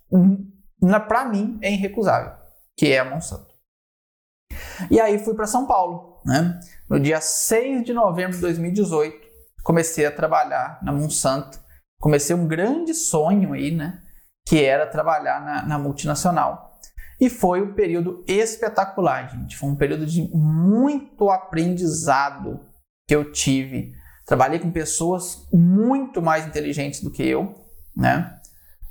para 1.08 1.26
mim 1.26 1.58
é 1.62 1.72
irrecusável, 1.72 2.34
que 2.78 2.92
é 2.92 3.00
a 3.00 3.06
Monsanto. 3.06 3.54
E 4.92 5.00
aí 5.00 5.18
fui 5.18 5.34
para 5.34 5.48
São 5.48 5.66
Paulo, 5.66 6.22
né? 6.26 6.60
No 6.90 7.00
dia 7.00 7.20
6 7.20 7.84
de 7.84 7.94
novembro 7.94 8.36
de 8.36 8.42
2018, 8.42 9.18
comecei 9.64 10.06
a 10.06 10.12
trabalhar 10.12 10.80
na 10.84 10.92
Monsanto. 10.92 11.60
Comecei 12.00 12.36
um 12.36 12.48
grande 12.48 12.94
sonho 12.94 13.54
aí, 13.54 13.72
né? 13.72 14.04
Que 14.46 14.64
era 14.64 14.86
trabalhar 14.86 15.44
na, 15.44 15.66
na 15.66 15.80
multinacional. 15.80 16.78
E 17.20 17.30
foi 17.30 17.62
um 17.62 17.74
período 17.74 18.24
espetacular, 18.28 19.30
gente. 19.32 19.56
Foi 19.56 19.70
um 19.70 19.76
período 19.76 20.06
de 20.06 20.30
muito 20.36 21.30
aprendizado 21.30 22.60
que 23.08 23.16
eu 23.16 23.32
tive. 23.32 23.94
Trabalhei 24.26 24.60
com 24.60 24.72
pessoas 24.72 25.48
muito 25.52 26.22
mais 26.22 26.46
inteligentes 26.46 27.02
do 27.02 27.12
que 27.12 27.24
eu, 27.24 27.54
né? 27.96 28.40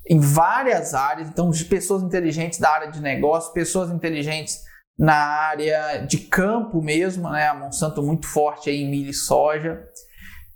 Em 0.08 0.18
várias 0.18 0.94
áreas, 0.94 1.28
então, 1.28 1.50
de 1.50 1.64
pessoas 1.64 2.02
inteligentes 2.02 2.58
da 2.58 2.70
área 2.70 2.90
de 2.90 3.00
negócio, 3.00 3.52
pessoas 3.52 3.90
inteligentes 3.90 4.60
na 4.98 5.14
área 5.14 6.04
de 6.06 6.18
campo 6.18 6.82
mesmo, 6.82 7.30
né? 7.30 7.48
A 7.48 7.54
Monsanto 7.54 8.02
muito 8.02 8.26
forte 8.26 8.68
aí 8.68 8.82
em 8.82 8.90
milho 8.90 9.10
e 9.10 9.14
soja. 9.14 9.82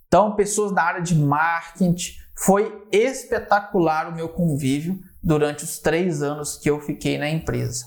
Então, 0.07 0.35
pessoas 0.35 0.71
da 0.71 0.83
área 0.83 1.01
de 1.01 1.15
marketing. 1.15 2.15
Foi 2.39 2.87
espetacular 2.91 4.07
o 4.07 4.15
meu 4.15 4.29
convívio 4.29 4.99
durante 5.23 5.63
os 5.63 5.79
três 5.79 6.21
anos 6.21 6.55
que 6.55 6.69
eu 6.69 6.79
fiquei 6.79 7.17
na 7.17 7.27
empresa. 7.27 7.85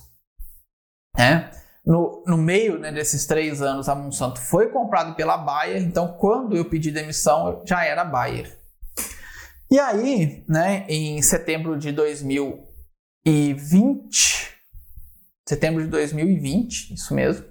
É. 1.16 1.59
No, 1.84 2.22
no 2.26 2.36
meio 2.36 2.78
né, 2.78 2.92
desses 2.92 3.26
três 3.26 3.62
anos, 3.62 3.88
a 3.88 3.94
Monsanto 3.94 4.38
foi 4.40 4.68
comprada 4.68 5.14
pela 5.14 5.38
Bayer, 5.38 5.82
então 5.82 6.16
quando 6.18 6.56
eu 6.56 6.64
pedi 6.64 6.90
demissão, 6.90 7.62
já 7.64 7.84
era 7.84 8.04
Bayer. 8.04 8.58
E 9.70 9.78
aí, 9.78 10.44
né, 10.48 10.84
em 10.88 11.22
setembro 11.22 11.78
de 11.78 11.92
2020, 11.92 14.50
setembro 15.48 15.82
de 15.82 15.88
2020, 15.88 16.94
isso 16.94 17.14
mesmo, 17.14 17.46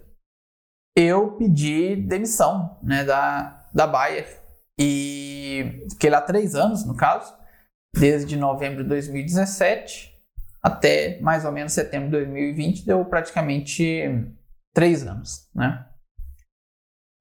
eu 0.96 1.38
pedi 1.38 1.96
demissão 1.96 2.78
né, 2.84 3.04
da, 3.04 3.68
da 3.74 3.88
Bayer. 3.88 4.38
E 4.78 5.86
fiquei 5.92 6.10
lá 6.10 6.22
três 6.22 6.56
anos, 6.56 6.86
no 6.86 6.96
caso, 6.96 7.34
desde 7.96 8.38
novembro 8.38 8.84
de 8.84 8.90
2017 8.90 10.09
até 10.62 11.20
mais 11.22 11.46
ou 11.46 11.52
menos 11.52 11.74
setembro 11.74 12.10
de 12.10 12.18
2020, 12.18 12.86
deu 12.86 13.04
praticamente 13.06 14.10
três 14.74 15.06
anos, 15.06 15.48
né? 15.54 15.86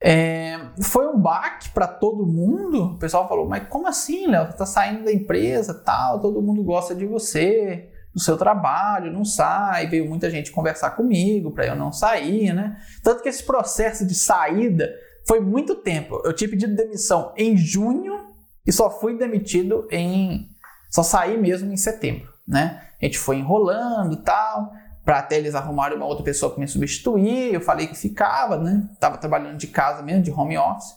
É, 0.01 0.57
foi 0.80 1.09
um 1.09 1.18
baque 1.18 1.70
para 1.70 1.89
todo 1.89 2.26
mundo. 2.26 2.95
O 2.95 2.99
pessoal 2.99 3.28
falou: 3.28 3.49
Mas 3.49 3.66
como 3.68 3.89
assim, 3.89 4.28
Léo? 4.28 4.47
Você 4.47 4.53
está 4.53 4.66
saindo 4.66 5.05
da 5.05 5.12
empresa, 5.12 5.74
tal? 5.74 6.20
Todo 6.20 6.43
mundo 6.43 6.62
gosta 6.62 6.95
de 6.95 7.05
você, 7.05 7.91
do 8.14 8.20
seu 8.20 8.36
trabalho, 8.36 9.12
não 9.12 9.24
sai. 9.24 9.89
Veio 9.89 10.09
muita 10.09 10.30
gente 10.30 10.53
conversar 10.53 10.91
comigo 10.91 11.51
para 11.51 11.66
eu 11.66 11.74
não 11.74 11.93
sair, 11.93 12.53
né? 12.53 12.76
Tanto 13.03 13.22
que 13.22 13.28
esse 13.28 13.43
processo 13.43 14.07
de 14.07 14.14
saída 14.14 14.89
foi 15.26 15.41
muito 15.41 15.74
tempo. 15.74 16.22
Eu 16.24 16.32
tinha 16.32 16.49
pedido 16.49 16.76
demissão 16.76 17.32
em 17.36 17.57
junho 17.57 18.34
e 18.64 18.72
só 18.72 18.91
fui 18.91 19.18
demitido 19.18 19.89
em. 19.91 20.49
Só 20.91 21.03
saí 21.03 21.36
mesmo 21.36 21.72
em 21.72 21.76
setembro, 21.76 22.32
né? 22.47 22.88
A 23.01 23.05
gente 23.05 23.18
foi 23.18 23.36
enrolando 23.36 24.14
e 24.14 24.22
tal, 24.22 24.72
para 25.05 25.20
até 25.20 25.36
eles 25.36 25.55
arrumarem 25.55 25.96
uma 25.96 26.07
outra 26.07 26.24
pessoa 26.24 26.51
para 26.53 26.61
me 26.61 26.68
substituir. 26.68 27.55
Eu 27.55 27.61
falei 27.61 27.86
que 27.86 27.94
ficava, 27.94 28.59
né? 28.59 28.88
Tava 29.01 29.18
trabalhando 29.18 29.57
de 29.57 29.68
casa 29.68 30.03
mesmo, 30.03 30.22
de 30.22 30.30
home 30.30 30.59
office. 30.59 30.94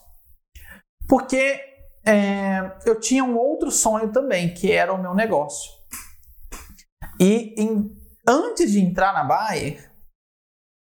Porque 1.07 1.59
é, 2.05 2.71
eu 2.85 2.99
tinha 2.99 3.23
um 3.23 3.37
outro 3.37 3.71
sonho 3.71 4.11
também, 4.11 4.53
que 4.53 4.71
era 4.71 4.93
o 4.93 5.01
meu 5.01 5.13
negócio. 5.13 5.71
E 7.19 7.53
em, 7.57 7.95
antes 8.27 8.71
de 8.71 8.79
entrar 8.79 9.13
na 9.13 9.23
Bayer, 9.23 9.91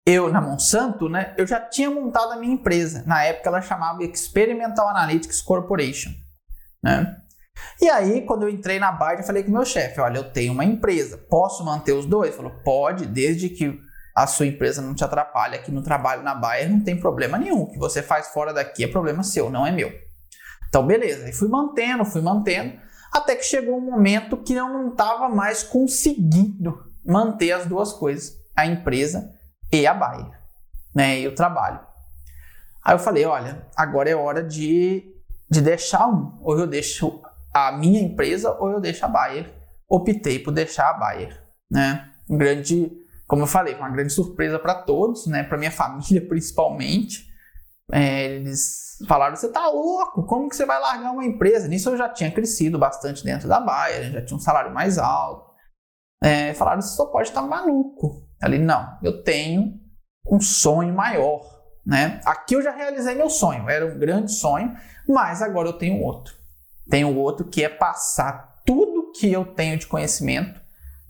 eu 0.05 0.31
na 0.31 0.41
Monsanto, 0.41 1.09
né, 1.09 1.33
eu 1.37 1.45
já 1.45 1.59
tinha 1.59 1.89
montado 1.89 2.31
a 2.31 2.37
minha 2.37 2.53
empresa. 2.53 3.03
Na 3.05 3.23
época 3.23 3.49
ela 3.49 3.61
chamava 3.61 4.03
Experimental 4.03 4.87
Analytics 4.87 5.41
Corporation, 5.41 6.11
né? 6.83 7.21
E 7.81 7.89
aí, 7.89 8.21
quando 8.25 8.43
eu 8.43 8.49
entrei 8.49 8.77
na 8.77 8.91
Bayer, 8.91 9.21
eu 9.21 9.25
falei 9.25 9.43
com 9.43 9.49
o 9.49 9.53
meu 9.53 9.65
chefe, 9.65 10.01
olha, 10.01 10.17
eu 10.17 10.31
tenho 10.31 10.51
uma 10.51 10.65
empresa, 10.65 11.17
posso 11.17 11.63
manter 11.63 11.93
os 11.93 12.05
dois? 12.05 12.29
Ele 12.29 12.37
falou, 12.37 12.51
pode, 12.63 13.05
desde 13.05 13.49
que 13.49 13.79
a 14.13 14.27
sua 14.27 14.47
empresa 14.47 14.81
não 14.81 14.93
te 14.93 15.03
atrapalhe 15.03 15.55
aqui 15.55 15.71
no 15.71 15.81
trabalho 15.81 16.21
na 16.21 16.35
Bayer, 16.35 16.69
não 16.69 16.81
tem 16.81 16.99
problema 16.99 17.37
nenhum. 17.37 17.61
O 17.61 17.71
que 17.71 17.77
você 17.77 18.03
faz 18.03 18.27
fora 18.29 18.53
daqui 18.53 18.83
é 18.83 18.87
problema 18.87 19.23
seu, 19.23 19.49
não 19.49 19.65
é 19.65 19.71
meu. 19.71 19.93
Então, 20.67 20.85
beleza. 20.85 21.29
E 21.29 21.33
fui 21.33 21.47
mantendo, 21.47 22.03
fui 22.03 22.21
mantendo, 22.21 22.77
até 23.13 23.35
que 23.35 23.43
chegou 23.43 23.77
um 23.77 23.81
momento 23.81 24.35
que 24.35 24.53
eu 24.53 24.67
não 24.67 24.89
estava 24.89 25.29
mais 25.29 25.63
conseguindo 25.63 26.85
manter 27.05 27.53
as 27.53 27.65
duas 27.65 27.93
coisas, 27.93 28.37
a 28.55 28.65
empresa 28.65 29.33
e 29.71 29.87
a 29.87 29.93
Bayer, 29.93 30.37
né, 30.93 31.21
e 31.21 31.27
o 31.27 31.33
trabalho. 31.33 31.79
Aí 32.83 32.93
eu 32.93 32.99
falei, 32.99 33.25
olha, 33.25 33.65
agora 33.75 34.09
é 34.09 34.15
hora 34.15 34.43
de, 34.43 35.15
de 35.49 35.61
deixar 35.61 36.07
um, 36.07 36.37
ou 36.41 36.59
eu 36.59 36.67
deixo 36.67 37.21
a 37.53 37.71
minha 37.71 38.01
empresa 38.01 38.51
ou 38.59 38.71
eu 38.71 38.79
deixo 38.79 39.05
a 39.05 39.07
Bayer. 39.07 39.53
Optei 39.87 40.39
por 40.39 40.51
deixar 40.51 40.89
a 40.89 40.93
Bayer, 40.93 41.41
né? 41.69 42.11
Um 42.29 42.37
grande, 42.37 42.91
como 43.27 43.43
eu 43.43 43.47
falei, 43.47 43.73
uma 43.75 43.89
grande 43.89 44.13
surpresa 44.13 44.59
para 44.59 44.75
todos, 44.75 45.25
né? 45.27 45.43
Para 45.43 45.57
minha 45.57 45.71
família 45.71 46.25
principalmente. 46.27 47.27
É, 47.91 48.25
eles 48.35 48.97
falaram: 49.07 49.35
você 49.35 49.49
tá 49.51 49.67
louco? 49.67 50.23
Como 50.25 50.47
que 50.47 50.55
você 50.55 50.65
vai 50.65 50.79
largar 50.79 51.11
uma 51.11 51.25
empresa? 51.25 51.67
Nisso 51.67 51.89
eu 51.89 51.97
já 51.97 52.07
tinha 52.07 52.31
crescido 52.31 52.77
bastante 52.77 53.23
dentro 53.23 53.47
da 53.47 53.59
Bayer, 53.59 54.11
já 54.11 54.25
tinha 54.25 54.37
um 54.37 54.41
salário 54.41 54.73
mais 54.73 54.97
alto. 54.97 55.49
É, 56.23 56.53
falaram: 56.53 56.81
você 56.81 56.95
só 56.95 57.07
pode 57.07 57.29
estar 57.29 57.41
tá 57.41 57.47
maluco. 57.47 58.27
Ali, 58.41 58.59
não, 58.59 58.97
eu 59.01 59.23
tenho 59.23 59.73
um 60.31 60.39
sonho 60.39 60.93
maior, 60.93 61.41
né? 61.85 62.21
Aqui 62.25 62.55
eu 62.55 62.61
já 62.61 62.71
realizei 62.71 63.15
meu 63.15 63.29
sonho, 63.29 63.67
era 63.69 63.85
um 63.85 63.97
grande 63.97 64.31
sonho, 64.31 64.75
mas 65.07 65.41
agora 65.41 65.69
eu 65.69 65.77
tenho 65.77 66.01
outro. 66.01 66.38
Tenho 66.89 67.15
outro 67.15 67.45
que 67.45 67.63
é 67.63 67.69
passar 67.69 68.61
tudo 68.65 69.11
que 69.11 69.31
eu 69.31 69.45
tenho 69.45 69.77
de 69.77 69.87
conhecimento 69.87 70.59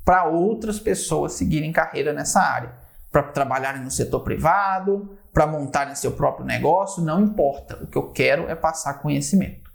para 0.06 0.26
outras 0.26 0.80
pessoas 0.80 1.34
seguirem 1.34 1.72
carreira 1.72 2.12
nessa 2.12 2.42
área, 2.42 2.74
para 3.12 3.24
trabalharem 3.24 3.84
no 3.84 3.92
setor 3.92 4.22
privado, 4.22 5.18
para 5.32 5.46
montarem 5.46 5.96
seu 5.96 6.12
próprio 6.12 6.46
negócio, 6.46 7.04
não 7.04 7.22
importa. 7.22 7.78
O 7.84 7.88
que 7.88 7.98
eu 7.98 8.12
quero 8.12 8.50
é 8.50 8.56
passar 8.56 8.96
conhecimento. 8.96 9.70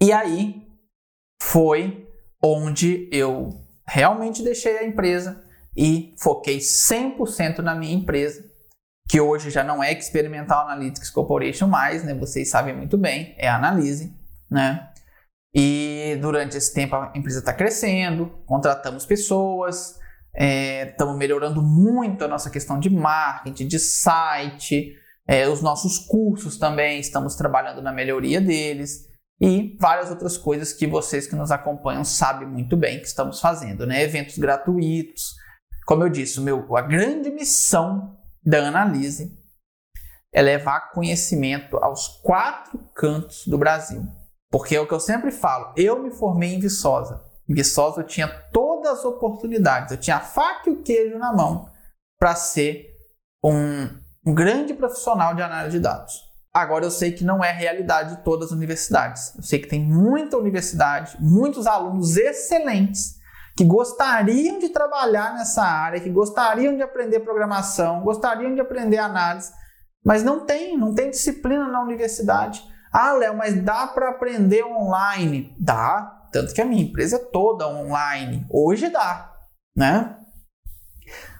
E 0.00 0.12
aí 0.12 0.66
foi 1.42 2.08
onde 2.42 3.08
eu 3.12 3.60
realmente 3.86 4.42
deixei 4.42 4.78
a 4.78 4.84
empresa 4.84 5.44
e 5.76 6.14
foquei 6.18 6.58
100% 6.58 7.58
na 7.58 7.74
minha 7.74 7.94
empresa, 7.94 8.44
que 9.08 9.20
hoje 9.20 9.50
já 9.50 9.62
não 9.62 9.82
é 9.82 9.92
Experimental 9.92 10.66
Analytics 10.66 11.10
Corporation 11.10 11.66
mais, 11.66 12.02
né? 12.04 12.14
Vocês 12.14 12.48
sabem 12.48 12.74
muito 12.74 12.96
bem, 12.96 13.34
é 13.36 13.48
a 13.48 13.56
Analyse, 13.56 14.14
né? 14.50 14.88
E 15.54 16.16
durante 16.20 16.56
esse 16.56 16.72
tempo 16.72 16.94
a 16.94 17.12
empresa 17.14 17.40
está 17.40 17.52
crescendo, 17.52 18.26
contratamos 18.46 19.04
pessoas, 19.04 19.98
estamos 20.34 21.14
é, 21.14 21.18
melhorando 21.18 21.60
muito 21.60 22.24
a 22.24 22.28
nossa 22.28 22.50
questão 22.50 22.78
de 22.78 22.88
marketing, 22.88 23.66
de 23.66 23.78
site, 23.78 24.96
é, 25.26 25.48
os 25.48 25.60
nossos 25.60 25.98
cursos 25.98 26.56
também, 26.56 27.00
estamos 27.00 27.34
trabalhando 27.34 27.82
na 27.82 27.92
melhoria 27.92 28.40
deles 28.40 29.08
e 29.40 29.76
várias 29.80 30.10
outras 30.10 30.36
coisas 30.36 30.72
que 30.72 30.86
vocês 30.86 31.26
que 31.26 31.34
nos 31.34 31.50
acompanham 31.50 32.04
sabem 32.04 32.46
muito 32.46 32.76
bem 32.76 33.00
que 33.00 33.06
estamos 33.06 33.40
fazendo, 33.40 33.86
né? 33.86 34.02
Eventos 34.02 34.36
gratuitos, 34.38 35.34
como 35.86 36.04
eu 36.04 36.08
disse, 36.08 36.40
meu, 36.40 36.76
a 36.76 36.82
grande 36.82 37.30
missão 37.30 38.16
da 38.44 38.68
Analise 38.68 39.36
é 40.32 40.42
levar 40.42 40.92
conhecimento 40.92 41.76
aos 41.78 42.06
quatro 42.22 42.78
cantos 42.94 43.46
do 43.46 43.58
Brasil. 43.58 44.06
Porque 44.50 44.74
é 44.74 44.80
o 44.80 44.86
que 44.86 44.94
eu 44.94 45.00
sempre 45.00 45.30
falo, 45.30 45.72
eu 45.76 46.02
me 46.02 46.10
formei 46.10 46.54
em 46.54 46.60
Viçosa. 46.60 47.22
Em 47.48 47.54
Viçosa 47.54 48.00
eu 48.00 48.06
tinha 48.06 48.28
todas 48.52 48.98
as 48.98 49.04
oportunidades, 49.04 49.92
eu 49.92 49.98
tinha 49.98 50.16
a 50.16 50.20
faca 50.20 50.68
e 50.68 50.72
o 50.72 50.82
queijo 50.82 51.18
na 51.18 51.32
mão 51.32 51.68
para 52.18 52.34
ser 52.34 52.86
um, 53.44 53.88
um 54.26 54.34
grande 54.34 54.74
profissional 54.74 55.34
de 55.34 55.42
análise 55.42 55.76
de 55.76 55.82
dados. 55.82 56.30
Agora 56.52 56.84
eu 56.84 56.90
sei 56.90 57.12
que 57.12 57.24
não 57.24 57.44
é 57.44 57.52
realidade 57.52 58.16
de 58.16 58.24
todas 58.24 58.46
as 58.46 58.52
universidades. 58.52 59.34
Eu 59.36 59.42
sei 59.42 59.60
que 59.60 59.68
tem 59.68 59.80
muita 59.80 60.36
universidade, 60.36 61.16
muitos 61.20 61.66
alunos 61.66 62.16
excelentes 62.16 63.20
que 63.56 63.64
gostariam 63.64 64.58
de 64.58 64.70
trabalhar 64.70 65.34
nessa 65.34 65.62
área, 65.62 66.00
que 66.00 66.10
gostariam 66.10 66.74
de 66.74 66.82
aprender 66.82 67.20
programação, 67.20 68.00
gostariam 68.00 68.54
de 68.54 68.60
aprender 68.60 68.98
análise, 68.98 69.52
mas 70.04 70.22
não 70.22 70.44
tem, 70.44 70.76
não 70.76 70.94
tem 70.94 71.10
disciplina 71.10 71.68
na 71.68 71.82
universidade. 71.82 72.62
Ah, 72.92 73.12
Léo, 73.12 73.36
mas 73.36 73.62
dá 73.62 73.86
para 73.86 74.10
aprender 74.10 74.64
online? 74.64 75.54
Dá, 75.58 76.28
tanto 76.32 76.52
que 76.52 76.60
a 76.60 76.64
minha 76.64 76.82
empresa 76.82 77.16
é 77.16 77.18
toda 77.18 77.68
online. 77.68 78.46
Hoje 78.50 78.88
dá, 78.88 79.32
né? 79.76 80.16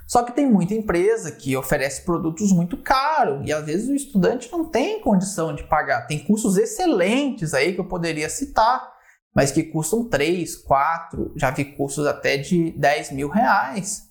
Só 0.07 0.25
que 0.25 0.33
tem 0.33 0.51
muita 0.51 0.75
empresa 0.75 1.31
que 1.31 1.57
oferece 1.57 2.03
produtos 2.03 2.51
muito 2.51 2.77
caros 2.77 3.49
e 3.49 3.53
às 3.53 3.65
vezes 3.65 3.89
o 3.89 3.95
estudante 3.95 4.51
não 4.51 4.65
tem 4.65 5.01
condição 5.01 5.55
de 5.55 5.63
pagar. 5.63 6.07
Tem 6.09 6.19
cursos 6.25 6.57
excelentes 6.57 7.55
aí 7.55 7.75
que 7.75 7.81
eu 7.81 7.85
poderia 7.85 8.29
citar, 8.29 8.93
mas 9.33 9.53
que 9.53 9.63
custam 9.63 10.09
3, 10.09 10.57
4, 10.57 11.33
já 11.37 11.53
vi 11.53 11.65
cursos 11.65 12.09
até 12.09 12.37
de 12.37 12.73
10 12.73 13.13
mil 13.13 13.29
reais. 13.29 14.11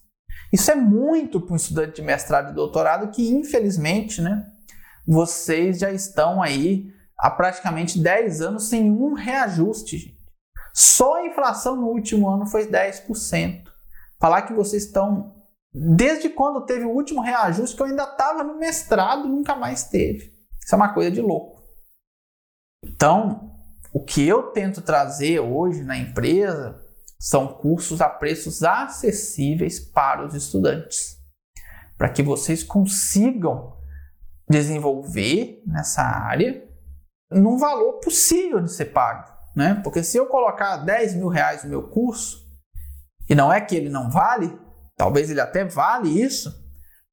Isso 0.53 0.71
é 0.71 0.75
muito 0.75 1.41
para 1.41 1.53
um 1.53 1.57
estudante 1.57 1.95
de 1.97 2.01
mestrado 2.01 2.51
e 2.51 2.55
doutorado 2.55 3.11
que, 3.11 3.29
infelizmente, 3.29 4.21
né, 4.21 4.45
vocês 5.05 5.79
já 5.79 5.91
estão 5.91 6.41
aí 6.41 6.93
há 7.19 7.29
praticamente 7.29 7.99
10 7.99 8.41
anos 8.41 8.69
sem 8.69 8.89
um 8.89 9.13
reajuste. 9.13 10.17
Só 10.73 11.15
a 11.15 11.25
inflação 11.25 11.75
no 11.75 11.87
último 11.87 12.29
ano 12.29 12.45
foi 12.45 12.67
10%. 12.67 13.63
Falar 14.19 14.43
que 14.43 14.53
vocês 14.53 14.85
estão 14.85 15.39
Desde 15.71 16.29
quando 16.29 16.65
teve 16.65 16.83
o 16.85 16.89
último 16.89 17.21
reajuste 17.21 17.75
que 17.75 17.81
eu 17.81 17.87
ainda 17.87 18.03
estava 18.03 18.43
no 18.43 18.57
mestrado, 18.57 19.27
nunca 19.27 19.55
mais 19.55 19.83
teve. 19.83 20.33
Isso 20.59 20.73
é 20.73 20.75
uma 20.75 20.93
coisa 20.93 21.11
de 21.11 21.21
louco. 21.21 21.61
Então, 22.83 23.51
o 23.93 24.03
que 24.03 24.27
eu 24.27 24.51
tento 24.51 24.81
trazer 24.81 25.39
hoje 25.39 25.83
na 25.83 25.97
empresa 25.97 26.83
são 27.19 27.47
cursos 27.47 28.01
a 28.01 28.09
preços 28.09 28.63
acessíveis 28.63 29.79
para 29.79 30.25
os 30.25 30.33
estudantes, 30.33 31.17
para 31.97 32.09
que 32.09 32.23
vocês 32.23 32.63
consigam 32.63 33.77
desenvolver 34.49 35.61
nessa 35.67 36.01
área 36.01 36.67
num 37.31 37.57
valor 37.57 37.99
possível 37.99 38.59
de 38.61 38.71
ser 38.71 38.85
pago, 38.85 39.31
né? 39.55 39.79
Porque 39.83 40.03
se 40.03 40.17
eu 40.17 40.25
colocar 40.25 40.77
10 40.77 41.15
mil 41.15 41.27
reais 41.27 41.63
no 41.63 41.69
meu 41.69 41.83
curso 41.83 42.47
e 43.29 43.35
não 43.35 43.51
é 43.51 43.61
que 43.61 43.75
ele 43.75 43.89
não 43.89 44.09
vale, 44.09 44.57
Talvez 44.99 45.29
ele 45.29 45.39
até 45.39 45.63
vale 45.63 46.09
isso, 46.09 46.53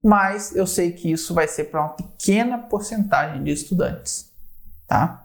mas 0.02 0.56
eu 0.56 0.66
sei 0.66 0.90
que 0.90 1.12
isso 1.12 1.32
vai 1.32 1.46
ser 1.46 1.70
para 1.70 1.82
uma 1.82 1.94
pequena 1.94 2.58
porcentagem 2.58 3.44
de 3.44 3.52
estudantes, 3.52 4.32
tá? 4.88 5.24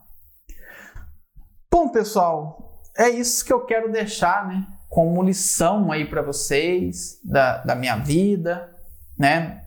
Bom, 1.73 1.89
pessoal, 1.89 2.79
é 2.95 3.09
isso 3.09 3.43
que 3.43 3.51
eu 3.51 3.65
quero 3.65 3.91
deixar, 3.91 4.47
né, 4.47 4.67
como 4.87 5.23
lição 5.23 5.91
aí 5.91 6.07
para 6.07 6.21
vocês 6.21 7.19
da, 7.23 7.63
da 7.63 7.73
minha 7.73 7.95
vida, 7.95 8.71
né? 9.17 9.65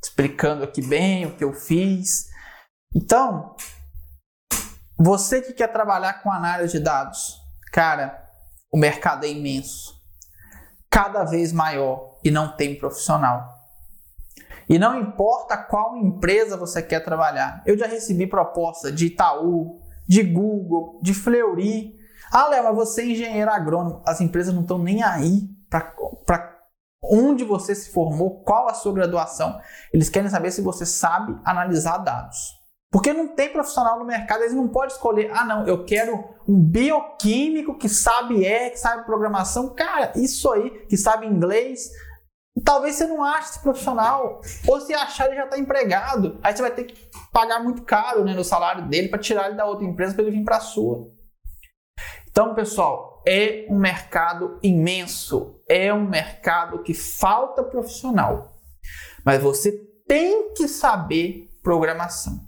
Explicando 0.00 0.62
aqui 0.62 0.80
bem 0.80 1.26
o 1.26 1.34
que 1.34 1.42
eu 1.42 1.52
fiz. 1.52 2.28
Então, 2.94 3.56
você 4.98 5.40
que 5.40 5.52
quer 5.52 5.68
trabalhar 5.68 6.22
com 6.22 6.32
análise 6.32 6.76
de 6.76 6.82
dados, 6.82 7.40
cara, 7.72 8.28
o 8.72 8.76
mercado 8.76 9.24
é 9.24 9.28
imenso, 9.28 9.94
cada 10.90 11.24
vez 11.24 11.52
maior 11.52 12.18
e 12.24 12.30
não 12.30 12.56
tem 12.56 12.76
profissional. 12.76 13.56
E 14.68 14.78
não 14.78 15.00
importa 15.00 15.56
qual 15.56 15.96
empresa 15.96 16.56
você 16.56 16.82
quer 16.82 17.00
trabalhar. 17.00 17.62
Eu 17.64 17.78
já 17.78 17.86
recebi 17.86 18.26
proposta 18.26 18.92
de 18.92 19.06
Itaú, 19.06 19.80
de 20.06 20.22
Google, 20.22 21.00
de 21.02 21.14
Fleury. 21.14 21.94
Ah, 22.30 22.48
Léo, 22.48 22.64
mas 22.64 22.74
você 22.74 23.02
é 23.02 23.06
engenheiro 23.06 23.50
agrônomo. 23.50 24.02
As 24.06 24.20
empresas 24.20 24.52
não 24.52 24.62
estão 24.62 24.78
nem 24.78 25.02
aí 25.02 25.48
para 25.70 26.58
onde 27.02 27.44
você 27.44 27.74
se 27.74 27.90
formou, 27.90 28.42
qual 28.42 28.68
a 28.68 28.74
sua 28.74 28.92
graduação. 28.92 29.58
Eles 29.92 30.10
querem 30.10 30.28
saber 30.28 30.50
se 30.50 30.60
você 30.60 30.84
sabe 30.84 31.38
analisar 31.44 31.98
dados. 31.98 32.57
Porque 32.90 33.12
não 33.12 33.28
tem 33.28 33.52
profissional 33.52 33.98
no 33.98 34.04
mercado, 34.04 34.42
eles 34.42 34.54
não 34.54 34.66
podem 34.66 34.94
escolher, 34.94 35.30
ah 35.34 35.44
não, 35.44 35.66
eu 35.66 35.84
quero 35.84 36.24
um 36.48 36.58
bioquímico 36.58 37.76
que 37.76 37.88
sabe 37.88 38.44
R, 38.44 38.70
que 38.70 38.78
sabe 38.78 39.04
programação. 39.04 39.74
Cara, 39.74 40.12
isso 40.16 40.50
aí, 40.50 40.70
que 40.86 40.96
sabe 40.96 41.26
inglês, 41.26 41.90
talvez 42.64 42.94
você 42.94 43.06
não 43.06 43.22
ache 43.22 43.50
esse 43.50 43.60
profissional. 43.60 44.40
Ou 44.66 44.80
se 44.80 44.94
achar, 44.94 45.26
ele 45.26 45.36
já 45.36 45.44
está 45.44 45.58
empregado. 45.58 46.38
Aí 46.42 46.56
você 46.56 46.62
vai 46.62 46.70
ter 46.70 46.84
que 46.84 47.10
pagar 47.30 47.62
muito 47.62 47.82
caro 47.82 48.24
né, 48.24 48.32
no 48.32 48.42
salário 48.42 48.88
dele 48.88 49.08
para 49.08 49.18
tirar 49.18 49.48
ele 49.48 49.56
da 49.56 49.66
outra 49.66 49.84
empresa 49.84 50.14
para 50.14 50.22
ele 50.22 50.38
vir 50.38 50.44
para 50.44 50.56
a 50.56 50.60
sua. 50.60 51.10
Então, 52.30 52.54
pessoal, 52.54 53.22
é 53.26 53.66
um 53.68 53.78
mercado 53.78 54.58
imenso. 54.62 55.60
É 55.68 55.92
um 55.92 56.08
mercado 56.08 56.82
que 56.82 56.94
falta 56.94 57.62
profissional. 57.62 58.56
Mas 59.24 59.42
você 59.42 59.72
tem 60.06 60.54
que 60.54 60.66
saber 60.66 61.50
programação. 61.62 62.47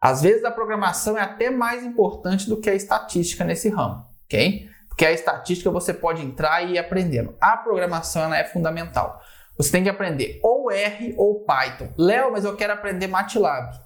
Às 0.00 0.22
vezes 0.22 0.44
a 0.44 0.50
programação 0.50 1.18
é 1.18 1.20
até 1.20 1.50
mais 1.50 1.84
importante 1.84 2.48
do 2.48 2.60
que 2.60 2.70
a 2.70 2.74
estatística 2.74 3.44
nesse 3.44 3.68
ramo, 3.68 4.06
ok? 4.24 4.68
Porque 4.88 5.04
a 5.04 5.12
estatística 5.12 5.70
você 5.70 5.92
pode 5.92 6.22
entrar 6.22 6.62
e 6.62 6.72
ir 6.72 6.78
aprendendo. 6.78 7.36
A 7.40 7.56
programação 7.56 8.22
ela 8.22 8.38
é 8.38 8.44
fundamental. 8.44 9.20
Você 9.56 9.70
tem 9.70 9.82
que 9.82 9.90
aprender 9.90 10.40
ou 10.42 10.70
R 10.70 11.14
ou 11.18 11.44
Python. 11.44 11.92
Léo, 11.98 12.32
mas 12.32 12.44
eu 12.46 12.56
quero 12.56 12.72
aprender 12.72 13.08
MATLAB. 13.08 13.78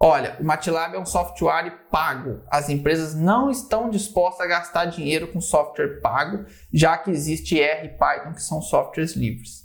Olha, 0.00 0.36
o 0.40 0.44
MATLAB 0.44 0.94
é 0.94 0.98
um 0.98 1.06
software 1.06 1.86
pago. 1.90 2.42
As 2.48 2.68
empresas 2.68 3.14
não 3.14 3.50
estão 3.50 3.90
dispostas 3.90 4.46
a 4.46 4.48
gastar 4.48 4.84
dinheiro 4.86 5.32
com 5.32 5.40
software 5.40 6.00
pago, 6.00 6.44
já 6.72 6.98
que 6.98 7.10
existe 7.10 7.60
R 7.60 7.86
e 7.86 7.96
Python, 7.96 8.32
que 8.32 8.42
são 8.42 8.60
softwares 8.60 9.14
livres. 9.14 9.62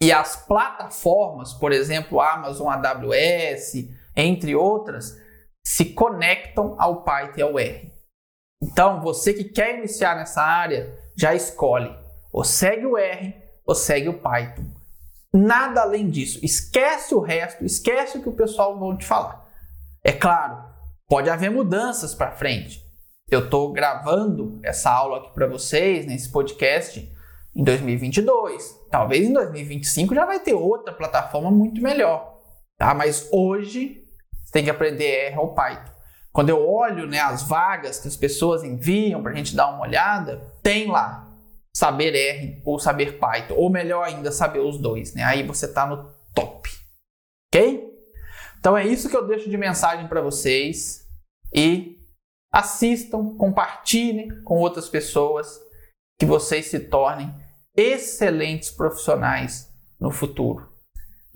E 0.00 0.12
as 0.12 0.36
plataformas, 0.46 1.52
por 1.54 1.72
exemplo, 1.72 2.20
Amazon 2.20 2.68
AWS, 2.68 3.88
entre 4.16 4.56
outras, 4.56 5.16
se 5.64 5.86
conectam 5.86 6.74
ao 6.78 7.02
Python 7.02 7.38
e 7.38 7.42
ao 7.42 7.58
R. 7.58 7.92
Então, 8.62 9.00
você 9.00 9.34
que 9.34 9.44
quer 9.44 9.78
iniciar 9.78 10.16
nessa 10.16 10.42
área, 10.42 10.96
já 11.16 11.34
escolhe 11.34 11.94
ou 12.32 12.44
segue 12.44 12.86
o 12.86 12.96
R 12.96 13.34
ou 13.66 13.74
segue 13.74 14.08
o 14.08 14.20
Python. 14.20 14.64
Nada 15.32 15.82
além 15.82 16.08
disso. 16.08 16.38
Esquece 16.42 17.14
o 17.14 17.20
resto, 17.20 17.64
esquece 17.64 18.16
o 18.16 18.22
que 18.22 18.28
o 18.28 18.36
pessoal 18.36 18.78
vai 18.78 18.96
te 18.96 19.04
falar. 19.04 19.46
É 20.02 20.12
claro, 20.12 20.64
pode 21.08 21.28
haver 21.28 21.50
mudanças 21.50 22.14
para 22.14 22.30
frente. 22.30 22.80
Eu 23.28 23.44
estou 23.44 23.72
gravando 23.72 24.60
essa 24.62 24.90
aula 24.90 25.18
aqui 25.18 25.34
para 25.34 25.48
vocês, 25.48 26.06
nesse 26.06 26.30
podcast, 26.30 27.12
em 27.54 27.64
2022. 27.64 28.86
Talvez 28.88 29.26
em 29.26 29.32
2025 29.32 30.14
já 30.14 30.24
vai 30.24 30.38
ter 30.38 30.54
outra 30.54 30.94
plataforma 30.94 31.50
muito 31.50 31.82
melhor. 31.82 32.40
Tá? 32.78 32.94
Mas 32.94 33.28
hoje 33.32 34.05
você 34.46 34.52
tem 34.52 34.64
que 34.64 34.70
aprender 34.70 35.32
R 35.32 35.38
ou 35.38 35.54
Python. 35.54 35.92
Quando 36.32 36.50
eu 36.50 36.64
olho 36.64 37.06
né, 37.06 37.18
as 37.18 37.42
vagas 37.42 37.98
que 37.98 38.06
as 38.06 38.16
pessoas 38.16 38.62
enviam 38.62 39.22
para 39.22 39.32
a 39.32 39.34
gente 39.34 39.56
dar 39.56 39.68
uma 39.68 39.82
olhada, 39.82 40.52
tem 40.62 40.86
lá 40.86 41.28
saber 41.74 42.14
R 42.14 42.62
ou 42.64 42.78
saber 42.78 43.18
Python, 43.18 43.54
ou 43.54 43.68
melhor 43.68 44.04
ainda, 44.04 44.30
saber 44.30 44.60
os 44.60 44.78
dois. 44.78 45.14
Né? 45.14 45.24
Aí 45.24 45.42
você 45.42 45.66
está 45.66 45.84
no 45.86 46.14
top. 46.34 46.70
Ok? 47.48 47.90
Então 48.60 48.76
é 48.76 48.86
isso 48.86 49.08
que 49.08 49.16
eu 49.16 49.26
deixo 49.26 49.50
de 49.50 49.56
mensagem 49.56 50.06
para 50.06 50.20
vocês. 50.20 51.04
E 51.52 51.98
assistam, 52.52 53.36
compartilhem 53.36 54.42
com 54.44 54.58
outras 54.58 54.88
pessoas 54.88 55.60
que 56.18 56.26
vocês 56.26 56.66
se 56.66 56.80
tornem 56.80 57.34
excelentes 57.76 58.70
profissionais 58.70 59.68
no 59.98 60.10
futuro. 60.10 60.75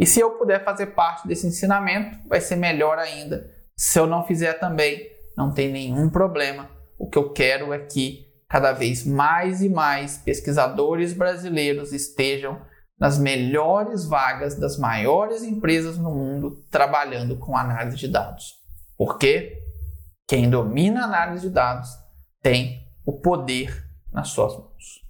E 0.01 0.07
se 0.07 0.19
eu 0.19 0.31
puder 0.31 0.65
fazer 0.65 0.87
parte 0.87 1.29
desse 1.29 1.47
ensinamento, 1.47 2.19
vai 2.27 2.41
ser 2.41 2.57
melhor 2.57 2.99
ainda. 2.99 3.51
Se 3.77 3.99
eu 3.99 4.07
não 4.07 4.25
fizer 4.25 4.55
também, 4.55 5.07
não 5.37 5.53
tem 5.53 5.71
nenhum 5.71 6.09
problema. 6.09 6.71
O 6.99 7.07
que 7.07 7.19
eu 7.19 7.35
quero 7.35 7.71
é 7.75 7.81
que 7.81 8.27
cada 8.49 8.73
vez 8.73 9.05
mais 9.05 9.61
e 9.61 9.69
mais 9.69 10.17
pesquisadores 10.17 11.13
brasileiros 11.13 11.93
estejam 11.93 12.63
nas 12.99 13.19
melhores 13.19 14.07
vagas 14.07 14.59
das 14.59 14.79
maiores 14.79 15.43
empresas 15.43 15.99
no 15.99 16.15
mundo 16.15 16.65
trabalhando 16.71 17.37
com 17.37 17.55
análise 17.55 17.99
de 17.99 18.09
dados. 18.09 18.55
Porque 18.97 19.63
quem 20.27 20.49
domina 20.49 21.03
a 21.03 21.05
análise 21.05 21.47
de 21.47 21.53
dados 21.53 21.91
tem 22.43 22.87
o 23.05 23.21
poder 23.21 23.87
nas 24.11 24.29
suas 24.29 24.57
mãos. 24.57 25.01